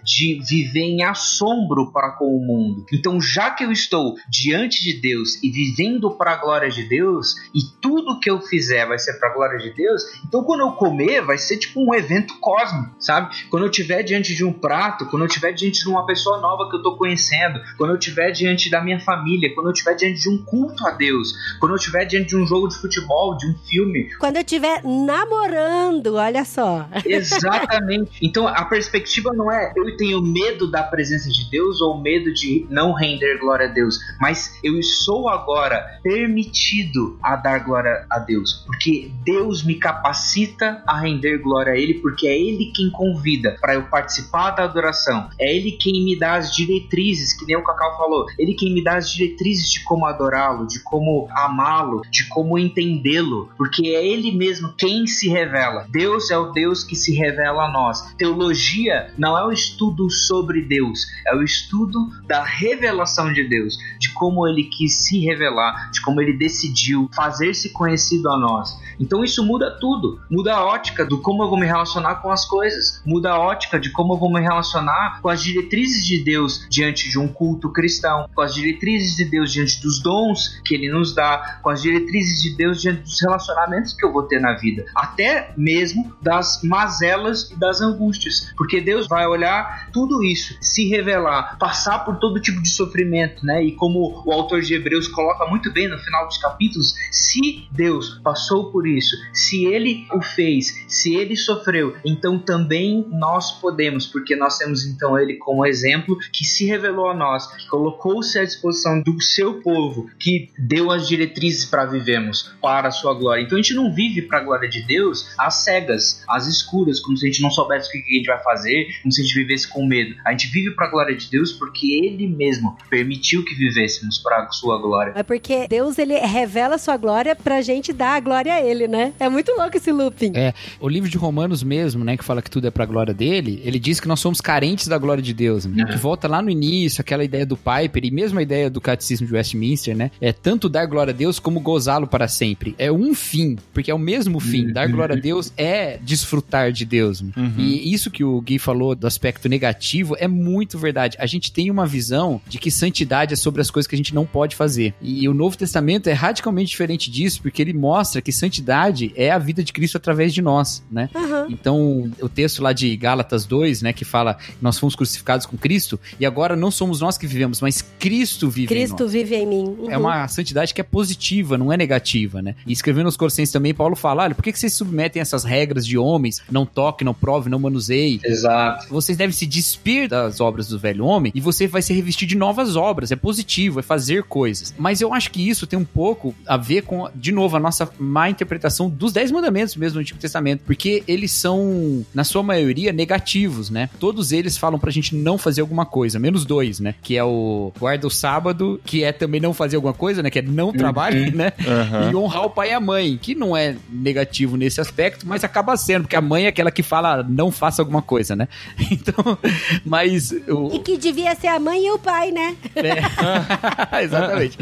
de 0.04 0.40
viver 0.42 0.80
em 0.80 1.02
assombro 1.02 1.92
para 1.92 2.12
com 2.12 2.36
o 2.36 2.40
mundo. 2.40 2.84
Então, 2.92 3.20
já 3.20 3.50
que 3.50 3.64
eu 3.64 3.70
estou 3.70 4.16
diante 4.28 4.82
de 4.82 5.00
Deus 5.00 5.42
e 5.42 5.50
vivendo 5.50 6.10
para 6.10 6.32
a 6.32 6.36
glória 6.36 6.68
de 6.70 6.82
Deus, 6.88 7.34
e 7.54 7.60
tudo 7.80 8.18
que 8.18 8.30
eu 8.30 8.40
fizer 8.40 8.86
vai 8.86 8.98
ser 8.98 9.14
para 9.14 9.30
a 9.30 9.34
glória 9.34 9.58
de 9.58 9.70
Deus, 9.74 10.02
então 10.26 10.42
quando 10.42 10.60
eu 10.60 10.72
comer 10.72 11.22
vai 11.22 11.38
ser 11.38 11.58
tipo 11.58 11.80
um 11.80 11.94
evento 11.94 12.38
cósmico, 12.40 12.94
sabe? 12.98 13.48
Quando 13.48 13.64
eu 13.64 13.70
estiver 13.70 14.02
diante 14.02 14.34
de 14.34 14.44
um 14.44 14.52
prato, 14.52 15.06
quando 15.06 15.22
eu 15.22 15.28
estiver 15.28 15.52
diante 15.52 15.80
de 15.80 15.88
uma 15.88 16.04
pessoa 16.06 16.40
nova 16.40 16.68
que 16.68 16.74
eu 16.74 16.80
estou 16.80 16.96
conhecendo, 16.96 17.60
quando 17.76 17.90
eu 17.90 17.98
estiver 17.98 18.30
diante 18.32 18.70
da 18.70 18.82
minha 18.82 19.00
família, 19.00 19.54
quando 19.54 19.66
eu 19.66 19.72
estiver 19.72 19.94
diante 19.94 20.20
de 20.20 20.28
um 20.28 20.38
culto 20.44 20.86
a 20.86 20.90
Deus, 20.90 21.32
quando 21.58 21.72
eu 21.72 21.76
estiver 21.76 22.04
diante 22.04 22.30
de 22.30 22.36
um 22.36 22.46
jogo 22.46 22.68
de 22.68 22.76
futebol, 22.76 23.36
de 23.36 23.46
um 23.46 23.54
filme, 23.66 24.10
Quando 24.18 24.36
eu 24.36 24.42
estiver 24.42 24.82
namorando, 24.84 26.14
olha 26.14 26.44
só. 26.44 26.88
Exatamente. 27.04 28.10
Então 28.22 28.46
a 28.46 28.64
perspectiva 28.64 29.19
não 29.24 29.50
é 29.50 29.72
eu 29.76 29.96
tenho 29.96 30.22
medo 30.22 30.70
da 30.70 30.82
presença 30.82 31.30
de 31.30 31.48
Deus 31.50 31.80
ou 31.80 32.00
medo 32.00 32.32
de 32.32 32.66
não 32.70 32.92
render 32.92 33.38
glória 33.38 33.66
a 33.66 33.72
Deus, 33.72 33.98
mas 34.20 34.58
eu 34.62 34.82
sou 34.82 35.28
agora 35.28 35.98
permitido 36.02 37.18
a 37.22 37.36
dar 37.36 37.58
glória 37.60 38.06
a 38.10 38.18
Deus, 38.18 38.64
porque 38.66 39.10
Deus 39.24 39.62
me 39.62 39.74
capacita 39.74 40.82
a 40.86 40.98
render 40.98 41.38
glória 41.38 41.72
a 41.72 41.76
Ele, 41.76 41.94
porque 41.94 42.26
é 42.26 42.38
Ele 42.38 42.72
quem 42.74 42.90
convida 42.90 43.56
para 43.60 43.74
eu 43.74 43.84
participar 43.84 44.50
da 44.52 44.64
adoração, 44.64 45.28
é 45.38 45.54
Ele 45.54 45.72
quem 45.72 46.04
me 46.04 46.18
dá 46.18 46.34
as 46.34 46.54
diretrizes, 46.54 47.32
que 47.32 47.44
nem 47.46 47.56
o 47.56 47.64
Cacau 47.64 47.96
falou, 47.96 48.26
Ele 48.38 48.54
quem 48.54 48.72
me 48.72 48.82
dá 48.82 48.96
as 48.96 49.10
diretrizes 49.10 49.70
de 49.70 49.84
como 49.84 50.06
adorá-lo, 50.06 50.66
de 50.66 50.80
como 50.80 51.28
amá-lo, 51.30 52.02
de 52.10 52.28
como 52.28 52.58
entendê-lo, 52.58 53.50
porque 53.56 53.88
é 53.88 54.06
Ele 54.06 54.32
mesmo 54.32 54.72
quem 54.76 55.06
se 55.06 55.28
revela. 55.28 55.86
Deus 55.90 56.30
é 56.30 56.38
o 56.38 56.52
Deus 56.52 56.84
que 56.84 56.96
se 56.96 57.14
revela 57.14 57.64
a 57.64 57.72
nós. 57.72 58.14
Teologia 58.16 59.09
não 59.16 59.36
é 59.36 59.44
o 59.44 59.52
estudo 59.52 60.10
sobre 60.10 60.62
Deus, 60.62 61.06
é 61.26 61.34
o 61.34 61.42
estudo 61.42 62.10
da 62.26 62.42
revelação 62.42 63.32
de 63.32 63.48
Deus, 63.48 63.76
de 63.98 64.12
como 64.12 64.46
Ele 64.46 64.64
quis 64.64 65.04
se 65.04 65.18
revelar, 65.20 65.90
de 65.90 66.00
como 66.02 66.20
Ele 66.20 66.32
decidiu 66.32 67.08
fazer-se 67.14 67.72
conhecido 67.72 68.28
a 68.30 68.38
nós. 68.38 68.78
Então 68.98 69.24
isso 69.24 69.44
muda 69.44 69.70
tudo, 69.70 70.20
muda 70.30 70.54
a 70.54 70.64
ótica 70.64 71.04
do 71.04 71.18
como 71.18 71.42
eu 71.42 71.48
vou 71.48 71.58
me 71.58 71.66
relacionar 71.66 72.16
com 72.16 72.30
as 72.30 72.44
coisas, 72.44 73.02
muda 73.04 73.30
a 73.30 73.38
ótica 73.38 73.80
de 73.80 73.90
como 73.90 74.14
eu 74.14 74.18
vou 74.18 74.30
me 74.30 74.40
relacionar 74.40 75.20
com 75.22 75.28
as 75.28 75.42
diretrizes 75.42 76.06
de 76.06 76.22
Deus 76.22 76.66
diante 76.68 77.08
de 77.08 77.18
um 77.18 77.26
culto 77.26 77.72
cristão, 77.72 78.28
com 78.34 78.42
as 78.42 78.54
diretrizes 78.54 79.16
de 79.16 79.24
Deus 79.24 79.52
diante 79.52 79.80
dos 79.80 80.02
dons 80.02 80.60
que 80.64 80.74
Ele 80.74 80.90
nos 80.90 81.14
dá, 81.14 81.58
com 81.62 81.70
as 81.70 81.80
diretrizes 81.80 82.42
de 82.42 82.54
Deus 82.54 82.80
diante 82.80 83.02
dos 83.02 83.20
relacionamentos 83.20 83.94
que 83.94 84.04
eu 84.04 84.12
vou 84.12 84.24
ter 84.24 84.40
na 84.40 84.54
vida, 84.54 84.84
até 84.94 85.52
mesmo 85.56 86.14
das 86.20 86.60
mazelas 86.62 87.50
e 87.50 87.56
das 87.56 87.80
angústias, 87.80 88.52
porque 88.56 88.80
Deus 88.80 88.99
vai 89.08 89.26
olhar 89.26 89.90
tudo 89.92 90.22
isso, 90.22 90.56
se 90.60 90.88
revelar, 90.88 91.58
passar 91.58 92.00
por 92.00 92.16
todo 92.16 92.40
tipo 92.40 92.62
de 92.62 92.68
sofrimento, 92.68 93.44
né? 93.44 93.64
E 93.64 93.72
como 93.72 94.22
o 94.24 94.32
autor 94.32 94.60
de 94.60 94.74
Hebreus 94.74 95.08
coloca 95.08 95.46
muito 95.46 95.72
bem 95.72 95.88
no 95.88 95.98
final 95.98 96.26
dos 96.26 96.38
capítulos, 96.38 96.94
se 97.10 97.68
Deus 97.70 98.20
passou 98.22 98.70
por 98.70 98.86
isso, 98.86 99.16
se 99.32 99.64
ele 99.64 100.06
o 100.12 100.22
fez, 100.22 100.84
se 100.88 101.14
ele 101.14 101.36
sofreu, 101.36 101.96
então 102.04 102.38
também 102.38 103.06
nós 103.10 103.52
podemos, 103.52 104.06
porque 104.06 104.36
nós 104.36 104.58
temos 104.58 104.84
então 104.84 105.18
ele 105.18 105.34
como 105.34 105.66
exemplo 105.66 106.16
que 106.32 106.44
se 106.44 106.64
revelou 106.64 107.08
a 107.08 107.14
nós, 107.14 107.46
que 107.54 107.66
colocou-se 107.68 108.38
à 108.38 108.44
disposição 108.44 109.00
do 109.02 109.20
seu 109.20 109.60
povo, 109.60 110.10
que 110.18 110.50
deu 110.58 110.90
as 110.90 111.06
diretrizes 111.06 111.64
para 111.64 111.84
vivermos 111.84 112.52
para 112.60 112.88
a 112.88 112.92
sua 112.92 113.14
glória. 113.14 113.42
Então 113.42 113.58
a 113.58 113.62
gente 113.62 113.74
não 113.74 113.92
vive 113.92 114.22
para 114.22 114.38
a 114.38 114.44
glória 114.44 114.68
de 114.68 114.82
Deus 114.82 115.32
às 115.38 115.64
cegas, 115.64 116.22
às 116.28 116.46
escuras, 116.46 117.00
como 117.00 117.16
se 117.16 117.26
a 117.26 117.28
gente 117.30 117.42
não 117.42 117.50
soubesse 117.50 117.88
o 117.88 117.92
que 117.92 117.98
a 117.98 118.16
gente 118.16 118.26
vai 118.26 118.42
fazer, 118.42 118.88
como 119.02 119.12
se 119.12 119.20
a 119.20 119.24
gente 119.24 119.34
vivesse 119.34 119.68
com 119.68 119.86
medo. 119.86 120.14
A 120.26 120.32
gente 120.32 120.48
vive 120.48 120.70
para 120.72 120.86
a 120.86 120.90
glória 120.90 121.16
de 121.16 121.30
Deus 121.30 121.52
porque 121.52 121.86
ele 122.04 122.26
mesmo 122.26 122.76
permitiu 122.88 123.44
que 123.44 123.54
vivêssemos 123.54 124.18
para 124.18 124.44
a 124.44 124.50
sua 124.50 124.80
glória. 124.80 125.12
É 125.14 125.22
porque 125.22 125.66
Deus, 125.68 125.98
ele 125.98 126.18
revela 126.18 126.74
a 126.76 126.78
sua 126.78 126.96
glória 126.96 127.34
pra 127.36 127.60
gente 127.62 127.92
dar 127.92 128.16
a 128.16 128.20
glória 128.20 128.54
a 128.54 128.60
ele, 128.62 128.86
né? 128.88 129.12
É 129.18 129.28
muito 129.28 129.52
louco 129.52 129.76
esse 129.76 129.90
looping. 129.92 130.32
É, 130.34 130.52
o 130.80 130.88
livro 130.88 131.08
de 131.08 131.16
Romanos 131.18 131.62
mesmo, 131.62 132.04
né, 132.04 132.16
que 132.16 132.24
fala 132.24 132.42
que 132.42 132.50
tudo 132.50 132.66
é 132.66 132.70
pra 132.70 132.84
glória 132.86 133.12
dele, 133.14 133.60
ele 133.64 133.78
diz 133.78 134.00
que 134.00 134.08
nós 134.08 134.20
somos 134.20 134.40
carentes 134.40 134.88
da 134.88 134.98
glória 134.98 135.22
de 135.22 135.32
Deus, 135.34 135.64
né? 135.66 135.84
que 135.84 135.96
volta 135.96 136.26
lá 136.28 136.40
no 136.42 136.50
início, 136.50 137.00
aquela 137.00 137.24
ideia 137.24 137.44
do 137.46 137.56
Piper 137.56 138.04
e 138.04 138.10
mesmo 138.10 138.38
a 138.38 138.42
ideia 138.42 138.70
do 138.70 138.80
catecismo 138.80 139.26
de 139.26 139.34
Westminster, 139.34 139.96
né, 139.96 140.10
é 140.20 140.32
tanto 140.32 140.68
dar 140.68 140.86
glória 140.86 141.12
a 141.12 141.16
Deus 141.16 141.38
como 141.38 141.60
gozá-lo 141.60 142.06
para 142.06 142.28
sempre. 142.28 142.74
É 142.78 142.90
um 142.90 143.14
fim, 143.14 143.56
porque 143.72 143.90
é 143.90 143.94
o 143.94 143.98
mesmo 143.98 144.40
fim. 144.40 144.72
Dar 144.72 144.86
glória 144.88 145.16
a 145.16 145.18
Deus 145.18 145.52
é 145.56 145.98
desfrutar 145.98 146.72
de 146.72 146.84
Deus. 146.84 147.20
né? 147.20 147.32
E 147.58 147.92
isso 147.92 148.10
que 148.10 148.22
o 148.24 148.40
Gui 148.40 148.58
falou 148.58 148.79
do 148.94 149.06
aspecto 149.06 149.48
negativo 149.48 150.16
é 150.18 150.26
muito 150.26 150.78
verdade. 150.78 151.16
A 151.20 151.26
gente 151.26 151.52
tem 151.52 151.70
uma 151.70 151.86
visão 151.86 152.40
de 152.46 152.58
que 152.58 152.70
santidade 152.70 153.34
é 153.34 153.36
sobre 153.36 153.60
as 153.60 153.70
coisas 153.70 153.86
que 153.86 153.94
a 153.94 153.98
gente 153.98 154.14
não 154.14 154.26
pode 154.26 154.56
fazer. 154.56 154.94
E 155.00 155.28
o 155.28 155.34
Novo 155.34 155.56
Testamento 155.56 156.08
é 156.08 156.12
radicalmente 156.12 156.70
diferente 156.70 157.10
disso, 157.10 157.42
porque 157.42 157.62
ele 157.62 157.72
mostra 157.72 158.20
que 158.20 158.32
santidade 158.32 159.12
é 159.16 159.30
a 159.30 159.38
vida 159.38 159.62
de 159.62 159.72
Cristo 159.72 159.96
através 159.96 160.32
de 160.32 160.42
nós, 160.42 160.82
né? 160.90 161.08
Aham. 161.14 161.46
Então, 161.50 162.10
o 162.20 162.28
texto 162.28 162.62
lá 162.62 162.72
de 162.72 162.96
Gálatas 162.96 163.44
2, 163.44 163.82
né, 163.82 163.92
que 163.92 164.04
fala 164.04 164.34
que 164.34 164.54
nós 164.60 164.78
fomos 164.78 164.94
crucificados 164.94 165.46
com 165.46 165.56
Cristo 165.56 165.98
e 166.18 166.26
agora 166.26 166.56
não 166.56 166.70
somos 166.70 167.00
nós 167.00 167.18
que 167.18 167.26
vivemos, 167.26 167.60
mas 167.60 167.82
Cristo 167.98 168.48
vive 168.48 168.64
em 168.64 168.68
Cristo 168.68 169.04
nós. 169.04 169.12
vive 169.12 169.34
em 169.34 169.46
mim. 169.46 169.64
Uhum. 169.78 169.90
É 169.90 169.98
uma 169.98 170.28
santidade 170.28 170.72
que 170.72 170.80
é 170.80 170.84
positiva, 170.84 171.58
não 171.58 171.72
é 171.72 171.76
negativa, 171.76 172.40
né? 172.40 172.54
E 172.66 172.72
escrevendo 172.72 173.04
nos 173.04 173.16
Colossenses 173.16 173.52
também, 173.52 173.74
Paulo 173.74 173.96
fala, 173.96 174.24
olha, 174.24 174.34
por 174.34 174.42
que, 174.42 174.52
que 174.52 174.58
vocês 174.58 174.72
submetem 174.72 175.20
essas 175.20 175.44
regras 175.44 175.86
de 175.86 175.98
homens? 175.98 176.42
Não 176.50 176.64
toque, 176.64 177.04
não 177.04 177.14
prove, 177.14 177.50
não 177.50 177.58
manuseie. 177.58 178.20
Exato. 178.24 178.69
Exato. 178.76 178.86
Vocês 178.90 179.16
devem 179.16 179.32
se 179.32 179.46
despir 179.46 180.08
das 180.08 180.40
obras 180.40 180.68
do 180.68 180.78
velho 180.78 181.04
homem 181.04 181.32
e 181.34 181.40
você 181.40 181.66
vai 181.66 181.82
se 181.82 181.92
revestir 181.92 182.26
de 182.26 182.36
novas 182.36 182.76
obras. 182.76 183.10
É 183.10 183.16
positivo, 183.16 183.80
é 183.80 183.82
fazer 183.82 184.24
coisas. 184.24 184.74
Mas 184.78 185.00
eu 185.00 185.12
acho 185.12 185.30
que 185.30 185.48
isso 185.48 185.66
tem 185.66 185.78
um 185.78 185.84
pouco 185.84 186.34
a 186.46 186.56
ver 186.56 186.82
com, 186.82 187.08
de 187.14 187.32
novo, 187.32 187.56
a 187.56 187.60
nossa 187.60 187.88
má 187.98 188.28
interpretação 188.28 188.88
dos 188.88 189.12
Dez 189.12 189.30
Mandamentos 189.30 189.76
mesmo 189.76 189.94
do 189.94 190.00
Antigo 190.00 190.18
Testamento. 190.18 190.62
Porque 190.64 191.02
eles 191.06 191.32
são, 191.32 192.04
na 192.14 192.24
sua 192.24 192.42
maioria, 192.42 192.92
negativos, 192.92 193.70
né? 193.70 193.88
Todos 193.98 194.32
eles 194.32 194.56
falam 194.56 194.78
pra 194.78 194.90
gente 194.90 195.14
não 195.14 195.38
fazer 195.38 195.60
alguma 195.60 195.86
coisa, 195.86 196.18
menos 196.18 196.44
dois, 196.44 196.80
né? 196.80 196.94
Que 197.02 197.16
é 197.16 197.24
o 197.24 197.72
guarda 197.78 198.06
o 198.06 198.10
sábado, 198.10 198.80
que 198.84 199.04
é 199.04 199.12
também 199.12 199.40
não 199.40 199.52
fazer 199.52 199.76
alguma 199.76 199.94
coisa, 199.94 200.22
né? 200.22 200.30
Que 200.30 200.38
é 200.38 200.42
não 200.42 200.72
trabalhe, 200.72 201.30
né? 201.30 201.52
Aham. 201.66 202.10
E 202.10 202.16
honrar 202.16 202.44
o 202.44 202.50
pai 202.50 202.70
e 202.70 202.72
a 202.72 202.80
mãe, 202.80 203.18
que 203.20 203.34
não 203.34 203.56
é 203.56 203.76
negativo 203.90 204.56
nesse 204.56 204.80
aspecto, 204.80 205.26
mas 205.26 205.44
acaba 205.44 205.76
sendo, 205.76 206.02
porque 206.02 206.16
a 206.16 206.20
mãe 206.20 206.44
é 206.44 206.48
aquela 206.48 206.70
que 206.70 206.82
fala 206.82 207.22
não 207.22 207.50
faça 207.50 207.82
alguma 207.82 208.02
coisa, 208.02 208.36
né? 208.36 208.48
Então, 208.90 209.38
mas 209.84 210.32
o, 210.48 210.74
E 210.74 210.78
que 210.80 210.96
devia 210.96 211.34
ser 211.34 211.46
a 211.46 211.58
mãe 211.58 211.86
e 211.86 211.90
o 211.90 211.98
pai, 211.98 212.30
né? 212.30 212.56
é. 212.74 214.02
Exatamente. 214.02 214.58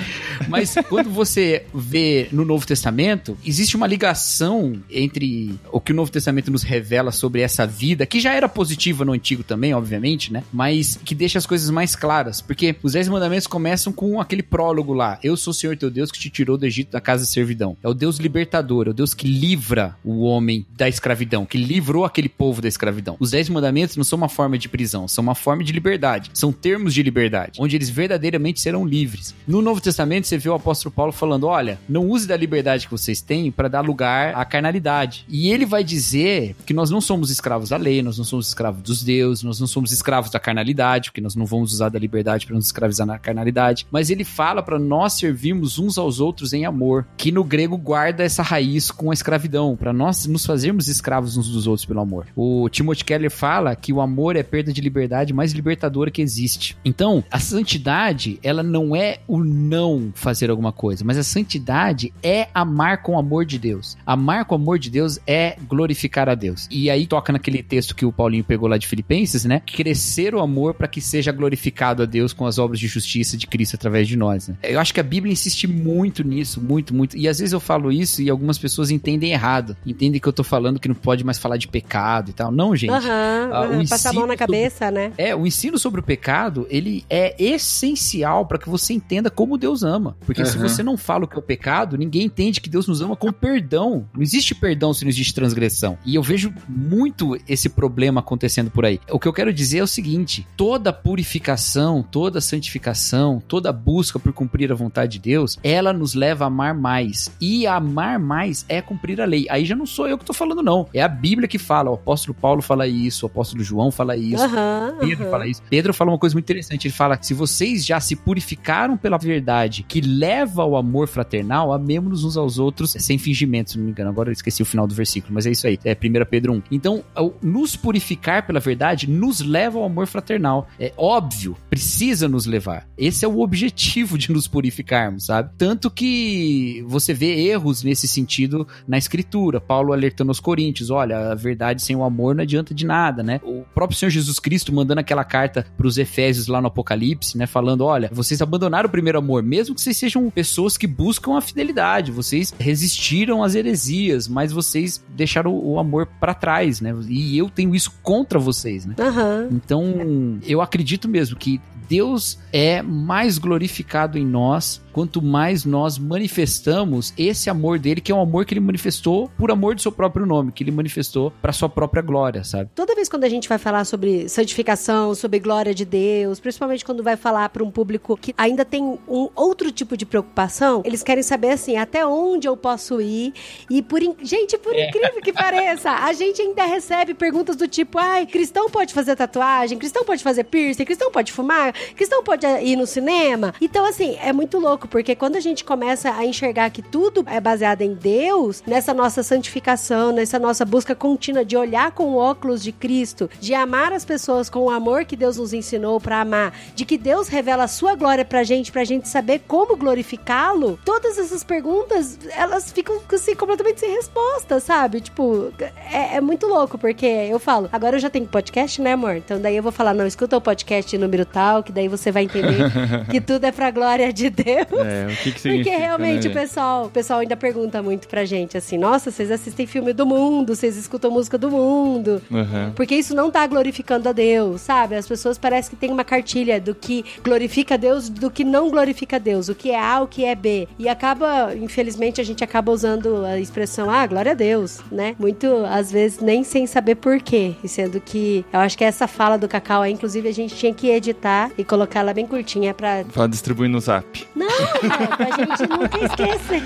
Mas 0.48 0.74
quando 0.88 1.10
você 1.10 1.64
vê 1.74 2.28
no 2.30 2.44
Novo 2.44 2.66
Testamento, 2.66 3.36
existe 3.44 3.76
uma 3.76 3.86
ligação 3.86 4.80
entre 4.90 5.58
o 5.72 5.80
que 5.80 5.92
o 5.92 5.94
Novo 5.94 6.10
Testamento 6.10 6.50
nos 6.50 6.62
revela 6.62 7.10
sobre 7.10 7.40
essa 7.40 7.66
vida, 7.66 8.06
que 8.06 8.20
já 8.20 8.32
era 8.34 8.48
positiva 8.48 9.04
no 9.04 9.12
Antigo 9.12 9.42
também, 9.42 9.74
obviamente, 9.74 10.32
né? 10.32 10.42
Mas 10.52 10.98
que 11.04 11.14
deixa 11.14 11.38
as 11.38 11.46
coisas 11.46 11.70
mais 11.70 11.96
claras. 11.96 12.40
Porque 12.40 12.76
os 12.82 12.92
Dez 12.92 13.08
Mandamentos 13.08 13.46
começam 13.46 13.92
com 13.92 14.20
aquele 14.20 14.42
prólogo 14.42 14.92
lá. 14.92 15.18
Eu 15.22 15.36
sou 15.36 15.50
o 15.52 15.54
Senhor 15.54 15.76
teu 15.76 15.90
Deus 15.90 16.10
que 16.10 16.18
te 16.18 16.30
tirou 16.30 16.56
do 16.56 16.66
Egito 16.66 16.90
da 16.90 17.00
casa 17.00 17.24
de 17.24 17.30
servidão. 17.30 17.76
É 17.82 17.88
o 17.88 17.94
Deus 17.94 18.18
libertador, 18.18 18.86
é 18.86 18.90
o 18.90 18.94
Deus 18.94 19.14
que 19.14 19.26
livra 19.26 19.96
o 20.04 20.22
homem 20.24 20.66
da 20.76 20.88
escravidão, 20.88 21.46
que 21.46 21.56
livrou 21.58 22.04
aquele 22.04 22.28
povo 22.28 22.60
da 22.60 22.68
escravidão. 22.68 23.16
Os 23.18 23.30
Dez 23.30 23.48
Mandamentos 23.48 23.77
não 23.96 24.04
são 24.04 24.16
uma 24.16 24.28
forma 24.28 24.58
de 24.58 24.68
prisão, 24.68 25.06
são 25.06 25.22
uma 25.22 25.34
forma 25.34 25.62
de 25.62 25.72
liberdade. 25.72 26.30
São 26.34 26.52
termos 26.52 26.94
de 26.94 27.02
liberdade, 27.02 27.60
onde 27.60 27.76
eles 27.76 27.90
verdadeiramente 27.90 28.60
serão 28.60 28.86
livres. 28.86 29.34
No 29.46 29.62
Novo 29.62 29.80
Testamento, 29.80 30.26
você 30.26 30.38
vê 30.38 30.48
o 30.48 30.54
apóstolo 30.54 30.92
Paulo 30.94 31.12
falando: 31.12 31.46
olha, 31.46 31.78
não 31.88 32.08
use 32.08 32.26
da 32.26 32.36
liberdade 32.36 32.86
que 32.86 32.90
vocês 32.90 33.20
têm 33.20 33.50
para 33.50 33.68
dar 33.68 33.80
lugar 33.80 34.34
à 34.34 34.44
carnalidade. 34.44 35.24
E 35.28 35.50
ele 35.50 35.66
vai 35.66 35.84
dizer 35.84 36.56
que 36.66 36.74
nós 36.74 36.90
não 36.90 37.00
somos 37.00 37.30
escravos 37.30 37.70
da 37.70 37.76
lei, 37.76 38.02
nós 38.02 38.18
não 38.18 38.24
somos 38.24 38.48
escravos 38.48 38.82
dos 38.82 39.02
deuses, 39.02 39.42
nós 39.42 39.60
não 39.60 39.66
somos 39.66 39.92
escravos 39.92 40.30
da 40.30 40.40
carnalidade, 40.40 41.10
porque 41.10 41.20
nós 41.20 41.34
não 41.34 41.46
vamos 41.46 41.72
usar 41.72 41.88
da 41.88 41.98
liberdade 41.98 42.46
para 42.46 42.56
nos 42.56 42.66
escravizar 42.66 43.06
na 43.06 43.18
carnalidade. 43.18 43.86
Mas 43.90 44.10
ele 44.10 44.24
fala 44.24 44.62
para 44.62 44.78
nós 44.78 45.14
servirmos 45.14 45.78
uns 45.78 45.98
aos 45.98 46.20
outros 46.20 46.52
em 46.52 46.64
amor, 46.64 47.06
que 47.16 47.32
no 47.32 47.44
grego 47.44 47.76
guarda 47.76 48.22
essa 48.22 48.42
raiz 48.42 48.90
com 48.90 49.10
a 49.10 49.14
escravidão, 49.14 49.76
para 49.76 49.92
nós 49.92 50.26
nos 50.26 50.44
fazermos 50.44 50.88
escravos 50.88 51.36
uns 51.36 51.48
dos 51.48 51.66
outros 51.66 51.86
pelo 51.86 52.00
amor. 52.00 52.26
O 52.36 52.68
Timothy 52.68 53.04
Keller 53.04 53.30
fala 53.30 53.67
que 53.74 53.92
o 53.92 54.00
amor 54.00 54.36
é 54.36 54.42
perda 54.42 54.72
de 54.72 54.80
liberdade 54.80 55.32
mais 55.32 55.52
libertadora 55.52 56.10
que 56.10 56.22
existe. 56.22 56.76
Então, 56.84 57.24
a 57.30 57.38
santidade, 57.38 58.38
ela 58.42 58.62
não 58.62 58.94
é 58.94 59.18
o 59.26 59.42
não 59.42 60.10
fazer 60.14 60.50
alguma 60.50 60.72
coisa, 60.72 61.04
mas 61.04 61.18
a 61.18 61.22
santidade 61.22 62.12
é 62.22 62.48
amar 62.54 63.02
com 63.02 63.14
o 63.14 63.18
amor 63.18 63.44
de 63.44 63.58
Deus. 63.58 63.96
Amar 64.06 64.44
com 64.44 64.54
o 64.54 64.58
amor 64.58 64.78
de 64.78 64.90
Deus 64.90 65.18
é 65.26 65.56
glorificar 65.68 66.28
a 66.28 66.34
Deus. 66.34 66.66
E 66.70 66.90
aí 66.90 67.06
toca 67.06 67.32
naquele 67.32 67.62
texto 67.62 67.94
que 67.94 68.04
o 68.04 68.12
Paulinho 68.12 68.44
pegou 68.44 68.68
lá 68.68 68.78
de 68.78 68.86
Filipenses, 68.86 69.44
né? 69.44 69.62
Crescer 69.66 70.34
o 70.34 70.40
amor 70.40 70.74
para 70.74 70.88
que 70.88 71.00
seja 71.00 71.32
glorificado 71.32 72.02
a 72.02 72.06
Deus 72.06 72.32
com 72.32 72.46
as 72.46 72.58
obras 72.58 72.78
de 72.78 72.86
justiça 72.86 73.36
de 73.36 73.46
Cristo 73.46 73.74
através 73.74 74.08
de 74.08 74.16
nós. 74.16 74.48
Né? 74.48 74.56
Eu 74.62 74.80
acho 74.80 74.92
que 74.92 75.00
a 75.00 75.04
Bíblia 75.04 75.32
insiste 75.32 75.66
muito 75.66 76.22
nisso, 76.24 76.60
muito, 76.60 76.94
muito. 76.94 77.16
E 77.16 77.28
às 77.28 77.38
vezes 77.38 77.52
eu 77.52 77.60
falo 77.60 77.92
isso 77.92 78.22
e 78.22 78.30
algumas 78.30 78.58
pessoas 78.58 78.90
entendem 78.90 79.32
errado. 79.32 79.76
Entendem 79.86 80.20
que 80.20 80.28
eu 80.28 80.32
tô 80.32 80.44
falando 80.44 80.78
que 80.78 80.88
não 80.88 80.94
pode 80.94 81.24
mais 81.24 81.38
falar 81.38 81.56
de 81.56 81.68
pecado 81.68 82.30
e 82.30 82.32
tal. 82.32 82.50
Não, 82.50 82.74
gente. 82.74 82.92
Ah, 82.92 83.57
o 83.62 83.72
aham, 83.72 83.86
passar 83.86 84.10
a 84.10 84.12
mão 84.12 84.22
ensino 84.22 84.26
na 84.26 84.36
cabeça, 84.36 84.90
né? 84.90 85.12
É, 85.16 85.34
o 85.34 85.46
ensino 85.46 85.78
sobre 85.78 86.00
o 86.00 86.02
pecado, 86.02 86.66
ele 86.70 87.04
é 87.08 87.34
essencial 87.42 88.46
para 88.46 88.58
que 88.58 88.68
você 88.68 88.92
entenda 88.92 89.30
como 89.30 89.56
Deus 89.56 89.82
ama. 89.82 90.16
Porque 90.20 90.44
se 90.44 90.56
Aham. 90.56 90.68
você 90.68 90.82
não 90.82 90.96
fala 90.96 91.24
o 91.24 91.28
que 91.28 91.36
é 91.36 91.38
o 91.38 91.42
pecado, 91.42 91.96
ninguém 91.96 92.24
entende 92.24 92.60
que 92.60 92.68
Deus 92.68 92.86
nos 92.86 93.00
ama 93.00 93.16
com 93.16 93.32
perdão. 93.32 94.06
Não 94.14 94.22
existe 94.22 94.54
perdão 94.54 94.92
se 94.92 95.04
não 95.04 95.08
existe 95.08 95.34
transgressão. 95.34 95.98
E 96.04 96.14
eu 96.14 96.22
vejo 96.22 96.52
muito 96.68 97.38
esse 97.48 97.68
problema 97.68 98.20
acontecendo 98.20 98.70
por 98.70 98.84
aí. 98.84 99.00
O 99.10 99.18
que 99.18 99.28
eu 99.28 99.32
quero 99.32 99.52
dizer 99.52 99.78
é 99.78 99.82
o 99.82 99.86
seguinte: 99.86 100.46
toda 100.56 100.92
purificação, 100.92 102.02
toda 102.02 102.40
santificação, 102.40 103.42
toda 103.46 103.72
busca 103.72 104.18
por 104.18 104.32
cumprir 104.32 104.70
a 104.72 104.74
vontade 104.74 105.12
de 105.12 105.18
Deus, 105.18 105.58
ela 105.62 105.92
nos 105.92 106.14
leva 106.14 106.44
a 106.44 106.48
amar 106.48 106.74
mais. 106.74 107.30
E 107.40 107.66
amar 107.66 108.18
mais 108.18 108.64
é 108.68 108.82
cumprir 108.82 109.20
a 109.20 109.24
lei. 109.24 109.46
Aí 109.48 109.64
já 109.64 109.74
não 109.74 109.86
sou 109.86 110.08
eu 110.08 110.18
que 110.18 110.24
tô 110.24 110.32
falando, 110.32 110.62
não. 110.62 110.86
É 110.92 111.02
a 111.02 111.08
Bíblia 111.08 111.48
que 111.48 111.58
fala. 111.58 111.90
O 111.90 111.94
apóstolo 111.94 112.34
Paulo 112.34 112.62
fala 112.62 112.86
isso, 112.86 113.24
o 113.24 113.28
apóstolo 113.28 113.47
João 113.58 113.90
fala 113.90 114.16
isso. 114.16 114.42
Aham, 114.42 114.96
Pedro 115.00 115.24
aham. 115.24 115.30
fala 115.30 115.46
isso. 115.46 115.62
Pedro 115.68 115.94
fala 115.94 116.10
uma 116.10 116.18
coisa 116.18 116.34
muito 116.34 116.46
interessante. 116.46 116.86
Ele 116.88 116.94
fala 116.94 117.16
que 117.16 117.26
se 117.26 117.34
vocês 117.34 117.84
já 117.84 118.00
se 118.00 118.16
purificaram 118.16 118.96
pela 118.96 119.18
verdade 119.18 119.82
que 119.82 120.00
leva 120.00 120.62
ao 120.62 120.76
amor 120.76 121.08
fraternal, 121.08 121.72
amemos-nos 121.72 122.24
uns 122.24 122.36
aos 122.36 122.58
outros 122.58 122.92
sem 122.98 123.18
fingimento, 123.18 123.72
se 123.72 123.78
não 123.78 123.84
me 123.84 123.90
engano. 123.90 124.10
Agora 124.10 124.28
eu 124.28 124.32
esqueci 124.32 124.62
o 124.62 124.66
final 124.66 124.86
do 124.86 124.94
versículo, 124.94 125.34
mas 125.34 125.46
é 125.46 125.50
isso 125.50 125.66
aí. 125.66 125.78
É 125.84 125.92
1 125.92 125.96
Pedro 126.28 126.52
1. 126.54 126.62
Então, 126.70 127.04
nos 127.42 127.76
purificar 127.76 128.46
pela 128.46 128.60
verdade 128.60 129.08
nos 129.08 129.40
leva 129.40 129.78
ao 129.78 129.84
amor 129.84 130.06
fraternal. 130.06 130.68
É 130.78 130.92
óbvio, 130.96 131.56
precisa 131.70 132.28
nos 132.28 132.46
levar. 132.46 132.86
Esse 132.96 133.24
é 133.24 133.28
o 133.28 133.40
objetivo 133.40 134.18
de 134.18 134.32
nos 134.32 134.48
purificarmos, 134.48 135.26
sabe? 135.26 135.50
Tanto 135.56 135.90
que 135.90 136.84
você 136.86 137.14
vê 137.14 137.48
erros 137.48 137.82
nesse 137.82 138.08
sentido 138.08 138.66
na 138.86 138.98
escritura. 138.98 139.60
Paulo 139.60 139.92
alertando 139.92 140.30
aos 140.30 140.40
coríntios, 140.40 140.90
olha, 140.90 141.32
a 141.32 141.34
verdade 141.34 141.82
sem 141.82 141.96
o 141.96 142.04
amor 142.04 142.34
não 142.34 142.42
adianta 142.42 142.74
de 142.74 142.86
nada, 142.86 143.22
né? 143.22 143.37
O 143.42 143.64
próprio 143.74 143.98
Senhor 143.98 144.10
Jesus 144.10 144.38
Cristo 144.38 144.72
mandando 144.72 145.00
aquela 145.00 145.24
carta 145.24 145.66
para 145.76 145.86
os 145.86 145.98
Efésios 145.98 146.46
lá 146.46 146.60
no 146.60 146.68
Apocalipse, 146.68 147.36
né, 147.36 147.46
falando, 147.46 147.84
olha, 147.84 148.10
vocês 148.12 148.40
abandonaram 148.40 148.88
o 148.88 148.92
primeiro 148.92 149.18
amor, 149.18 149.42
mesmo 149.42 149.74
que 149.74 149.80
vocês 149.80 149.96
sejam 149.96 150.28
pessoas 150.30 150.76
que 150.76 150.86
buscam 150.86 151.36
a 151.36 151.40
fidelidade, 151.40 152.12
vocês 152.12 152.54
resistiram 152.58 153.42
às 153.42 153.54
heresias, 153.54 154.28
mas 154.28 154.52
vocês 154.52 155.04
deixaram 155.08 155.54
o 155.54 155.78
amor 155.78 156.06
para 156.20 156.34
trás, 156.34 156.80
né? 156.80 156.94
E 157.08 157.36
eu 157.36 157.48
tenho 157.48 157.74
isso 157.74 157.92
contra 158.02 158.38
vocês, 158.38 158.86
né? 158.86 158.94
Aham. 158.98 159.48
Então, 159.52 160.38
eu 160.46 160.60
acredito 160.60 161.08
mesmo 161.08 161.36
que 161.36 161.60
Deus 161.88 162.38
é 162.52 162.82
mais 162.82 163.38
glorificado 163.38 164.18
em 164.18 164.26
nós 164.26 164.82
quanto 164.98 165.22
mais 165.22 165.64
nós 165.64 165.96
manifestamos 165.96 167.14
esse 167.16 167.48
amor 167.48 167.78
dele, 167.78 168.00
que 168.00 168.10
é 168.10 168.14
um 168.14 168.20
amor 168.20 168.44
que 168.44 168.52
ele 168.52 168.58
manifestou 168.60 169.30
por 169.38 169.48
amor 169.48 169.76
do 169.76 169.80
seu 169.80 169.92
próprio 169.92 170.26
nome, 170.26 170.50
que 170.50 170.64
ele 170.64 170.72
manifestou 170.72 171.32
para 171.40 171.52
sua 171.52 171.68
própria 171.68 172.02
glória, 172.02 172.42
sabe? 172.42 172.68
Toda 172.74 172.96
vez 172.96 173.08
quando 173.08 173.22
a 173.22 173.28
gente 173.28 173.48
vai 173.48 173.58
falar 173.58 173.84
sobre 173.84 174.28
santificação, 174.28 175.14
sobre 175.14 175.38
glória 175.38 175.72
de 175.72 175.84
Deus, 175.84 176.40
principalmente 176.40 176.84
quando 176.84 177.00
vai 177.00 177.14
falar 177.16 177.48
para 177.50 177.62
um 177.62 177.70
público 177.70 178.16
que 178.16 178.34
ainda 178.36 178.64
tem 178.64 178.98
um 179.06 179.28
outro 179.36 179.70
tipo 179.70 179.96
de 179.96 180.04
preocupação, 180.04 180.82
eles 180.84 181.04
querem 181.04 181.22
saber 181.22 181.50
assim, 181.52 181.76
até 181.76 182.04
onde 182.04 182.48
eu 182.48 182.56
posso 182.56 183.00
ir. 183.00 183.32
E 183.70 183.80
por 183.80 184.02
in- 184.02 184.16
gente, 184.22 184.58
por 184.58 184.74
incrível 184.76 185.20
que 185.22 185.32
pareça, 185.32 185.92
a 185.92 186.12
gente 186.12 186.42
ainda 186.42 186.64
recebe 186.64 187.14
perguntas 187.14 187.54
do 187.54 187.68
tipo: 187.68 187.98
"Ai, 188.00 188.26
cristão 188.26 188.68
pode 188.68 188.92
fazer 188.92 189.14
tatuagem, 189.14 189.78
cristão 189.78 190.04
pode 190.04 190.24
fazer 190.24 190.42
piercing, 190.42 190.84
cristão 190.84 191.12
pode 191.12 191.30
fumar, 191.32 191.72
cristão 191.94 192.24
pode 192.24 192.44
ir 192.64 192.74
no 192.74 192.84
cinema". 192.86 193.54
Então 193.60 193.86
assim, 193.86 194.16
é 194.20 194.32
muito 194.32 194.58
louco, 194.58 194.87
porque 194.90 195.14
quando 195.14 195.36
a 195.36 195.40
gente 195.40 195.64
começa 195.64 196.10
a 196.10 196.24
enxergar 196.24 196.70
que 196.70 196.82
tudo 196.82 197.24
é 197.26 197.40
baseado 197.40 197.82
em 197.82 197.94
Deus, 197.94 198.62
nessa 198.66 198.92
nossa 198.94 199.22
santificação, 199.22 200.12
nessa 200.12 200.38
nossa 200.38 200.64
busca 200.64 200.94
contínua 200.94 201.44
de 201.44 201.56
olhar 201.56 201.92
com 201.92 202.04
o 202.04 202.16
óculos 202.16 202.62
de 202.62 202.72
Cristo, 202.72 203.30
de 203.40 203.54
amar 203.54 203.92
as 203.92 204.04
pessoas 204.04 204.48
com 204.48 204.60
o 204.60 204.70
amor 204.70 205.04
que 205.04 205.16
Deus 205.16 205.36
nos 205.36 205.52
ensinou 205.52 206.00
pra 206.00 206.20
amar, 206.20 206.52
de 206.74 206.84
que 206.84 206.98
Deus 206.98 207.28
revela 207.28 207.64
a 207.64 207.68
sua 207.68 207.94
glória 207.94 208.24
pra 208.24 208.42
gente, 208.42 208.72
pra 208.72 208.84
gente 208.84 209.08
saber 209.08 209.42
como 209.46 209.76
glorificá-lo, 209.76 210.78
todas 210.84 211.18
essas 211.18 211.44
perguntas, 211.44 212.18
elas 212.34 212.70
ficam 212.72 213.00
assim 213.12 213.34
completamente 213.34 213.80
sem 213.80 213.90
resposta, 213.90 214.60
sabe? 214.60 215.00
Tipo, 215.00 215.52
é, 215.90 216.16
é 216.16 216.20
muito 216.20 216.46
louco, 216.46 216.78
porque 216.78 217.06
eu 217.06 217.38
falo, 217.38 217.68
agora 217.72 217.96
eu 217.96 218.00
já 218.00 218.10
tenho 218.10 218.26
podcast, 218.26 218.80
né, 218.80 218.92
amor? 218.92 219.16
Então 219.16 219.40
daí 219.40 219.56
eu 219.56 219.62
vou 219.62 219.72
falar, 219.72 219.94
não, 219.94 220.06
escuta 220.06 220.36
o 220.36 220.40
podcast 220.40 220.96
número 220.96 221.24
tal, 221.24 221.62
que 221.62 221.72
daí 221.72 221.88
você 221.88 222.10
vai 222.10 222.24
entender 222.24 222.58
que 223.10 223.20
tudo 223.20 223.44
é 223.44 223.52
pra 223.52 223.70
glória 223.70 224.12
de 224.12 224.30
Deus. 224.30 224.77
É, 224.84 225.06
o 225.06 225.16
que 225.16 225.32
que 225.32 225.40
significa, 225.40 225.70
Porque 225.70 225.84
realmente 225.84 226.28
né, 226.28 226.30
o 226.30 226.34
pessoal, 226.34 226.86
o 226.86 226.90
pessoal 226.90 227.20
ainda 227.20 227.36
pergunta 227.36 227.82
muito 227.82 228.08
pra 228.08 228.24
gente 228.24 228.56
assim: 228.56 228.78
nossa, 228.78 229.10
vocês 229.10 229.30
assistem 229.30 229.66
filme 229.66 229.92
do 229.92 230.06
mundo, 230.06 230.54
vocês 230.54 230.76
escutam 230.76 231.10
música 231.10 231.36
do 231.38 231.50
mundo. 231.50 232.22
Aham. 232.32 232.72
Porque 232.74 232.94
isso 232.94 233.14
não 233.14 233.30
tá 233.30 233.46
glorificando 233.46 234.08
a 234.08 234.12
Deus, 234.12 234.60
sabe? 234.60 234.94
As 234.96 235.06
pessoas 235.06 235.38
parecem 235.38 235.70
que 235.70 235.76
tem 235.76 235.90
uma 235.90 236.04
cartilha 236.04 236.60
do 236.60 236.74
que 236.74 237.04
glorifica 237.22 237.74
a 237.74 237.76
Deus, 237.76 238.08
do 238.08 238.30
que 238.30 238.44
não 238.44 238.70
glorifica 238.70 239.16
a 239.16 239.18
Deus, 239.18 239.48
o 239.48 239.54
que 239.54 239.70
é 239.70 239.80
A, 239.80 240.00
o 240.00 240.06
que 240.06 240.24
é 240.24 240.34
B. 240.34 240.68
E 240.78 240.88
acaba, 240.88 241.54
infelizmente, 241.54 242.20
a 242.20 242.24
gente 242.24 242.42
acaba 242.44 242.72
usando 242.72 243.24
a 243.24 243.38
expressão, 243.38 243.90
ah, 243.90 244.06
glória 244.06 244.32
a 244.32 244.34
Deus, 244.34 244.80
né? 244.90 245.14
Muito, 245.18 245.46
às 245.68 245.90
vezes, 245.90 246.20
nem 246.20 246.44
sem 246.44 246.66
saber 246.66 246.96
por 246.96 247.20
quê. 247.20 247.54
E 247.62 247.68
sendo 247.68 248.00
que 248.00 248.44
eu 248.52 248.60
acho 248.60 248.76
que 248.76 248.84
essa 248.84 249.06
fala 249.06 249.36
do 249.36 249.48
Cacau 249.48 249.82
aí, 249.82 249.92
inclusive, 249.92 250.28
a 250.28 250.32
gente 250.32 250.54
tinha 250.54 250.72
que 250.72 250.88
editar 250.88 251.50
e 251.56 251.64
colocar 251.64 252.00
ela 252.00 252.14
bem 252.14 252.26
curtinha 252.26 252.74
pra. 252.74 253.04
Pra 253.12 253.26
distribuir 253.26 253.68
no 253.70 253.80
zap. 253.80 254.26
Não, 254.34 254.57
é, 254.62 255.06
pra 255.16 255.26
gente 255.36 255.66
nunca 255.68 255.98
esquecer. 256.04 256.62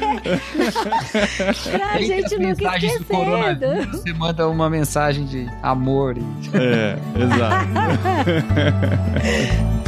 pra 1.79 1.99
gente 2.01 2.39
nunca 2.39 2.55
do 2.55 2.75
esquecer. 2.77 3.05
coronavírus, 3.05 3.87
você 4.01 4.13
manda 4.13 4.49
uma 4.49 4.71
mensagem 4.71 5.25
de 5.27 5.49
amor. 5.63 6.17
E... 6.17 6.23
É, 6.55 6.99
exato. 7.19 7.69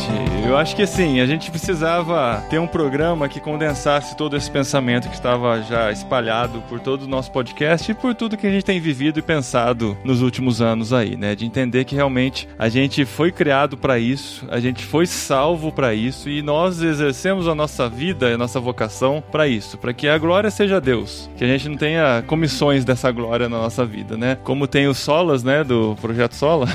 bom, 0.00 0.14
gente. 0.14 0.29
Eu 0.50 0.56
acho 0.56 0.74
que 0.74 0.82
assim, 0.82 1.20
a 1.20 1.26
gente 1.26 1.48
precisava 1.48 2.42
ter 2.50 2.58
um 2.58 2.66
programa 2.66 3.28
que 3.28 3.38
condensasse 3.38 4.16
todo 4.16 4.36
esse 4.36 4.50
pensamento 4.50 5.08
que 5.08 5.14
estava 5.14 5.62
já 5.62 5.92
espalhado 5.92 6.60
por 6.62 6.80
todo 6.80 7.02
o 7.04 7.06
nosso 7.06 7.30
podcast 7.30 7.88
e 7.88 7.94
por 7.94 8.16
tudo 8.16 8.36
que 8.36 8.48
a 8.48 8.50
gente 8.50 8.64
tem 8.64 8.80
vivido 8.80 9.20
e 9.20 9.22
pensado 9.22 9.96
nos 10.02 10.20
últimos 10.22 10.60
anos 10.60 10.92
aí, 10.92 11.16
né? 11.16 11.36
De 11.36 11.46
entender 11.46 11.84
que 11.84 11.94
realmente 11.94 12.48
a 12.58 12.68
gente 12.68 13.04
foi 13.04 13.30
criado 13.30 13.76
para 13.76 13.96
isso, 14.00 14.44
a 14.50 14.58
gente 14.58 14.84
foi 14.84 15.06
salvo 15.06 15.70
para 15.70 15.94
isso 15.94 16.28
e 16.28 16.42
nós 16.42 16.82
exercemos 16.82 17.46
a 17.46 17.54
nossa 17.54 17.88
vida, 17.88 18.34
a 18.34 18.36
nossa 18.36 18.58
vocação 18.58 19.22
para 19.30 19.46
isso, 19.46 19.78
para 19.78 19.92
que 19.92 20.08
a 20.08 20.18
glória 20.18 20.50
seja 20.50 20.78
a 20.78 20.80
Deus, 20.80 21.30
que 21.36 21.44
a 21.44 21.46
gente 21.46 21.68
não 21.68 21.76
tenha 21.76 22.24
comissões 22.26 22.84
dessa 22.84 23.12
glória 23.12 23.48
na 23.48 23.56
nossa 23.56 23.86
vida, 23.86 24.16
né? 24.16 24.36
Como 24.42 24.66
tem 24.66 24.88
os 24.88 24.98
solas, 24.98 25.44
né, 25.44 25.62
do 25.62 25.96
projeto 26.00 26.34
Sola. 26.34 26.66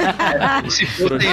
Se 0.70 0.86
for 0.86 1.18
tem 1.18 1.28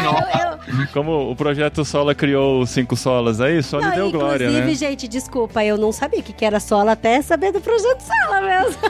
Como 0.91 1.32
o 1.32 1.36
projeto 1.38 1.68
Sola 1.86 2.13
criou 2.15 2.61
os 2.61 2.70
cinco 2.70 2.95
solas 2.95 3.39
aí, 3.41 3.61
só 3.63 3.80
lhe 3.80 3.86
Não, 3.86 3.95
deu 3.95 4.11
glória, 4.11 4.45
inclusive, 4.45 4.67
né? 4.67 4.76
gente, 4.76 5.07
desculpa, 5.07 5.63
eu 5.63 5.78
não 5.78 5.91
sabia 5.91 6.20
o 6.20 6.24
que, 6.24 6.34
que 6.34 6.45
era 6.45 6.59
sola 6.59 6.91
até 6.93 7.22
saber 7.22 7.51
do 7.51 7.61
projeto 7.61 8.01
sola 8.01 8.41
mesmo. 8.41 8.80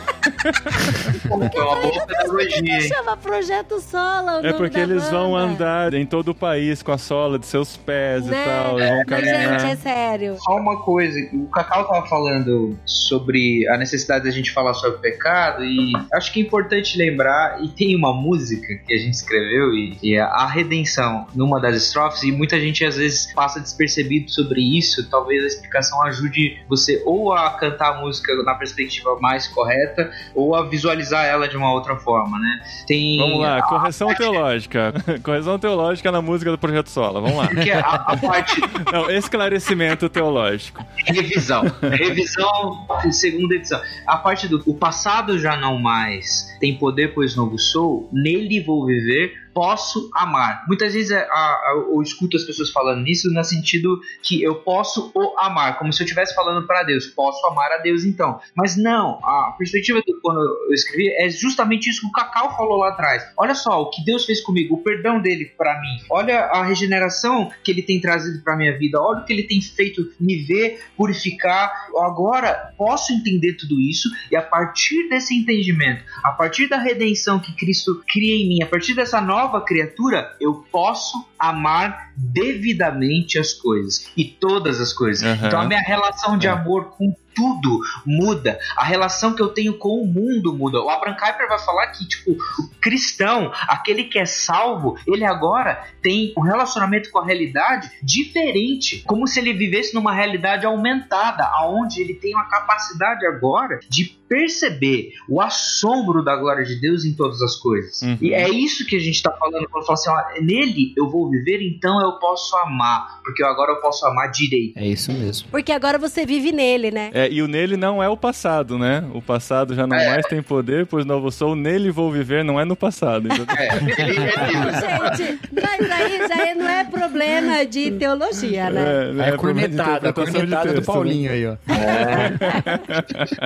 Chama 2.88 3.18
projeto 3.18 3.80
sola. 3.82 4.38
o 4.38 4.40
É 4.40 4.44
nome 4.44 4.54
porque 4.54 4.78
da 4.78 4.84
eles 4.84 5.10
vão 5.10 5.32
banda. 5.32 5.54
andar 5.54 5.94
em 5.94 6.06
todo 6.06 6.30
o 6.30 6.36
país 6.36 6.82
com 6.84 6.92
a 6.92 6.98
sola 6.98 7.40
de 7.40 7.46
seus 7.46 7.78
pés 7.78 8.26
Né? 8.26 8.42
e 8.42 8.46
tal, 8.46 8.80
e 8.80 8.88
vão 8.88 8.98
Mas, 8.98 9.06
caminhar. 9.06 9.60
gente, 9.60 9.72
é 9.72 9.76
sério. 9.76 10.36
Só 10.40 10.56
uma 10.56 10.82
coisa, 10.82 11.18
o 11.34 11.48
Cacau 11.48 11.88
tava 11.88 12.06
falando 12.08 12.78
sobre 12.86 13.68
a 13.70 13.78
necessidade 13.78 14.26
da 14.26 14.32
gente 14.32 14.52
falar 14.52 14.74
sobre 14.74 15.00
pecado 15.00 15.64
e 15.64 15.94
acho 16.14 16.32
que 16.32 16.40
é 16.40 16.44
importante 16.44 16.98
lembrar, 16.98 17.64
e 17.64 17.70
tem 17.70 17.96
uma 17.96 18.14
música 18.14 18.68
que 18.88 18.94
a 18.94 18.98
gente 18.98 19.14
escreveu 19.14 19.74
e, 19.74 19.98
e 20.02 20.16
é 20.16 20.22
a 20.22 20.46
redenção 20.48 21.28
numa 21.36 21.60
das 21.60 21.76
estrofes 21.76 22.24
e 22.24 22.32
muita 22.32 22.60
gente 22.60 22.69
às 22.86 22.96
vezes 22.98 23.32
passa 23.34 23.60
despercebido 23.60 24.30
sobre 24.32 24.62
isso, 24.78 25.10
talvez 25.10 25.44
a 25.44 25.48
explicação 25.48 26.02
ajude 26.04 26.58
você 26.68 27.02
ou 27.06 27.34
a 27.34 27.52
cantar 27.52 27.94
a 27.98 28.02
música 28.02 28.34
na 28.44 28.56
perspectiva 28.56 29.18
mais 29.20 29.48
correta 29.48 30.12
ou 30.36 30.56
a 30.56 30.68
visualizar 30.68 31.26
ela 31.26 31.48
de 31.48 31.58
uma 31.58 31.72
outra 31.74 31.96
forma, 31.98 32.38
né? 32.40 32.62
Tem 32.88 33.18
Vamos 33.18 33.40
lá, 33.42 33.58
a- 33.58 33.62
correção 33.64 34.14
teológica. 34.14 34.94
correção 35.24 35.58
teológica 35.58 36.12
na 36.12 36.22
música 36.22 36.52
do 36.52 36.58
Projeto 36.58 36.90
Sola, 36.90 37.20
vamos 37.22 37.38
lá. 37.38 37.48
porque 37.54 37.72
a, 37.72 37.80
a 37.80 38.18
parte 38.18 38.62
Não, 38.92 39.10
esclarecimento 39.10 40.10
teológico. 40.10 40.86
Revisão. 41.06 41.64
Revisão, 41.82 42.88
segunda 43.12 43.56
edição. 43.56 43.82
A 44.06 44.18
parte 44.18 44.48
do 44.48 44.60
o 44.66 44.74
passado 44.74 45.40
já 45.40 45.56
não 45.56 45.80
mais 45.80 46.56
tem 46.60 46.78
poder, 46.78 47.14
pois 47.14 47.36
novo 47.36 47.58
sou, 47.58 48.10
nele 48.12 48.60
vou 48.62 48.86
viver, 48.86 49.34
posso 49.54 50.10
amar. 50.16 50.64
Muitas 50.68 50.94
vezes 50.94 51.12
a, 51.12 51.74
eu 51.76 52.02
escuto 52.02 52.38
as 52.38 52.44
pessoas 52.44 52.70
falando 52.70 53.02
nisso 53.02 53.30
no 53.32 53.44
sentido 53.44 54.00
que 54.22 54.42
eu 54.42 54.56
posso 54.56 55.12
o 55.14 55.40
amar, 55.40 55.78
como 55.78 55.92
se 55.92 56.02
eu 56.02 56.06
estivesse 56.06 56.34
falando 56.36 56.66
para 56.66 56.84
Deus, 56.84 57.08
posso 57.08 57.46
amar 57.48 57.72
a 57.72 57.78
Deus 57.78 58.04
então. 58.04 58.40
Mas 58.56 58.78
não, 58.78 59.20
a 59.24 59.56
perspectiva 59.58 60.02
do 60.06 60.20
quando 60.22 60.40
eu 60.40 60.74
escrevi 60.74 61.10
é 61.14 61.30
justamente 61.30 61.90
isso 61.90 62.02
que 62.02 62.08
o 62.08 62.12
Cacau 62.12 62.56
falou 62.56 62.78
lá 62.78 62.90
atrás. 62.90 63.24
Olha 63.38 63.56
só 63.56 63.82
o 63.82 63.90
que 63.90 64.04
Deus 64.04 64.26
fez 64.26 64.42
comigo, 64.42 64.76
o 64.76 64.84
perdão 64.84 65.22
dele 65.22 65.46
para 65.58 65.80
mim. 65.82 66.04
Olha 66.10 66.46
a 66.46 66.64
regeneração 66.64 67.52
que 67.64 67.72
ele 67.72 67.82
tem 67.82 68.00
trazido 68.00 68.44
para 68.44 68.56
minha 68.56 68.78
vida. 68.78 69.02
Olha 69.02 69.22
o 69.22 69.26
que 69.26 69.34
ele 69.34 69.44
tem 69.44 69.62
feito 69.62 70.12
me 70.20 70.38
ver, 70.44 70.82
purificar. 70.96 71.88
Agora 71.98 72.74
posso 72.78 73.14
entender 73.14 73.54
tudo 73.54 73.80
isso 73.80 74.10
e 74.32 74.36
a 74.36 74.42
partir 74.42 75.10
desse 75.10 75.36
entendimento, 75.36 76.04
a 76.24 76.32
partir 76.32 76.68
da 76.68 76.78
redenção 76.78 77.40
que 77.40 77.54
Cristo 77.54 78.04
cria 78.08 78.36
em 78.36 78.48
mim, 78.48 78.64
a 78.64 78.68
partir 78.68 78.94
dessa 78.94 79.20
nova 79.20 79.39
criatura, 79.62 80.36
eu 80.40 80.66
posso 80.72 81.26
amar 81.38 82.12
devidamente 82.16 83.40
as 83.40 83.54
coisas 83.54 84.12
e 84.16 84.26
todas 84.26 84.82
as 84.82 84.92
coisas. 84.94 85.24
Aham. 85.24 85.48
Então 85.48 85.62
a 85.62 85.66
minha 85.66 85.82
relação 85.82 86.38
de 86.38 86.48
É. 86.48 86.50
amor 86.50 86.86
com 86.98 87.16
tudo 87.40 87.80
muda. 88.06 88.60
A 88.76 88.84
relação 88.84 89.34
que 89.34 89.42
eu 89.42 89.48
tenho 89.48 89.78
com 89.78 90.02
o 90.02 90.06
mundo 90.06 90.54
muda. 90.54 90.82
O 90.82 90.90
Abraham 90.90 91.16
Kuyper 91.16 91.48
vai 91.48 91.60
falar 91.60 91.88
que, 91.88 92.06
tipo, 92.06 92.32
o 92.32 92.70
cristão, 92.82 93.50
aquele 93.66 94.04
que 94.04 94.20
é 94.20 94.26
salvo, 94.26 94.98
ele 95.08 95.24
agora 95.24 95.88
tem 96.02 96.34
um 96.38 96.42
relacionamento 96.42 97.10
com 97.10 97.20
a 97.20 97.26
realidade 97.26 97.90
diferente. 98.04 99.02
Como 99.06 99.26
se 99.26 99.40
ele 99.40 99.54
vivesse 99.54 99.94
numa 99.94 100.14
realidade 100.14 100.66
aumentada, 100.66 101.46
aonde 101.46 102.02
ele 102.02 102.14
tem 102.14 102.34
uma 102.36 102.50
capacidade 102.50 103.26
agora 103.26 103.80
de 103.88 104.20
perceber 104.30 105.14
o 105.28 105.42
assombro 105.42 106.24
da 106.24 106.36
glória 106.36 106.64
de 106.64 106.80
Deus 106.80 107.04
em 107.04 107.14
todas 107.14 107.42
as 107.42 107.56
coisas. 107.56 108.02
Uhum. 108.04 108.18
E 108.22 108.32
é 108.32 108.48
isso 108.48 108.86
que 108.86 108.96
a 108.96 109.00
gente 109.00 109.16
está 109.16 109.32
falando 109.32 109.68
quando 109.70 109.86
fala 109.86 109.98
assim, 109.98 110.10
ó, 110.12 110.42
nele 110.42 110.94
eu 110.96 111.10
vou 111.10 111.30
viver, 111.30 111.62
então 111.62 112.00
eu 112.00 112.14
posso 112.20 112.56
amar, 112.58 113.22
porque 113.24 113.44
agora 113.44 113.72
eu 113.72 113.82
posso 113.82 114.06
amar 114.06 114.30
direito. 114.30 114.78
É 114.78 114.86
isso 114.86 115.12
mesmo. 115.12 115.50
Porque 115.50 115.72
agora 115.72 115.98
você 115.98 116.26
vive 116.26 116.52
nele, 116.52 116.92
né? 116.92 117.10
É, 117.12 117.29
e 117.30 117.42
o 117.42 117.48
nele 117.48 117.78
não 117.78 118.02
é 118.02 118.10
o 118.10 118.18
passado, 118.18 118.78
né? 118.78 119.04
O 119.14 119.22
passado 119.22 119.76
já 119.76 119.86
não 119.88 119.96
É. 119.98 120.10
mais 120.10 120.26
tem 120.26 120.42
poder, 120.42 120.86
pois 120.86 121.06
novo 121.06 121.32
sou, 121.32 121.56
nele 121.56 121.92
vou 121.92 122.12
viver, 122.12 122.44
não 122.44 122.60
é 122.60 122.66
no 122.66 122.76
passado. 122.76 123.28
É, 123.32 123.76
ele, 124.02 124.12
ele- 124.12 124.20
Gente, 125.18 125.40
mas 125.54 125.92
aí 125.92 126.28
já 126.28 126.48
é- 126.48 126.56
não 126.56 126.70
é 126.70 126.84
problema 126.84 127.66
de 127.66 127.92
teologia, 127.92 128.70
né? 128.70 128.82
É, 129.18 129.30
É, 129.30 129.32
de 129.32 129.38
cornetada, 129.38 130.14
cornetada 130.14 130.74
do 130.74 130.74
texto, 130.76 130.80
né? 130.80 130.82
Paulinho 130.86 131.32
aí, 131.32 131.46
ó. 131.48 131.56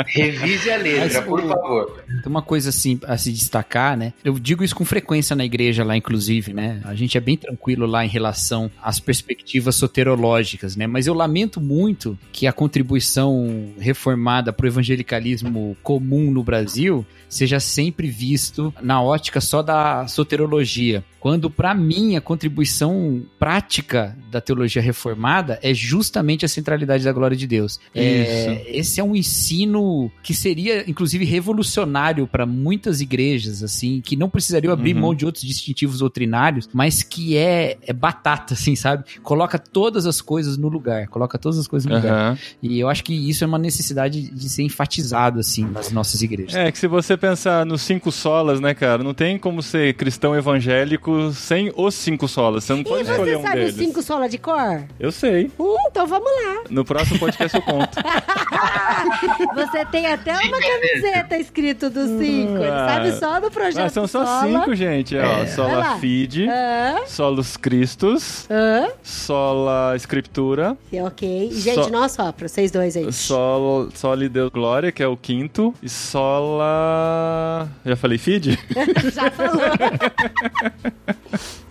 revise 0.06 0.72
a 0.72 0.78
letra, 0.78 1.02
Mas 1.04 1.20
por 1.26 1.42
favor. 1.42 2.04
Tem 2.08 2.22
uma 2.30 2.42
coisa 2.42 2.70
assim 2.70 3.00
a 3.08 3.18
se 3.18 3.32
destacar, 3.32 3.98
né? 3.98 4.14
Eu 4.24 4.38
digo 4.40 4.64
isso 4.64 4.76
com 4.76 4.86
frequência 4.86 5.36
na 5.36 5.46
igreja 5.46 5.84
lá, 5.84 5.96
inclusive, 5.96 6.54
né? 6.54 6.80
A 6.86 6.96
gente 6.96 7.18
é 7.18 7.22
bem 7.22 7.38
tranquilo 7.38 7.86
lá 7.86 8.06
em 8.06 8.10
relação 8.10 8.70
às 8.82 9.00
perspectivas 9.00 9.76
soterológicas, 9.76 10.76
né? 10.76 10.88
Mas 10.88 11.08
eu 11.08 11.14
lamento 11.14 11.60
muito 11.62 12.18
que 12.32 12.48
a 12.48 12.54
contribuição 12.54 13.73
reformada 13.78 14.52
para 14.54 14.66
o 14.66 14.68
evangelicalismo 14.68 15.76
comum 15.84 16.32
no 16.32 16.44
Brasil 16.44 17.06
seja 17.30 17.60
sempre 17.60 18.08
visto 18.08 18.74
na 18.82 19.02
ótica 19.02 19.42
só 19.42 19.62
da 19.62 20.08
soterologia. 20.08 21.04
Quando, 21.20 21.50
para 21.50 21.74
mim, 21.74 22.18
a 22.18 22.22
contribuição 22.22 23.24
prática 23.40 24.16
da 24.30 24.42
teologia 24.42 24.82
reformada 24.82 25.58
é 25.64 25.74
justamente 25.74 26.44
a 26.44 26.50
centralidade 26.50 27.04
da 27.04 27.14
glória 27.14 27.36
de 27.36 27.48
Deus. 27.48 27.80
É, 27.96 28.62
esse 28.68 29.00
é 29.00 29.04
um 29.04 29.16
ensino 29.16 30.12
que 30.22 30.34
seria, 30.34 30.84
inclusive, 30.90 31.24
revolucionário 31.24 32.28
para 32.28 32.46
muitas 32.46 33.00
igrejas, 33.00 33.64
assim, 33.64 34.02
que 34.02 34.18
não 34.18 34.30
precisariam 34.30 34.74
abrir 34.74 34.94
Uhum. 34.94 35.02
mão 35.02 35.16
de 35.16 35.26
outros 35.26 35.46
distintivos 35.46 36.00
doutrinários, 36.00 36.70
mas 36.74 37.02
que 37.02 37.38
é, 37.38 37.78
é 37.82 37.94
batata, 37.94 38.54
assim, 38.54 38.76
sabe? 38.76 39.06
Coloca 39.24 39.58
todas 39.58 40.06
as 40.06 40.20
coisas 40.20 40.58
no 40.58 40.68
lugar, 40.68 41.08
coloca 41.08 41.38
todas 41.38 41.58
as 41.58 41.68
coisas 41.68 41.90
no 41.90 41.96
lugar. 41.96 42.12
Aham. 42.12 42.38
E 42.62 42.80
eu 42.80 42.90
acho 42.90 43.04
que 43.04 43.14
isso 43.14 43.46
é 43.46 43.48
uma 43.54 43.60
necessidade 43.60 44.22
de 44.30 44.50
ser 44.50 44.64
enfatizado, 44.64 45.40
assim, 45.40 45.66
nas 45.66 45.92
nossas 45.92 46.22
igrejas. 46.22 46.56
É, 46.56 46.72
que 46.72 46.78
se 46.78 46.88
você 46.88 47.16
pensar 47.16 47.66
nos 47.66 47.82
cinco 47.82 48.12
solas, 48.12 48.60
né, 48.60 48.74
cara, 48.74 49.04
não 49.04 49.14
tem 49.14 49.38
como 49.38 49.62
ser 49.62 49.94
cristão 49.96 50.36
evangélico 50.36 51.32
sem 51.34 51.72
os 51.76 51.94
cinco 51.96 52.28
solas. 52.28 52.64
Você 52.64 52.74
não 52.74 52.82
E 52.82 52.84
pode 52.84 53.04
escolher 53.10 53.32
você 53.34 53.38
um 53.38 53.42
sabe 53.42 53.56
deles. 53.56 53.74
os 53.76 53.80
cinco 53.80 54.02
sola 54.02 54.28
de 54.30 54.38
cor? 54.38 54.84
Eu 55.00 55.12
sei. 55.12 55.52
Hum, 55.60 55.76
então 55.88 56.06
vamos 56.08 56.26
lá. 56.28 56.64
No 56.70 56.84
próximo 56.84 57.20
podcast 57.20 57.56
eu 57.56 57.62
conto. 57.64 57.98
Você 59.56 59.86
tem 59.86 60.06
até 60.08 60.34
uma 60.34 60.60
camiseta 60.60 61.38
escrito 61.38 61.90
dos 61.90 62.08
cinco. 62.20 62.58
Ele 62.58 62.68
Ah. 62.70 62.88
sabe 62.88 63.12
só 63.20 63.40
do 63.40 63.52
projeto 63.52 63.86
Ah, 63.86 63.90
são 63.90 64.08
só 64.08 64.26
sola. 64.26 64.60
cinco, 64.60 64.76
gente. 64.76 65.18
Ó, 65.18 65.22
Vai 65.22 65.48
sola 65.48 65.98
fide, 66.00 66.48
Hã? 66.50 67.06
solos 67.08 67.58
Christus, 67.58 68.48
Hã? 68.50 68.90
sola 69.04 69.94
escritura, 69.96 70.78
É 70.92 71.04
ok. 71.04 71.50
Gente, 71.52 71.84
Só- 71.86 71.90
não 71.90 72.04
assopra, 72.04 72.48
vocês 72.48 72.72
dois 72.72 72.96
aí. 72.96 73.12
Sol, 73.44 73.90
soli 73.94 74.30
Deus 74.30 74.50
glória, 74.50 74.92
que 74.92 75.04
é 75.04 75.08
o 75.08 75.18
quinto, 75.18 75.74
e 75.84 75.90
sola... 75.90 77.68
Já 77.86 77.96
falei 77.96 78.18
feed? 78.18 78.58
Já 79.14 79.30
falou. 79.32 79.62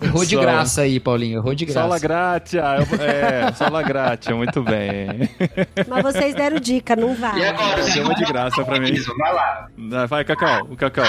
Errou 0.01 0.25
de 0.25 0.35
graça 0.35 0.81
aí, 0.81 0.99
Paulinho. 0.99 1.37
Errou 1.39 1.55
de 1.55 1.71
Sola 1.71 1.97
graça. 1.97 2.57
gratia. 2.57 2.61
eu- 2.91 3.01
É, 3.03 3.51
sola 3.53 3.81
gratia, 3.81 4.35
muito 4.35 4.61
bem. 4.61 5.29
Mas 5.87 6.03
vocês 6.03 6.35
deram 6.35 6.59
dica, 6.59 6.95
não 6.95 7.13
E 7.13 7.15
vale. 7.15 7.45
agora, 7.45 7.83
Deu 7.85 8.03
uma 8.03 8.13
de 8.15 8.25
graça 8.25 8.63
pra 8.65 8.79
mim. 8.79 8.93
Vai 9.17 9.33
lá. 9.33 9.67
Vai, 10.07 10.23
Cacau, 10.25 10.67
o 10.69 10.75
Cacau. 10.75 11.05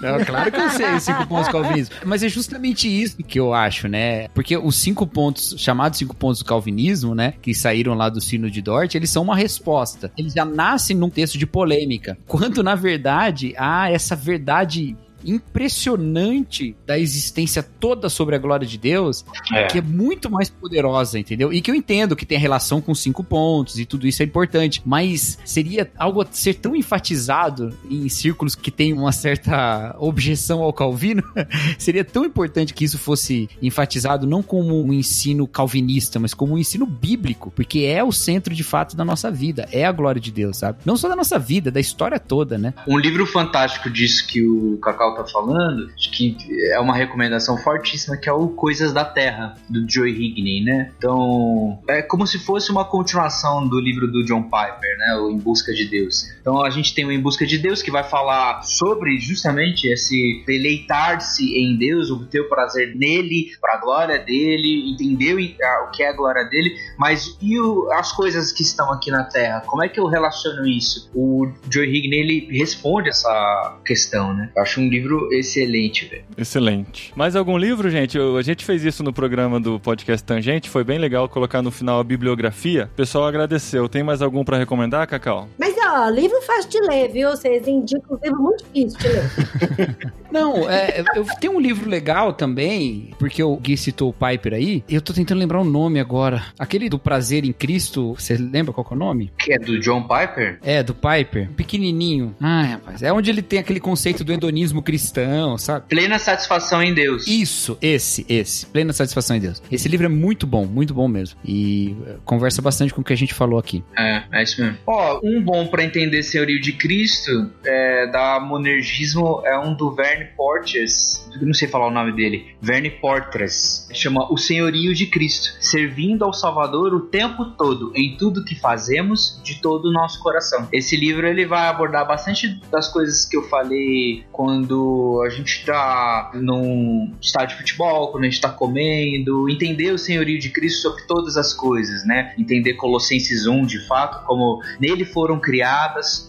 Não, 0.00 0.24
claro 0.24 0.50
que 0.52 0.60
eu 0.60 0.70
sei 0.70 0.92
os 0.94 1.02
cinco 1.04 1.26
pontos 1.26 1.46
do 1.46 1.52
calvinismo. 1.52 1.94
Mas 2.04 2.22
é 2.22 2.28
justamente 2.28 2.88
isso 2.88 3.16
que 3.18 3.38
eu 3.38 3.54
acho, 3.54 3.86
né? 3.88 4.28
Porque 4.34 4.56
os 4.56 4.76
cinco 4.76 5.06
pontos, 5.06 5.54
chamados 5.58 5.98
cinco 5.98 6.14
pontos 6.16 6.40
do 6.40 6.44
calvinismo, 6.44 7.14
né? 7.14 7.34
Que 7.40 7.54
saíram 7.54 7.94
lá 7.94 8.08
do 8.08 8.20
sino 8.20 8.50
de 8.50 8.60
Dort, 8.60 8.94
eles 8.94 9.10
são 9.10 9.22
uma 9.22 9.36
resposta. 9.36 10.01
Eles 10.16 10.32
já 10.32 10.44
nascem 10.44 10.96
num 10.96 11.10
texto 11.10 11.38
de 11.38 11.46
polêmica. 11.46 12.16
Quando, 12.26 12.62
na 12.62 12.74
verdade, 12.74 13.54
há 13.56 13.90
essa 13.90 14.16
verdade 14.16 14.96
impressionante 15.24 16.76
da 16.86 16.98
existência 16.98 17.62
toda 17.62 18.08
sobre 18.08 18.34
a 18.34 18.38
glória 18.38 18.66
de 18.66 18.78
Deus, 18.78 19.24
É. 19.52 19.66
que 19.66 19.78
é 19.78 19.82
muito 19.82 20.30
mais 20.30 20.48
poderosa, 20.50 21.18
entendeu? 21.18 21.52
E 21.52 21.60
que 21.60 21.70
eu 21.70 21.74
entendo 21.74 22.14
que 22.16 22.26
tem 22.26 22.38
relação 22.38 22.80
com 22.80 22.94
cinco 22.94 23.22
pontos 23.24 23.78
e 23.78 23.84
tudo 23.86 24.06
isso 24.06 24.22
é 24.22 24.26
importante, 24.26 24.82
mas 24.84 25.38
seria 25.44 25.90
algo 25.96 26.22
a 26.22 26.26
ser 26.30 26.54
tão 26.54 26.74
enfatizado 26.76 27.76
em 27.90 28.08
círculos 28.08 28.54
que 28.54 28.70
tem 28.70 28.92
uma 28.92 29.12
certa 29.12 29.94
objeção 29.98 30.62
ao 30.62 30.72
Calvino, 30.72 31.22
seria 31.78 32.04
tão 32.04 32.24
importante 32.24 32.74
que 32.74 32.84
isso 32.84 32.98
fosse 32.98 33.48
enfatizado 33.60 34.26
não 34.26 34.42
como 34.42 34.82
um 34.82 34.92
ensino 34.92 35.46
calvinista, 35.46 36.18
mas 36.18 36.34
como 36.34 36.54
um 36.54 36.58
ensino 36.58 36.86
bíblico, 36.86 37.50
porque 37.54 37.80
é 37.80 38.02
o 38.02 38.12
centro 38.12 38.54
de 38.54 38.62
fato 38.62 38.96
da 38.96 39.04
nossa 39.04 39.30
vida, 39.30 39.68
é 39.72 39.84
a 39.84 39.92
glória 39.92 40.20
de 40.20 40.30
Deus, 40.30 40.58
sabe? 40.58 40.78
Não 40.84 40.96
só 40.96 41.08
da 41.08 41.16
nossa 41.16 41.38
vida, 41.38 41.70
da 41.70 41.80
história 41.80 42.18
toda, 42.18 42.56
né? 42.58 42.74
Um 42.86 42.98
livro 42.98 43.26
fantástico 43.26 43.90
disso 43.90 44.26
que 44.26 44.44
o 44.44 44.78
Cacau 44.78 45.11
tá 45.12 45.24
falando, 45.24 45.88
que 46.12 46.36
é 46.72 46.78
uma 46.80 46.94
recomendação 46.96 47.56
fortíssima, 47.58 48.16
que 48.16 48.28
é 48.28 48.32
o 48.32 48.48
Coisas 48.48 48.92
da 48.92 49.04
Terra, 49.04 49.54
do 49.68 49.88
Joe 49.88 50.10
Higney, 50.10 50.62
né? 50.64 50.92
Então, 50.98 51.78
é 51.88 52.02
como 52.02 52.26
se 52.26 52.38
fosse 52.38 52.70
uma 52.70 52.84
continuação 52.84 53.66
do 53.66 53.80
livro 53.80 54.06
do 54.10 54.24
John 54.24 54.42
Piper, 54.42 54.98
né? 54.98 55.14
O 55.20 55.30
Em 55.30 55.38
Busca 55.38 55.72
de 55.72 55.86
Deus. 55.86 56.24
Então, 56.40 56.62
a 56.62 56.70
gente 56.70 56.94
tem 56.94 57.04
o 57.04 57.12
Em 57.12 57.20
Busca 57.20 57.46
de 57.46 57.58
Deus, 57.58 57.82
que 57.82 57.90
vai 57.90 58.04
falar 58.04 58.62
sobre 58.62 59.18
justamente 59.18 59.86
esse 59.88 60.42
deleitar-se 60.46 61.56
em 61.58 61.76
Deus, 61.76 62.10
obter 62.10 62.40
o 62.40 62.48
prazer 62.48 62.94
nele, 62.96 63.50
para 63.60 63.74
a 63.74 63.78
glória 63.78 64.18
dele, 64.18 64.90
entender 64.92 65.34
o 65.34 65.42
a- 65.64 65.84
o 65.88 65.90
que 65.90 66.02
é 66.02 66.08
a 66.08 66.12
glória 66.16 66.44
dele, 66.44 66.74
mas 66.98 67.36
e 67.40 67.58
o- 67.58 67.90
as 67.92 68.12
coisas 68.12 68.52
que 68.52 68.62
estão 68.62 68.92
aqui 68.92 69.10
na 69.10 69.24
Terra? 69.24 69.62
Como 69.66 69.82
é 69.84 69.88
que 69.88 69.98
eu 69.98 70.06
relaciono 70.06 70.66
isso? 70.66 71.10
O 71.14 71.48
Joe 71.70 71.86
Higney 71.86 72.20
ele 72.20 72.58
responde 72.58 73.08
essa 73.08 73.78
questão, 73.84 74.34
né? 74.34 74.50
Eu 74.54 74.62
acho 74.62 74.80
um 74.80 74.88
livro 74.88 75.01
excelente, 75.32 76.06
velho. 76.06 76.24
Excelente. 76.36 77.12
Mais 77.16 77.34
algum 77.36 77.56
livro, 77.56 77.90
gente? 77.90 78.16
Eu- 78.16 78.36
a 78.36 78.42
gente 78.42 78.64
fez 78.64 78.84
isso 78.84 79.02
no 79.02 79.12
programa 79.12 79.58
do 79.60 79.78
podcast 79.80 80.24
Tangente, 80.24 80.68
foi 80.70 80.84
bem 80.84 80.98
legal 80.98 81.28
colocar 81.28 81.62
no 81.62 81.70
final 81.70 82.00
a 82.00 82.04
bibliografia. 82.04 82.88
O 82.92 82.96
pessoal 82.96 83.26
agradeceu. 83.26 83.88
Tem 83.88 84.02
mais 84.02 84.22
algum 84.22 84.44
pra 84.44 84.58
recomendar, 84.58 85.06
Cacau? 85.06 85.48
Mas, 85.58 85.71
ó, 85.92 86.08
livro 86.08 86.40
fácil 86.42 86.70
de 86.70 86.80
ler, 86.80 87.08
viu? 87.10 87.30
Vocês 87.30 87.66
indicam 87.66 88.16
um 88.16 88.24
livro 88.24 88.42
muito 88.42 88.64
difícil 88.72 88.98
de 88.98 89.08
ler. 89.08 90.12
Não, 90.32 90.68
é, 90.68 91.04
eu 91.14 91.26
tenho 91.38 91.52
um 91.52 91.60
livro 91.60 91.88
legal 91.88 92.32
também, 92.32 93.10
porque 93.18 93.42
o 93.42 93.54
Gui 93.56 93.76
citou 93.76 94.08
o 94.08 94.12
Piper 94.14 94.54
aí. 94.54 94.82
Eu 94.88 95.02
tô 95.02 95.12
tentando 95.12 95.38
lembrar 95.38 95.60
o 95.60 95.64
nome 95.64 96.00
agora. 96.00 96.42
Aquele 96.58 96.88
do 96.88 96.98
Prazer 96.98 97.44
em 97.44 97.52
Cristo, 97.52 98.14
você 98.14 98.34
lembra 98.38 98.72
qual 98.72 98.82
que 98.82 98.94
é 98.94 98.96
o 98.96 98.98
nome? 98.98 99.30
Que 99.38 99.52
é 99.52 99.58
do 99.58 99.78
John 99.78 100.02
Piper? 100.02 100.58
É, 100.62 100.82
do 100.82 100.94
Piper. 100.94 101.50
Pequenininho. 101.50 102.34
Ai, 102.40 102.68
rapaz. 102.68 103.02
É 103.02 103.12
onde 103.12 103.28
ele 103.28 103.42
tem 103.42 103.58
aquele 103.58 103.78
conceito 103.78 104.24
do 104.24 104.32
hedonismo 104.32 104.80
cristão, 104.82 105.58
sabe? 105.58 105.84
Plena 105.88 106.18
satisfação 106.18 106.82
em 106.82 106.94
Deus. 106.94 107.26
Isso, 107.26 107.76
esse, 107.82 108.24
esse. 108.26 108.64
Plena 108.64 108.94
satisfação 108.94 109.36
em 109.36 109.40
Deus. 109.40 109.62
Esse 109.70 109.86
livro 109.86 110.06
é 110.06 110.08
muito 110.08 110.46
bom, 110.46 110.64
muito 110.64 110.94
bom 110.94 111.08
mesmo. 111.08 111.38
E 111.44 111.94
eh, 112.06 112.14
conversa 112.24 112.62
bastante 112.62 112.94
com 112.94 113.02
o 113.02 113.04
que 113.04 113.12
a 113.12 113.16
gente 113.16 113.34
falou 113.34 113.58
aqui. 113.58 113.84
É, 113.98 114.22
é 114.32 114.42
isso 114.42 114.62
mesmo. 114.62 114.78
Ó, 114.86 115.20
um 115.22 115.42
bom 115.42 115.66
pra 115.66 115.81
entender 115.84 116.22
Senhorio 116.22 116.60
de 116.60 116.72
Cristo 116.72 117.50
é 117.64 118.06
da 118.06 118.40
Monergismo 118.40 119.42
é 119.44 119.58
um 119.58 119.74
do 119.74 119.90
Verne 119.94 120.26
Portes. 120.36 121.28
Não 121.40 121.54
sei 121.54 121.68
falar 121.68 121.88
o 121.88 121.90
nome 121.90 122.12
dele. 122.12 122.54
Verne 122.60 122.90
Portres. 122.90 123.88
Chama 123.92 124.30
O 124.30 124.36
Senhorio 124.36 124.94
de 124.94 125.06
Cristo. 125.06 125.56
Servindo 125.60 126.24
ao 126.24 126.32
Salvador 126.32 126.94
o 126.94 127.00
tempo 127.00 127.44
todo, 127.44 127.92
em 127.94 128.16
tudo 128.16 128.44
que 128.44 128.54
fazemos, 128.54 129.40
de 129.42 129.60
todo 129.60 129.86
o 129.86 129.92
nosso 129.92 130.20
coração. 130.20 130.68
Esse 130.72 130.96
livro 130.96 131.26
ele 131.26 131.46
vai 131.46 131.68
abordar 131.68 132.06
bastante 132.06 132.60
das 132.70 132.88
coisas 132.88 133.24
que 133.24 133.36
eu 133.36 133.42
falei 133.44 134.24
quando 134.32 135.22
a 135.26 135.30
gente 135.30 135.64
tá 135.64 136.32
num 136.34 137.12
estádio 137.20 137.56
de 137.56 137.62
futebol, 137.62 138.10
quando 138.10 138.24
a 138.24 138.28
gente 138.28 138.40
tá 138.40 138.50
comendo, 138.50 139.48
entender 139.48 139.92
o 139.92 139.98
senhorio 139.98 140.38
de 140.38 140.50
Cristo 140.50 140.82
sobre 140.82 141.04
todas 141.04 141.36
as 141.36 141.52
coisas, 141.52 142.04
né? 142.04 142.34
Entender 142.38 142.74
Colossenses 142.74 143.46
1 143.46 143.66
de 143.66 143.86
fato, 143.86 144.24
como 144.26 144.62
nele 144.80 145.04
foram 145.04 145.38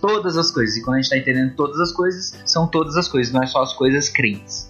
todas 0.01 0.37
as 0.37 0.51
coisas. 0.51 0.77
E 0.77 0.81
quando 0.81 0.97
a 0.97 1.01
gente 1.01 1.09
tá 1.09 1.17
entendendo 1.17 1.53
todas 1.55 1.79
as 1.79 1.91
coisas, 1.91 2.33
são 2.45 2.67
todas 2.67 2.95
as 2.97 3.07
coisas, 3.07 3.33
não 3.33 3.41
é 3.43 3.47
só 3.47 3.61
as 3.61 3.73
coisas 3.73 4.09
crentes. 4.09 4.69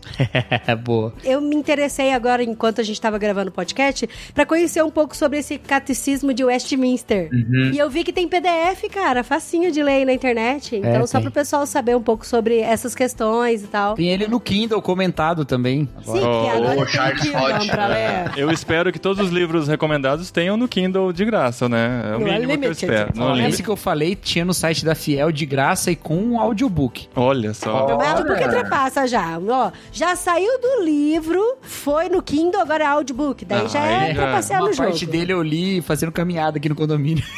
É 0.68 0.76
boa. 0.78 1.14
Eu 1.24 1.42
me 1.42 1.56
interessei 1.56 2.12
agora, 2.14 2.44
enquanto 2.44 2.82
a 2.82 2.84
gente 2.84 3.00
tava 3.00 3.18
gravando 3.18 3.50
o 3.50 3.54
podcast, 3.54 4.08
pra 4.34 4.46
conhecer 4.46 4.84
um 4.84 4.90
pouco 4.92 5.16
sobre 5.16 5.40
esse 5.40 5.58
catecismo 5.58 6.34
de 6.34 6.44
Westminster. 6.44 7.30
Uhum. 7.32 7.72
E 7.74 7.78
eu 7.78 7.90
vi 7.90 8.04
que 8.04 8.14
tem 8.14 8.28
PDF, 8.28 8.84
cara, 8.92 9.24
facinho 9.24 9.72
de 9.72 9.82
ler 9.84 9.92
aí 9.94 10.06
na 10.06 10.14
internet. 10.14 10.76
Então, 10.76 11.06
só 11.08 11.18
tem. 11.18 11.24
pro 11.24 11.32
pessoal 11.32 11.66
saber 11.66 11.96
um 11.96 12.02
pouco 12.02 12.26
sobre 12.26 12.60
essas 12.60 12.94
questões 12.96 13.64
e 13.64 13.68
tal. 13.68 13.96
Tem 13.96 14.10
ele 14.10 14.28
no 14.28 14.40
Kindle 14.40 14.82
comentado 14.82 15.46
também. 15.46 15.88
Sim, 16.04 16.12
Oh, 16.24 16.44
que 16.44 16.50
agora 16.50 16.72
oh, 16.80 16.86
tem 16.86 16.88
Charles 16.88 17.34
Hodge. 17.34 17.68
pra 17.70 17.88
ler. 17.88 18.32
Eu 18.38 18.52
espero 18.52 18.92
que 18.92 19.00
todos 19.00 19.24
os 19.26 19.32
livros 19.32 19.68
recomendados 19.68 20.32
tenham 20.32 20.56
no 20.58 20.68
Kindle 20.68 21.12
de 21.12 21.26
graça, 21.26 21.68
né? 21.68 22.02
É 22.12 22.16
o 22.16 22.20
No 22.20 22.26
mínimo 22.26 22.40
que 22.40 22.44
eu 22.44 22.58
Unlimited. 22.58 22.72
espero. 22.86 23.12
Unlimited. 23.16 23.50
esse 23.54 23.64
que 23.64 23.70
eu 23.70 23.76
falei 23.76 24.16
tinha 24.16 24.46
no 24.46 24.54
site 24.64 24.86
da 24.86 24.96
Fiel 24.96 25.30
de 25.30 25.46
graça 25.46 25.92
e 25.92 25.96
com 25.96 26.16
um 26.16 26.40
audiobook. 26.40 27.10
Olha 27.14 27.54
só. 27.54 27.98
Mas 27.98 28.22
por 28.22 28.38
que 28.38 28.44
Olha. 28.44 28.50
trepassa 28.62 29.06
já? 29.06 29.38
Ó, 29.46 29.72
já 29.92 30.16
saiu 30.16 30.58
do 30.62 30.86
livro, 30.86 31.58
foi 31.62 32.08
no 32.08 32.22
Kindle, 32.24 32.62
agora 32.62 32.86
é 32.86 32.88
audiobook. 32.88 33.44
Daí 33.44 33.64
Ah, 33.66 33.68
já 33.68 33.86
é 33.86 34.14
trapacear 34.14 34.62
Uma 34.62 34.70
no 34.70 34.74
jogo. 34.74 34.88
parte 34.88 35.06
dele 35.06 35.34
eu 35.34 35.42
li 35.44 35.82
fazendo 35.82 36.14
caminhada 36.14 36.60
aqui 36.60 36.70
no 36.70 36.76
condomínio. 36.76 37.24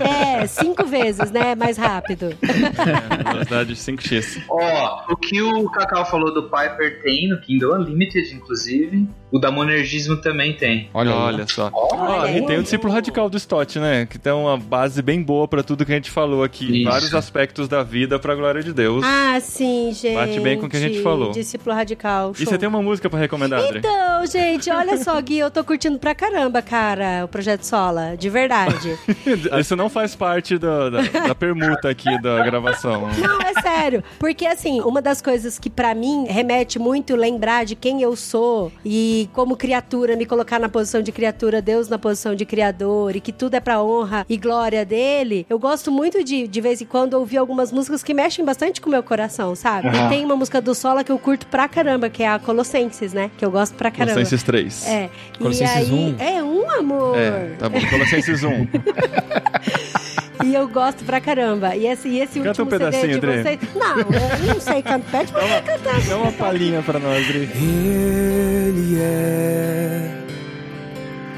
É, 0.00 0.46
cinco 0.46 0.84
vezes, 0.86 1.30
né? 1.30 1.54
Mais 1.54 1.76
rápido. 1.76 2.34
Velocidade 2.40 3.74
5x. 3.74 4.42
Ó, 4.48 5.12
o 5.12 5.16
que 5.16 5.40
o 5.42 5.68
Cacau 5.70 6.04
falou 6.06 6.32
do 6.32 6.44
Piper 6.44 7.02
tem 7.02 7.28
no 7.28 7.40
Kindle 7.40 7.74
Unlimited, 7.74 8.34
inclusive. 8.34 9.08
O 9.30 9.38
da 9.38 9.50
Monergismo 9.50 10.16
também 10.16 10.54
tem. 10.56 10.88
Olha, 10.94 11.14
Olha, 11.14 11.46
só. 11.46 11.70
Olha 11.72 12.22
aí. 12.30 12.38
e 12.38 12.46
tem 12.46 12.58
o 12.58 12.62
discípulo 12.62 12.92
radical 12.92 13.28
do 13.28 13.36
Stott, 13.36 13.78
né? 13.78 14.06
Que 14.06 14.18
tem 14.18 14.32
uma 14.32 14.56
base 14.56 15.02
bem 15.02 15.22
boa 15.22 15.46
pra 15.46 15.62
tudo 15.62 15.84
que 15.84 15.92
a 15.92 15.96
gente 15.96 16.10
falou 16.10 16.37
aqui. 16.42 16.82
Isso. 16.82 16.90
Vários 16.90 17.14
aspectos 17.14 17.68
da 17.68 17.82
vida 17.82 18.18
pra 18.18 18.34
glória 18.34 18.62
de 18.62 18.72
Deus. 18.72 19.02
Ah, 19.04 19.38
sim, 19.40 19.90
gente. 19.92 20.14
Bate 20.14 20.40
bem 20.40 20.58
com 20.58 20.66
o 20.66 20.68
que 20.68 20.76
a 20.76 20.80
gente 20.80 21.02
falou. 21.02 21.32
Discípulo 21.32 21.74
radical. 21.74 22.32
e 22.32 22.38
show. 22.38 22.46
você 22.46 22.58
tem 22.58 22.68
uma 22.68 22.82
música 22.82 23.08
pra 23.08 23.18
recomendar, 23.18 23.60
André? 23.60 23.78
Então, 23.78 24.26
gente, 24.26 24.70
olha 24.70 24.96
só, 25.02 25.18
Gui, 25.22 25.38
eu 25.38 25.50
tô 25.50 25.62
curtindo 25.64 25.98
pra 25.98 26.14
caramba, 26.14 26.62
cara, 26.62 27.24
o 27.24 27.28
Projeto 27.28 27.62
Sola, 27.64 28.16
de 28.16 28.28
verdade. 28.30 28.98
Isso 29.60 29.76
não 29.76 29.88
faz 29.88 30.14
parte 30.14 30.58
da, 30.58 30.90
da, 30.90 31.02
da 31.02 31.34
permuta 31.34 31.88
aqui 31.88 32.20
da 32.20 32.42
gravação. 32.44 33.08
Não, 33.18 33.40
é 33.40 33.60
sério. 33.60 34.02
Porque, 34.18 34.46
assim, 34.46 34.80
uma 34.80 35.00
das 35.02 35.20
coisas 35.22 35.58
que 35.58 35.70
pra 35.70 35.94
mim 35.94 36.26
remete 36.28 36.78
muito 36.78 37.14
lembrar 37.16 37.64
de 37.64 37.74
quem 37.74 38.02
eu 38.02 38.14
sou 38.16 38.72
e 38.84 39.28
como 39.32 39.56
criatura, 39.56 40.16
me 40.16 40.26
colocar 40.26 40.58
na 40.58 40.68
posição 40.68 41.02
de 41.02 41.12
criatura, 41.12 41.60
Deus 41.62 41.88
na 41.88 41.98
posição 41.98 42.34
de 42.34 42.44
criador 42.44 43.16
e 43.16 43.20
que 43.20 43.32
tudo 43.32 43.54
é 43.54 43.60
pra 43.60 43.82
honra 43.82 44.24
e 44.28 44.36
glória 44.36 44.84
dele. 44.84 45.46
Eu 45.48 45.58
gosto 45.58 45.90
muito 45.90 46.22
de, 46.28 46.46
de 46.46 46.60
vez 46.60 46.80
em 46.82 46.84
quando, 46.84 47.14
ouvir 47.14 47.38
algumas 47.38 47.72
músicas 47.72 48.02
que 48.02 48.12
mexem 48.12 48.44
bastante 48.44 48.80
com 48.80 48.88
o 48.88 48.92
meu 48.92 49.02
coração, 49.02 49.54
sabe? 49.54 49.88
E 49.88 50.08
tem 50.08 50.24
uma 50.24 50.36
música 50.36 50.60
do 50.60 50.74
Sola 50.74 51.02
que 51.02 51.10
eu 51.10 51.18
curto 51.18 51.46
pra 51.46 51.66
caramba, 51.66 52.10
que 52.10 52.22
é 52.22 52.28
a 52.28 52.38
Colossenses, 52.38 53.12
né? 53.14 53.30
Que 53.38 53.44
eu 53.44 53.50
gosto 53.50 53.74
pra 53.74 53.90
caramba. 53.90 54.12
Colossenses 54.12 54.42
3. 54.42 54.86
É. 54.86 55.10
Colossenses 55.38 55.88
e 55.88 55.92
aí, 55.92 56.16
1. 56.18 56.22
É 56.22 56.42
um 56.42 56.70
amor. 56.70 57.18
É, 57.18 57.54
tá 57.58 57.68
bom. 57.68 57.80
Colossenses 57.88 58.44
1. 58.44 58.68
E 60.44 60.54
eu 60.54 60.68
gosto 60.68 61.04
pra 61.04 61.20
caramba. 61.20 61.74
E 61.74 61.84
esse, 61.84 62.08
e 62.08 62.20
esse 62.20 62.38
Canta 62.38 62.62
último 62.62 62.66
um 62.66 62.68
pedacinho, 62.68 63.02
CD 63.02 63.18
de 63.18 63.26
André. 63.26 63.42
vocês... 63.42 63.58
Não, 63.74 63.98
eu 63.98 64.54
não 64.54 64.60
sei 64.60 64.82
cantar. 64.82 65.18
Pede 65.18 65.32
pra 65.32 65.42
mim 65.42 65.62
cantar. 65.66 66.00
Dá 66.00 66.16
uma 66.16 66.30
palhinha 66.30 66.80
pra 66.80 67.00
nós, 67.00 67.26
Dri. 67.26 67.50
Ele 67.56 69.00
é 69.00 70.10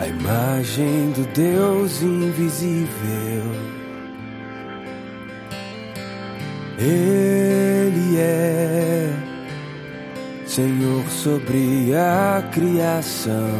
a 0.00 0.06
imagem 0.06 1.12
do 1.12 1.26
Deus 1.32 2.02
invisível. 2.02 3.69
Ele 6.80 8.16
é 8.18 9.12
Senhor 10.46 11.04
sobre 11.10 11.94
a 11.94 12.42
criação. 12.50 13.50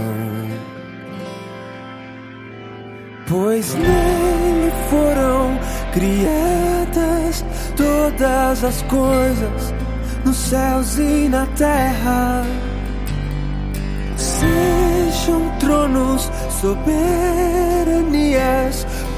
Pois 3.29 3.75
nele 3.75 4.73
foram 4.89 5.59
criadas 5.93 7.45
todas 7.77 8.65
as 8.65 8.81
coisas 8.83 9.75
nos 10.25 10.37
céus 10.37 10.99
e 10.99 11.29
na 11.29 11.47
terra 11.57 12.43
Sejam 14.17 15.49
tronos, 15.59 16.31
soberanias, 16.61 16.87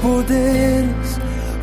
poderes 0.01 1.12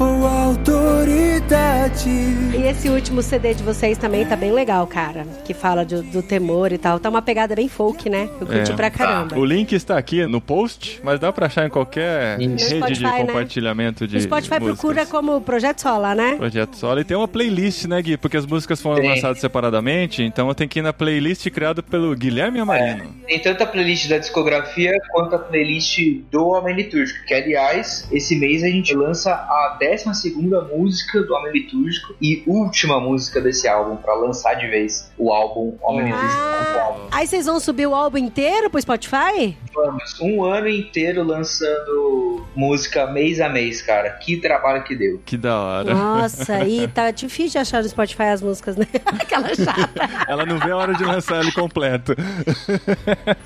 ou 0.01 0.27
autoridade. 0.27 2.09
E 2.09 2.67
esse 2.69 2.89
último 2.89 3.23
CD 3.23 3.55
de 3.55 3.63
vocês 3.63 3.99
também 3.99 4.25
tá 4.25 4.35
bem 4.35 4.51
legal, 4.53 4.87
cara. 4.87 5.25
Que 5.45 5.53
fala 5.53 5.85
do, 5.85 6.03
do 6.03 6.23
temor 6.23 6.73
e 6.73 6.79
tal. 6.79 6.99
Tá 6.99 7.09
uma 7.11 7.21
pegada 7.23 7.55
bem 7.55 7.69
folk, 7.69 8.09
né? 8.09 8.29
Eu 8.41 8.47
curti 8.47 8.73
É. 8.73 8.75
pra 8.75 8.91
caramba. 8.91 9.39
O 9.39 9.45
link 9.45 9.73
está 9.75 9.99
aqui 9.99 10.27
no 10.27 10.41
post, 10.41 11.01
mas 11.03 11.21
dá 11.21 11.33
pra 11.33 11.47
achar 11.47 11.67
em 11.67 11.71
qualquer 11.71 12.39
rede 12.39 12.55
de 12.55 12.65
Spotify, 12.77 13.03
né? 13.03 13.27
compartilhamento 13.27 14.07
de 14.07 14.15
No 14.17 14.21
Spotify 14.23 14.59
músicas. 14.61 14.79
procura 14.81 15.07
como 15.07 15.41
Projeto 15.41 15.81
Sola, 15.81 16.15
né? 16.15 16.37
Projeto 16.37 16.75
Solo. 16.77 17.01
E 17.01 17.05
tem 17.05 17.17
uma 17.17 17.29
playlist, 17.29 17.85
né, 17.87 18.01
Gui? 18.01 18.17
Porque 18.17 18.37
as 18.37 18.47
músicas 18.47 18.81
foram 18.81 19.01
Tem. 19.03 19.11
lançadas 19.11 19.39
separadamente, 19.41 20.23
então 20.23 20.49
eu 20.49 20.55
tenho 20.55 20.71
que 20.71 20.79
ir 20.79 20.83
na 20.83 20.93
playlist 20.93 21.49
criada 21.51 21.83
pelo 21.83 22.15
Guilherme 22.17 22.59
Amarino. 22.61 23.15
Tem 23.27 23.39
tanto 23.39 23.63
a 23.63 23.67
playlist 23.67 24.09
da 24.09 24.19
discografia 24.19 24.93
quanto 25.13 25.35
a 25.35 25.39
playlist 25.39 25.99
do 26.31 26.47
Homem 26.49 26.75
Litúrgico. 26.75 27.25
Que, 27.27 27.35
aliás, 27.35 28.09
esse 28.13 28.37
mês 28.37 28.63
a 28.63 28.69
gente 28.69 28.95
lança 28.95 29.33
a 29.33 29.77
12 29.97 30.31
música 30.77 31.23
do 31.23 31.35
Homem 31.35 31.53
Litúrgico 31.53 32.15
e 32.21 32.43
última 32.47 33.01
música 33.01 33.41
desse 33.41 33.67
álbum, 33.67 33.97
pra 33.97 34.15
lançar 34.15 34.55
de 34.55 34.69
vez 34.69 35.11
o 35.19 35.33
álbum 35.33 35.77
Homem 35.83 36.07
Litúrgico. 36.07 36.41
Ah, 36.41 36.97
aí 37.11 37.27
vocês 37.27 37.47
vão 37.47 37.59
subir 37.59 37.87
o 37.87 37.95
álbum 37.95 38.19
inteiro 38.19 38.71
pro 38.71 38.81
Spotify? 38.81 39.57
Vamos, 39.75 40.21
um 40.21 40.45
ano 40.45 40.69
inteiro 40.69 41.23
lançando 41.25 42.47
música 42.55 43.07
mês 43.07 43.41
a 43.41 43.49
mês, 43.49 43.83
cara. 43.83 44.11
Que 44.11 44.37
trabalho 44.37 44.85
que 44.85 44.95
deu. 44.95 45.21
Que 45.25 45.37
da 45.37 45.59
hora. 45.59 45.95
Nossa, 45.95 46.55
aí 46.55 46.87
tá 46.95 47.11
difícil 47.11 47.53
de 47.53 47.59
achar 47.59 47.83
no 47.83 47.89
Spotify 47.89 48.25
as 48.25 48.43
músicas, 48.43 48.77
né? 48.77 48.87
Aquela 49.07 49.55
chata. 49.55 50.09
Ela 50.29 50.47
não 50.47 50.59
vê 50.59 50.71
a 50.71 50.77
hora 50.77 50.95
de 50.95 51.05
lançar 51.05 51.41
ele 51.41 51.53
completo. 51.53 52.15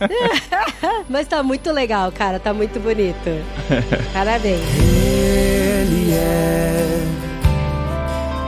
Mas 1.08 1.26
tá 1.26 1.42
muito 1.42 1.70
legal, 1.72 2.12
cara. 2.12 2.38
Tá 2.38 2.52
muito 2.52 2.78
bonito. 2.80 3.30
Parabéns. 4.12 4.60
Ele 4.78 6.12
é 6.12 6.33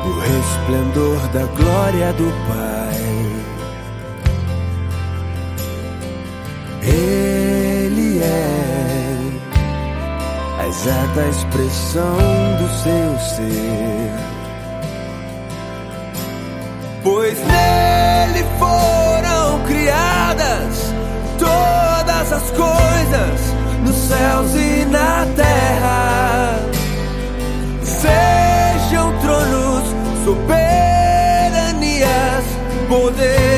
o 0.05 0.19
resplendor 0.21 1.29
da 1.29 1.45
glória 1.47 2.13
do 2.13 2.31
Pai. 2.49 2.87
Ele 6.83 8.23
é 8.23 8.67
a 10.61 10.69
exata 10.69 11.29
expressão 11.29 12.17
do 12.59 12.69
seu 12.83 13.19
ser. 13.35 14.13
Pois 17.03 17.39
nele 17.39 18.45
foram 18.59 19.65
criadas 19.67 20.95
todas 21.39 22.33
as 22.33 22.51
coisas 22.51 23.55
nos 23.85 23.97
céus 23.97 24.55
e 24.55 24.85
na 24.87 25.27
terra. 25.37 26.16
Sejam 28.07 29.13
tronos, 29.21 29.85
soberanias, 30.25 30.55
poderes 32.89 33.56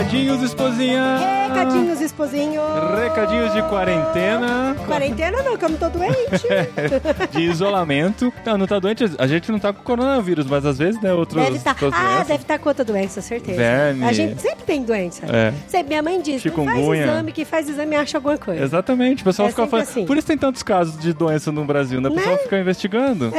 Recadinhos, 0.00 0.42
esposinha! 0.42 1.39
Recadinhos, 1.54 2.00
esposinho. 2.00 2.60
Recadinhos 3.02 3.52
de 3.52 3.62
quarentena, 3.62 4.76
Quarentena 4.86 5.42
não, 5.42 5.56
que 5.56 5.64
eu 5.64 5.68
não 5.68 5.76
tô 5.78 5.88
doente. 5.88 6.16
de 7.32 7.40
isolamento. 7.42 8.32
Não, 8.44 8.56
não 8.58 8.66
tá 8.66 8.78
doente. 8.78 9.04
A 9.18 9.26
gente 9.26 9.50
não 9.50 9.58
tá 9.58 9.72
com 9.72 9.82
coronavírus, 9.82 10.46
mas 10.46 10.64
às 10.64 10.78
vezes, 10.78 11.00
né, 11.00 11.12
outros. 11.12 11.42
Deve 11.42 11.56
outras 11.58 11.92
Ah, 11.92 12.06
doenças. 12.06 12.26
deve 12.28 12.42
estar 12.42 12.58
com 12.58 12.68
outra 12.68 12.84
doença, 12.84 13.20
certeza. 13.20 13.58
Verme. 13.58 14.04
A 14.04 14.12
gente 14.12 14.40
sempre 14.40 14.64
tem 14.64 14.82
doença. 14.82 15.26
É. 15.26 15.52
Sempre, 15.66 15.88
minha 15.88 16.02
mãe 16.02 16.20
diz, 16.20 16.42
faz 16.42 16.78
exame, 16.78 17.32
que 17.32 17.44
faz 17.44 17.68
exame 17.68 17.96
acha 17.96 18.18
alguma 18.18 18.38
coisa. 18.38 18.62
Exatamente, 18.62 19.22
o 19.22 19.24
pessoal 19.24 19.48
É 19.48 19.50
fica 19.50 19.66
falando. 19.66 19.82
assim. 19.86 20.06
Por 20.06 20.16
isso 20.16 20.26
tem 20.26 20.38
tantos 20.38 20.62
casos 20.62 20.98
de 20.98 21.12
doença 21.12 21.50
no 21.52 21.64
Brasil, 21.64 22.00
né? 22.00 22.08
O 22.08 22.14
pessoal 22.14 22.38
fica 22.38 22.58
investigando. 22.58 23.32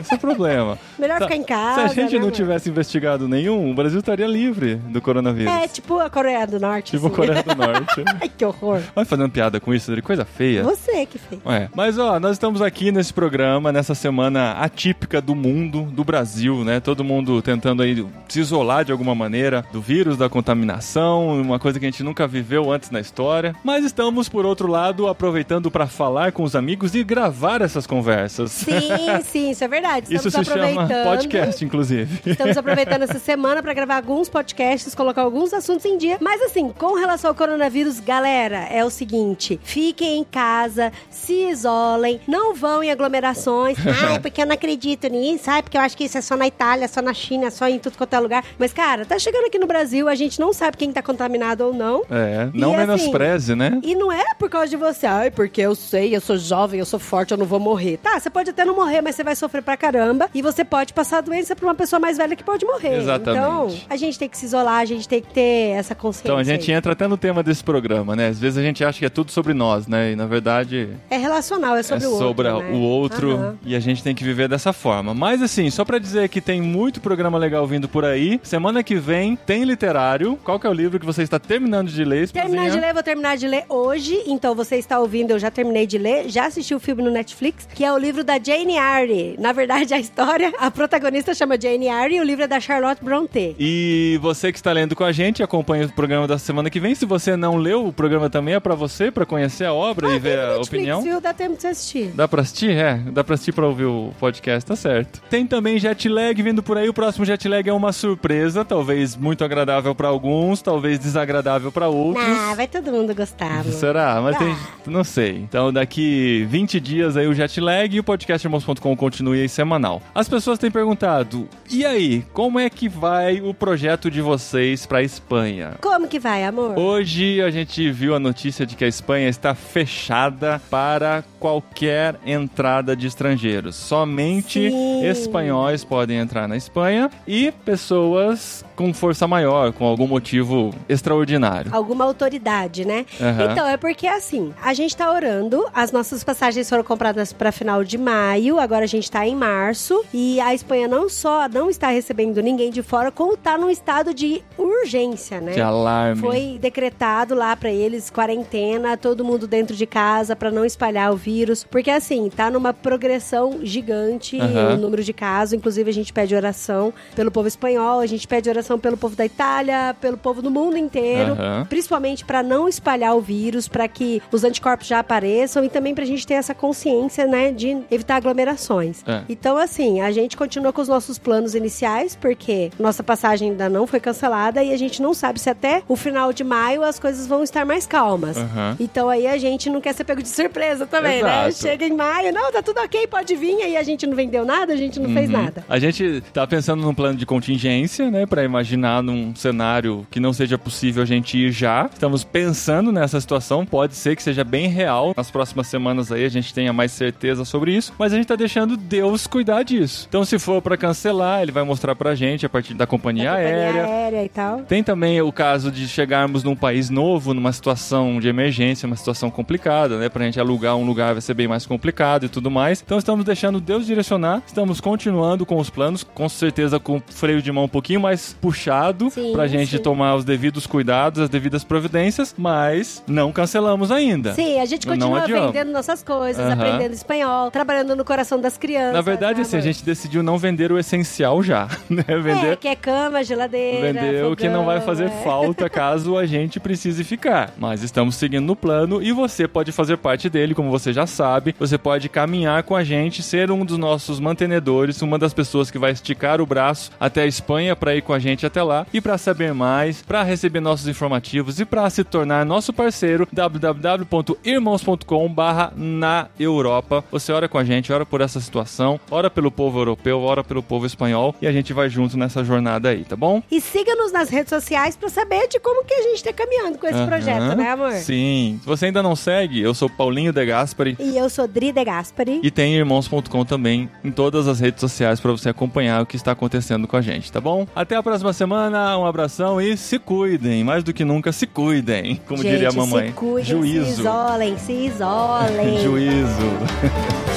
Esse 0.00 0.12
é 0.12 0.16
o 0.16 0.18
problema. 0.18 0.78
Melhor 0.98 1.18
Tá. 1.18 1.24
ficar 1.24 1.36
em 1.36 1.42
casa. 1.42 1.88
Se 1.88 2.00
a 2.00 2.02
gente 2.02 2.14
né, 2.14 2.20
não 2.20 2.30
tivesse 2.30 2.68
investigado 2.68 3.26
nenhum, 3.28 3.70
o 3.70 3.74
Brasil 3.74 3.98
estaria 3.98 4.26
livre 4.26 4.76
do 4.76 5.00
coronavírus. 5.00 5.52
É, 5.52 5.66
tipo 5.68 5.98
a 5.98 6.10
Coreia 6.10 6.46
do 6.46 6.60
Norte. 6.60 6.92
tipo 6.92 7.06
a 7.06 7.08
assim. 7.08 7.16
Coreia 7.16 7.42
do 7.42 7.55
Norte. 7.56 8.04
Ai, 8.20 8.28
que 8.28 8.44
horror. 8.44 8.80
Vai 8.94 9.04
fazendo 9.04 9.30
piada 9.30 9.58
com 9.58 9.74
isso, 9.74 9.90
coisa 10.02 10.24
feia. 10.24 10.62
Você 10.62 11.06
que 11.06 11.18
fez. 11.18 11.40
É. 11.46 11.68
Mas 11.74 11.98
ó, 11.98 12.20
nós 12.20 12.32
estamos 12.32 12.62
aqui 12.62 12.92
nesse 12.92 13.12
programa, 13.12 13.72
nessa 13.72 13.94
semana 13.94 14.52
atípica 14.52 15.20
do 15.20 15.34
mundo, 15.34 15.82
do 15.82 16.04
Brasil, 16.04 16.64
né? 16.64 16.80
Todo 16.80 17.02
mundo 17.02 17.40
tentando 17.42 17.82
aí 17.82 18.06
se 18.28 18.40
isolar 18.40 18.84
de 18.84 18.92
alguma 18.92 19.14
maneira 19.14 19.64
do 19.72 19.80
vírus, 19.80 20.16
da 20.16 20.28
contaminação, 20.28 21.40
uma 21.40 21.58
coisa 21.58 21.78
que 21.78 21.86
a 21.86 21.90
gente 21.90 22.02
nunca 22.02 22.26
viveu 22.26 22.70
antes 22.70 22.90
na 22.90 23.00
história. 23.00 23.54
Mas 23.64 23.84
estamos, 23.84 24.28
por 24.28 24.44
outro 24.44 24.68
lado, 24.68 25.08
aproveitando 25.08 25.70
para 25.70 25.86
falar 25.86 26.32
com 26.32 26.42
os 26.42 26.54
amigos 26.54 26.94
e 26.94 27.02
gravar 27.02 27.62
essas 27.62 27.86
conversas. 27.86 28.50
Sim, 28.52 28.90
sim, 29.24 29.50
isso 29.50 29.64
é 29.64 29.68
verdade. 29.68 30.14
Estamos 30.14 30.26
Isso 30.26 30.44
se 30.44 30.58
chama 30.58 30.88
podcast, 31.04 31.64
inclusive. 31.64 32.20
Estamos 32.26 32.56
aproveitando 32.56 33.02
essa 33.02 33.18
semana 33.18 33.62
para 33.62 33.72
gravar 33.74 33.96
alguns 33.96 34.28
podcasts, 34.28 34.94
colocar 34.94 35.22
alguns 35.22 35.52
assuntos 35.52 35.84
em 35.84 35.96
dia. 35.96 36.18
Mas 36.20 36.40
assim, 36.42 36.70
com 36.70 36.94
relação 36.94 37.30
ao 37.30 37.34
coronavírus, 37.46 38.00
galera, 38.00 38.66
é 38.70 38.84
o 38.84 38.90
seguinte: 38.90 39.60
fiquem 39.62 40.18
em 40.18 40.24
casa, 40.24 40.92
se 41.08 41.48
isolem, 41.48 42.20
não 42.26 42.54
vão 42.54 42.82
em 42.82 42.90
aglomerações. 42.90 43.78
Ai, 44.04 44.18
porque 44.18 44.42
eu 44.42 44.46
não 44.46 44.54
acredito 44.54 45.06
nisso, 45.06 45.48
ai, 45.48 45.62
porque 45.62 45.76
eu 45.76 45.80
acho 45.80 45.96
que 45.96 46.04
isso 46.04 46.18
é 46.18 46.20
só 46.20 46.36
na 46.36 46.46
Itália, 46.46 46.88
só 46.88 47.00
na 47.00 47.14
China, 47.14 47.50
só 47.50 47.68
em 47.68 47.78
tudo 47.78 47.96
quanto 47.96 48.14
é 48.14 48.18
lugar. 48.18 48.44
Mas, 48.58 48.72
cara, 48.72 49.04
tá 49.04 49.18
chegando 49.18 49.46
aqui 49.46 49.58
no 49.58 49.66
Brasil, 49.66 50.08
a 50.08 50.14
gente 50.14 50.40
não 50.40 50.52
sabe 50.52 50.76
quem 50.76 50.92
tá 50.92 51.02
contaminado 51.02 51.64
ou 51.64 51.72
não. 51.72 52.02
É, 52.10 52.48
não 52.52 52.72
E, 52.72 52.74
assim, 52.74 52.86
menospreze, 52.86 53.54
né? 53.54 53.80
E 53.82 53.94
não 53.94 54.10
é 54.10 54.34
por 54.38 54.50
causa 54.50 54.68
de 54.68 54.76
você, 54.76 55.06
ai, 55.06 55.30
porque 55.30 55.60
eu 55.60 55.74
sei, 55.74 56.16
eu 56.16 56.20
sou 56.20 56.36
jovem, 56.36 56.80
eu 56.80 56.86
sou 56.86 56.98
forte, 56.98 57.30
eu 57.30 57.38
não 57.38 57.46
vou 57.46 57.60
morrer. 57.60 57.98
Tá, 57.98 58.18
você 58.18 58.28
pode 58.28 58.50
até 58.50 58.64
não 58.64 58.74
morrer, 58.74 59.02
mas 59.02 59.14
você 59.14 59.22
vai 59.22 59.36
sofrer 59.36 59.62
pra 59.62 59.76
caramba. 59.76 60.28
E 60.34 60.42
você 60.42 60.64
pode 60.64 60.92
passar 60.92 61.18
a 61.18 61.20
doença 61.20 61.54
pra 61.54 61.66
uma 61.66 61.74
pessoa 61.74 62.00
mais 62.00 62.16
velha 62.16 62.34
que 62.34 62.44
pode 62.44 62.64
morrer. 62.66 62.98
Exatamente. 62.98 63.38
Então, 63.38 63.86
a 63.88 63.96
gente 63.96 64.18
tem 64.18 64.28
que 64.28 64.36
se 64.36 64.46
isolar, 64.46 64.80
a 64.80 64.84
gente 64.84 65.08
tem 65.08 65.20
que 65.20 65.32
ter 65.32 65.76
essa 65.76 65.94
consciência. 65.94 66.28
Então 66.28 66.38
a 66.38 66.44
gente 66.44 66.70
aí. 66.70 66.76
entra 66.76 66.92
até 66.92 67.06
no 67.06 67.16
tema 67.16 67.35
desse 67.42 67.62
programa, 67.62 68.14
né? 68.16 68.28
Às 68.28 68.38
vezes 68.38 68.58
a 68.58 68.62
gente 68.62 68.84
acha 68.84 68.98
que 68.98 69.04
é 69.06 69.08
tudo 69.08 69.30
sobre 69.30 69.54
nós, 69.54 69.86
né? 69.86 70.12
E 70.12 70.16
na 70.16 70.26
verdade 70.26 70.88
É 71.10 71.16
relacional, 71.16 71.76
é 71.76 71.82
sobre 71.82 72.04
é 72.04 72.08
o 72.08 72.10
outro. 72.12 72.26
sobre 72.26 72.48
né? 72.48 72.70
o 72.72 72.80
outro 72.80 73.32
Aham. 73.32 73.58
e 73.64 73.74
a 73.74 73.80
gente 73.80 74.02
tem 74.02 74.14
que 74.14 74.24
viver 74.24 74.48
dessa 74.48 74.72
forma. 74.72 75.14
Mas 75.14 75.42
assim, 75.42 75.70
só 75.70 75.84
pra 75.84 75.98
dizer 75.98 76.28
que 76.28 76.40
tem 76.40 76.60
muito 76.60 77.00
programa 77.00 77.38
legal 77.38 77.66
vindo 77.66 77.88
por 77.88 78.04
aí. 78.04 78.40
Semana 78.42 78.82
que 78.82 78.96
vem 78.96 79.36
tem 79.36 79.64
literário. 79.64 80.38
Qual 80.44 80.58
que 80.58 80.66
é 80.66 80.70
o 80.70 80.72
livro 80.72 80.98
que 80.98 81.06
você 81.06 81.22
está 81.22 81.38
terminando 81.38 81.88
de 81.88 82.04
ler? 82.04 82.28
Terminar 82.30 82.70
de 82.70 82.80
ler, 82.80 82.92
vou 82.94 83.02
terminar 83.02 83.36
de 83.36 83.46
ler 83.46 83.64
hoje. 83.68 84.22
Então 84.26 84.54
você 84.54 84.76
está 84.76 84.98
ouvindo, 84.98 85.30
eu 85.32 85.38
já 85.38 85.50
terminei 85.50 85.86
de 85.86 85.98
ler, 85.98 86.28
já 86.28 86.46
assisti 86.46 86.74
o 86.74 86.80
filme 86.80 87.02
no 87.02 87.10
Netflix, 87.10 87.68
que 87.74 87.84
é 87.84 87.92
o 87.92 87.98
livro 87.98 88.24
da 88.24 88.34
Jane 88.42 88.74
Eyre. 88.76 89.36
Na 89.38 89.52
verdade, 89.52 89.92
a 89.94 89.98
história, 89.98 90.52
a 90.58 90.70
protagonista 90.70 91.34
chama 91.34 91.58
Jane 91.60 91.86
Eyre 91.88 92.16
e 92.16 92.20
o 92.20 92.24
livro 92.24 92.44
é 92.44 92.46
da 92.46 92.60
Charlotte 92.60 93.02
Brontë. 93.02 93.56
E 93.58 94.18
você 94.22 94.50
que 94.52 94.58
está 94.58 94.72
lendo 94.72 94.94
com 94.96 95.04
a 95.04 95.12
gente, 95.12 95.42
acompanha 95.42 95.86
o 95.86 95.92
programa 95.92 96.26
da 96.26 96.38
semana 96.38 96.70
que 96.70 96.80
vem. 96.80 96.94
Se 96.94 97.04
você 97.06 97.25
não 97.34 97.56
leu, 97.56 97.86
o 97.86 97.92
programa 97.92 98.28
também 98.28 98.54
é 98.54 98.60
pra 98.60 98.74
você, 98.74 99.10
pra 99.10 99.24
conhecer 99.24 99.64
a 99.64 99.72
obra 99.72 100.12
e 100.12 100.16
Ah, 100.16 100.18
ver 100.18 100.28
tem 100.28 100.36
no 100.36 100.42
a 100.42 100.46
Netflix, 100.58 100.68
opinião. 100.68 101.02
viu? 101.02 101.18
Dá 101.20 101.32
tempo 101.32 101.56
de 101.56 101.62
você 101.62 101.68
assistir. 101.68 102.10
Dá 102.14 102.28
pra 102.28 102.42
assistir? 102.42 102.70
É, 102.76 102.96
dá 103.10 103.24
pra 103.24 103.34
assistir 103.34 103.52
pra 103.52 103.66
ouvir 103.66 103.86
o 103.86 104.12
podcast, 104.20 104.66
tá 104.66 104.76
certo. 104.76 105.22
Tem 105.30 105.46
também 105.46 105.78
jet 105.78 106.06
lag 106.10 106.42
vindo 106.42 106.62
por 106.62 106.76
aí. 106.76 106.88
O 106.90 106.92
próximo 106.92 107.24
jet 107.24 107.48
lag 107.48 107.66
é 107.66 107.72
uma 107.72 107.92
surpresa, 107.92 108.66
talvez 108.66 109.16
muito 109.16 109.42
agradável 109.42 109.94
pra 109.94 110.08
alguns, 110.08 110.60
talvez 110.60 110.98
desagradável 110.98 111.72
pra 111.72 111.88
outros. 111.88 112.26
Ah, 112.26 112.52
vai 112.54 112.66
todo 112.66 112.92
mundo 112.92 113.14
gostar, 113.14 113.60
amor. 113.60 113.72
Será? 113.72 114.20
Mas 114.20 114.36
tem. 114.36 114.50
Ah. 114.52 114.56
Não 114.86 115.02
sei. 115.04 115.36
Então, 115.38 115.72
daqui 115.72 116.44
20 116.50 116.78
dias 116.80 117.16
aí 117.16 117.26
o 117.26 117.32
jet 117.34 117.58
lag 117.60 117.94
e 117.96 118.00
o 118.00 118.04
podcast 118.04 118.46
irmãos.com 118.46 118.94
continue 118.96 119.40
aí 119.40 119.48
semanal. 119.48 120.02
As 120.14 120.28
pessoas 120.28 120.58
têm 120.58 120.70
perguntado: 120.70 121.48
e 121.70 121.86
aí, 121.86 122.24
como 122.32 122.58
é 122.58 122.68
que 122.68 122.88
vai 122.88 123.40
o 123.40 123.54
projeto 123.54 124.10
de 124.10 124.20
vocês 124.20 124.84
pra 124.84 125.02
Espanha? 125.02 125.72
Como 125.80 126.08
que 126.08 126.18
vai, 126.18 126.44
amor? 126.44 126.78
Hoje 126.78 127.15
a 127.42 127.50
gente 127.50 127.90
viu 127.90 128.14
a 128.14 128.18
notícia 128.20 128.66
de 128.66 128.76
que 128.76 128.84
a 128.84 128.88
Espanha 128.88 129.26
está 129.26 129.54
fechada 129.54 130.60
para 130.68 131.24
qualquer 131.40 132.16
entrada 132.26 132.94
de 132.94 133.06
estrangeiros. 133.06 133.74
Somente 133.74 134.70
Sim. 134.70 135.06
espanhóis 135.06 135.82
podem 135.82 136.18
entrar 136.18 136.46
na 136.46 136.58
Espanha 136.58 137.10
e 137.26 137.50
pessoas 137.64 138.62
com 138.74 138.92
força 138.92 139.26
maior, 139.26 139.72
com 139.72 139.86
algum 139.86 140.06
motivo 140.06 140.74
extraordinário. 140.88 141.74
Alguma 141.74 142.04
autoridade, 142.04 142.84
né? 142.84 143.06
Aham. 143.18 143.50
Então, 143.50 143.66
é 143.66 143.78
porque 143.78 144.06
assim, 144.06 144.52
a 144.62 144.74
gente 144.74 144.94
tá 144.94 145.10
orando, 145.10 145.64
as 145.72 145.90
nossas 145.92 146.22
passagens 146.22 146.68
foram 146.68 146.84
compradas 146.84 147.32
pra 147.32 147.50
final 147.50 147.82
de 147.82 147.96
maio, 147.96 148.60
agora 148.60 148.84
a 148.84 148.88
gente 148.88 149.10
tá 149.10 149.26
em 149.26 149.34
março, 149.34 150.04
e 150.12 150.38
a 150.40 150.54
Espanha 150.54 150.86
não 150.86 151.08
só 151.08 151.48
não 151.48 151.70
está 151.70 151.88
recebendo 151.88 152.42
ninguém 152.42 152.70
de 152.70 152.82
fora, 152.82 153.10
como 153.10 153.38
tá 153.38 153.56
num 153.56 153.70
estado 153.70 154.12
de 154.12 154.42
urgência, 154.58 155.40
né? 155.40 155.52
De 155.52 155.62
alarme. 155.62 156.20
Foi 156.20 156.58
decretado 156.60 157.05
lá 157.34 157.56
pra 157.56 157.70
eles 157.70 158.10
quarentena, 158.10 158.96
todo 158.96 159.24
mundo 159.24 159.46
dentro 159.46 159.76
de 159.76 159.86
casa 159.86 160.34
pra 160.34 160.50
não 160.50 160.64
espalhar 160.64 161.12
o 161.12 161.16
vírus, 161.16 161.64
porque 161.64 161.90
assim, 161.90 162.28
tá 162.28 162.50
numa 162.50 162.72
progressão 162.72 163.60
gigante 163.62 164.40
Aham. 164.40 164.74
o 164.74 164.76
número 164.76 165.02
de 165.02 165.12
casos, 165.12 165.52
inclusive 165.52 165.88
a 165.90 165.92
gente 165.92 166.12
pede 166.12 166.34
oração 166.34 166.92
pelo 167.14 167.30
povo 167.30 167.48
espanhol, 167.48 168.00
a 168.00 168.06
gente 168.06 168.26
pede 168.26 168.48
oração 168.48 168.78
pelo 168.78 168.96
povo 168.96 169.14
da 169.14 169.24
Itália, 169.24 169.94
pelo 170.00 170.16
povo 170.16 170.42
do 170.42 170.50
mundo 170.50 170.76
inteiro, 170.76 171.32
Aham. 171.32 171.66
principalmente 171.68 172.24
pra 172.24 172.42
não 172.42 172.68
espalhar 172.68 173.16
o 173.16 173.20
vírus, 173.20 173.68
pra 173.68 173.86
que 173.88 174.22
os 174.32 174.44
anticorpos 174.44 174.86
já 174.86 174.98
apareçam 174.98 175.64
e 175.64 175.68
também 175.68 175.94
pra 175.94 176.04
gente 176.04 176.26
ter 176.26 176.34
essa 176.34 176.54
consciência, 176.54 177.26
né, 177.26 177.52
de 177.52 177.78
evitar 177.90 178.16
aglomerações. 178.16 179.02
É. 179.06 179.22
Então, 179.28 179.56
assim, 179.56 180.00
a 180.00 180.10
gente 180.10 180.36
continua 180.36 180.72
com 180.72 180.80
os 180.82 180.88
nossos 180.88 181.18
planos 181.18 181.54
iniciais, 181.54 182.16
porque 182.16 182.70
nossa 182.78 183.02
passagem 183.02 183.50
ainda 183.50 183.68
não 183.68 183.86
foi 183.86 184.00
cancelada 184.00 184.62
e 184.62 184.72
a 184.72 184.76
gente 184.76 185.00
não 185.02 185.14
sabe 185.14 185.40
se 185.40 185.50
até 185.50 185.82
o 185.88 185.96
final 185.96 186.32
de 186.32 186.44
maio 186.44 186.82
as 186.82 186.95
coisas 186.98 187.26
vão 187.26 187.42
estar 187.42 187.64
mais 187.64 187.86
calmas. 187.86 188.36
Aham. 188.36 188.76
Então 188.80 189.08
aí 189.08 189.26
a 189.26 189.36
gente 189.38 189.68
não 189.70 189.80
quer 189.80 189.92
ser 189.94 190.04
pego 190.04 190.22
de 190.22 190.28
surpresa 190.28 190.86
também, 190.86 191.22
né? 191.22 191.48
Exato. 191.48 191.62
Chega 191.68 191.86
em 191.86 191.92
maio, 191.96 192.32
não, 192.32 192.50
tá 192.52 192.62
tudo 192.62 192.80
ok, 192.80 193.06
pode 193.06 193.34
vir, 193.36 193.62
aí 193.62 193.76
a 193.76 193.82
gente 193.82 194.06
não 194.06 194.14
vendeu 194.16 194.44
nada, 194.44 194.72
a 194.72 194.76
gente 194.76 194.98
não 195.00 195.10
fez 195.12 195.30
Uhum. 195.30 195.42
nada. 195.42 195.64
A 195.68 195.78
gente 195.78 196.22
tá 196.32 196.46
pensando 196.46 196.82
num 196.82 196.94
plano 196.94 197.16
de 197.18 197.26
contingência, 197.26 198.10
né, 198.10 198.26
Pra 198.26 198.42
imaginar 198.44 199.02
num 199.02 199.34
cenário 199.36 200.06
que 200.10 200.18
não 200.20 200.32
seja 200.32 200.58
possível 200.58 201.02
a 201.02 201.06
gente 201.06 201.38
ir 201.38 201.50
já. 201.52 201.88
Estamos 201.92 202.24
pensando 202.24 202.90
nessa 202.92 203.20
situação, 203.20 203.64
pode 203.64 203.94
ser 203.94 204.14
que 204.16 204.22
seja 204.22 204.44
bem 204.44 204.68
real. 204.68 205.12
Nas 205.16 205.30
próximas 205.30 205.66
semanas 205.68 206.10
aí 206.12 206.24
a 206.24 206.28
gente 206.28 206.52
tenha 206.52 206.72
mais 206.72 206.92
certeza 206.92 207.44
sobre 207.44 207.72
isso, 207.74 207.92
mas 207.98 208.12
a 208.12 208.16
gente 208.16 208.26
tá 208.26 208.36
deixando 208.36 208.76
Deus 208.76 209.26
cuidar 209.26 209.62
disso. 209.62 210.06
Então 210.08 210.24
se 210.24 210.38
for 210.38 210.60
pra 210.60 210.76
cancelar, 210.76 211.42
ele 211.42 211.52
vai 211.52 211.62
mostrar 211.64 211.94
pra 211.94 212.14
gente 212.14 212.44
a 212.44 212.48
partir 212.48 212.74
da 212.74 212.86
companhia, 212.86 213.30
Da 213.30 213.36
companhia 213.36 213.56
aérea. 213.62 213.84
aérea 213.86 214.24
e 214.24 214.28
tal. 214.28 214.58
Tem 214.62 214.82
também 214.82 215.20
o 215.22 215.32
caso 215.32 215.70
de 215.70 215.86
chegarmos 215.88 216.42
num 216.42 216.56
país 216.56 216.85
novo, 216.90 217.34
numa 217.34 217.52
situação 217.52 218.18
de 218.20 218.28
emergência, 218.28 218.86
uma 218.86 218.96
situação 218.96 219.30
complicada, 219.30 219.98
né? 219.98 220.08
Pra 220.08 220.24
gente 220.24 220.38
alugar 220.40 220.76
um 220.76 220.84
lugar 220.84 221.12
vai 221.12 221.20
ser 221.20 221.34
bem 221.34 221.48
mais 221.48 221.66
complicado 221.66 222.26
e 222.26 222.28
tudo 222.28 222.50
mais. 222.50 222.82
Então 222.84 222.98
estamos 222.98 223.24
deixando 223.24 223.60
Deus 223.60 223.86
direcionar, 223.86 224.42
estamos 224.46 224.80
continuando 224.80 225.44
com 225.44 225.58
os 225.58 225.70
planos, 225.70 226.02
com 226.02 226.28
certeza 226.28 226.78
com 226.78 226.96
o 226.96 227.02
freio 227.06 227.42
de 227.42 227.50
mão 227.50 227.64
um 227.64 227.68
pouquinho 227.68 228.00
mais 228.00 228.36
puxado 228.40 229.10
Sim, 229.10 229.32
pra 229.32 229.46
gente 229.46 229.76
sim. 229.76 229.82
tomar 229.82 230.14
os 230.14 230.24
devidos 230.24 230.66
cuidados, 230.66 231.20
as 231.20 231.28
devidas 231.28 231.64
providências, 231.64 232.34
mas 232.36 233.02
não 233.06 233.32
cancelamos 233.32 233.90
ainda. 233.90 234.32
Sim, 234.34 234.60
a 234.60 234.64
gente 234.64 234.86
continua 234.86 235.26
vendendo 235.26 235.72
nossas 235.72 236.02
coisas, 236.02 236.44
aprendendo 236.48 236.92
espanhol, 236.92 237.50
trabalhando 237.50 237.94
no 237.94 238.04
coração 238.04 238.40
das 238.40 238.56
crianças. 238.56 238.92
Na 238.92 239.00
verdade, 239.00 239.38
né, 239.38 239.42
assim, 239.42 239.56
a 239.56 239.60
gente 239.60 239.84
decidiu 239.84 240.22
não 240.22 240.38
vender 240.38 240.72
o 240.72 240.78
essencial 240.78 241.42
já, 241.42 241.68
né? 241.88 242.04
Vender 242.06 242.52
É, 242.52 242.56
que 242.56 242.68
é 242.68 242.76
cama, 242.76 243.22
geladeira. 243.22 243.92
Vender 243.92 244.24
o 244.24 244.36
que 244.36 244.48
não 244.48 244.64
vai 244.64 244.80
fogão, 244.80 244.86
fazer 244.86 245.04
é. 245.06 245.22
falta 245.22 245.68
caso 245.68 246.16
a 246.16 246.26
gente 246.26 246.58
precise 246.66 247.04
ficar. 247.04 247.54
Mas 247.56 247.84
estamos 247.84 248.16
seguindo 248.16 248.44
no 248.44 248.56
plano 248.56 249.00
e 249.00 249.12
você 249.12 249.46
pode 249.46 249.70
fazer 249.70 249.98
parte 249.98 250.28
dele, 250.28 250.52
como 250.52 250.68
você 250.68 250.92
já 250.92 251.06
sabe. 251.06 251.54
Você 251.60 251.78
pode 251.78 252.08
caminhar 252.08 252.64
com 252.64 252.74
a 252.74 252.82
gente, 252.82 253.22
ser 253.22 253.52
um 253.52 253.64
dos 253.64 253.78
nossos 253.78 254.18
mantenedores, 254.18 255.00
uma 255.00 255.16
das 255.16 255.32
pessoas 255.32 255.70
que 255.70 255.78
vai 255.78 255.92
esticar 255.92 256.40
o 256.40 256.46
braço 256.46 256.90
até 256.98 257.22
a 257.22 257.26
Espanha 257.26 257.76
para 257.76 257.94
ir 257.94 258.02
com 258.02 258.12
a 258.12 258.18
gente 258.18 258.44
até 258.44 258.64
lá. 258.64 258.84
E 258.92 259.00
para 259.00 259.16
saber 259.16 259.54
mais, 259.54 260.02
para 260.02 260.24
receber 260.24 260.58
nossos 260.58 260.88
informativos 260.88 261.60
e 261.60 261.64
para 261.64 261.88
se 261.88 262.02
tornar 262.02 262.44
nosso 262.44 262.72
parceiro, 262.72 263.28
www.irmãos.com/barra 263.32 265.72
na 265.76 266.26
Europa. 266.36 267.04
Você 267.12 267.30
ora 267.30 267.48
com 267.48 267.58
a 267.58 267.64
gente, 267.64 267.92
ora 267.92 268.04
por 268.04 268.20
essa 268.20 268.40
situação, 268.40 268.98
ora 269.08 269.30
pelo 269.30 269.52
povo 269.52 269.78
europeu, 269.78 270.20
ora 270.20 270.42
pelo 270.42 270.64
povo 270.64 270.84
espanhol 270.84 271.32
e 271.40 271.46
a 271.46 271.52
gente 271.52 271.72
vai 271.72 271.88
junto 271.88 272.18
nessa 272.18 272.42
jornada 272.42 272.88
aí, 272.88 273.04
tá 273.04 273.14
bom? 273.14 273.40
E 273.52 273.60
siga-nos 273.60 274.10
nas 274.10 274.28
redes 274.28 274.50
sociais 274.50 274.96
pra 274.96 275.08
saber 275.08 275.46
de 275.46 275.60
como 275.60 275.84
que 275.84 275.94
a 275.94 276.02
gente 276.02 276.24
tá 276.24 276.32
caminhando 276.32 276.55
com 276.78 276.86
esse 276.86 276.96
Aham. 276.96 277.06
projeto, 277.06 277.56
né, 277.56 277.70
amor? 277.70 277.92
Sim. 277.92 278.58
Se 278.60 278.66
você 278.66 278.86
ainda 278.86 279.02
não 279.02 279.14
segue, 279.14 279.60
eu 279.60 279.72
sou 279.74 279.88
Paulinho 279.88 280.32
De 280.32 280.44
Gaspari. 280.44 280.96
E 280.98 281.16
eu 281.16 281.28
sou 281.30 281.46
Dri 281.46 281.72
De 281.72 281.84
Gaspari. 281.84 282.40
E 282.42 282.50
tem 282.50 282.74
irmãos.com 282.74 283.44
também 283.44 283.88
em 284.04 284.10
todas 284.10 284.48
as 284.48 284.60
redes 284.60 284.80
sociais 284.80 285.20
para 285.20 285.30
você 285.32 285.48
acompanhar 285.48 286.02
o 286.02 286.06
que 286.06 286.16
está 286.16 286.32
acontecendo 286.32 286.86
com 286.86 286.96
a 286.96 287.00
gente, 287.00 287.30
tá 287.30 287.40
bom? 287.40 287.66
Até 287.74 287.96
a 287.96 288.02
próxima 288.02 288.32
semana, 288.32 288.96
um 288.98 289.06
abração 289.06 289.60
e 289.60 289.76
se 289.76 289.98
cuidem. 289.98 290.64
Mais 290.64 290.82
do 290.82 290.92
que 290.92 291.04
nunca, 291.04 291.32
se 291.32 291.46
cuidem. 291.46 292.20
Como 292.26 292.42
gente, 292.42 292.52
diria 292.52 292.68
a 292.68 292.72
mamãe. 292.72 293.08
se 293.08 293.12
cuidem, 293.14 293.44
se 293.44 293.50
Juízo. 293.50 294.00
isolem, 294.00 294.58
se 294.58 294.72
isolem. 294.72 295.78
Juízo. 295.82 296.26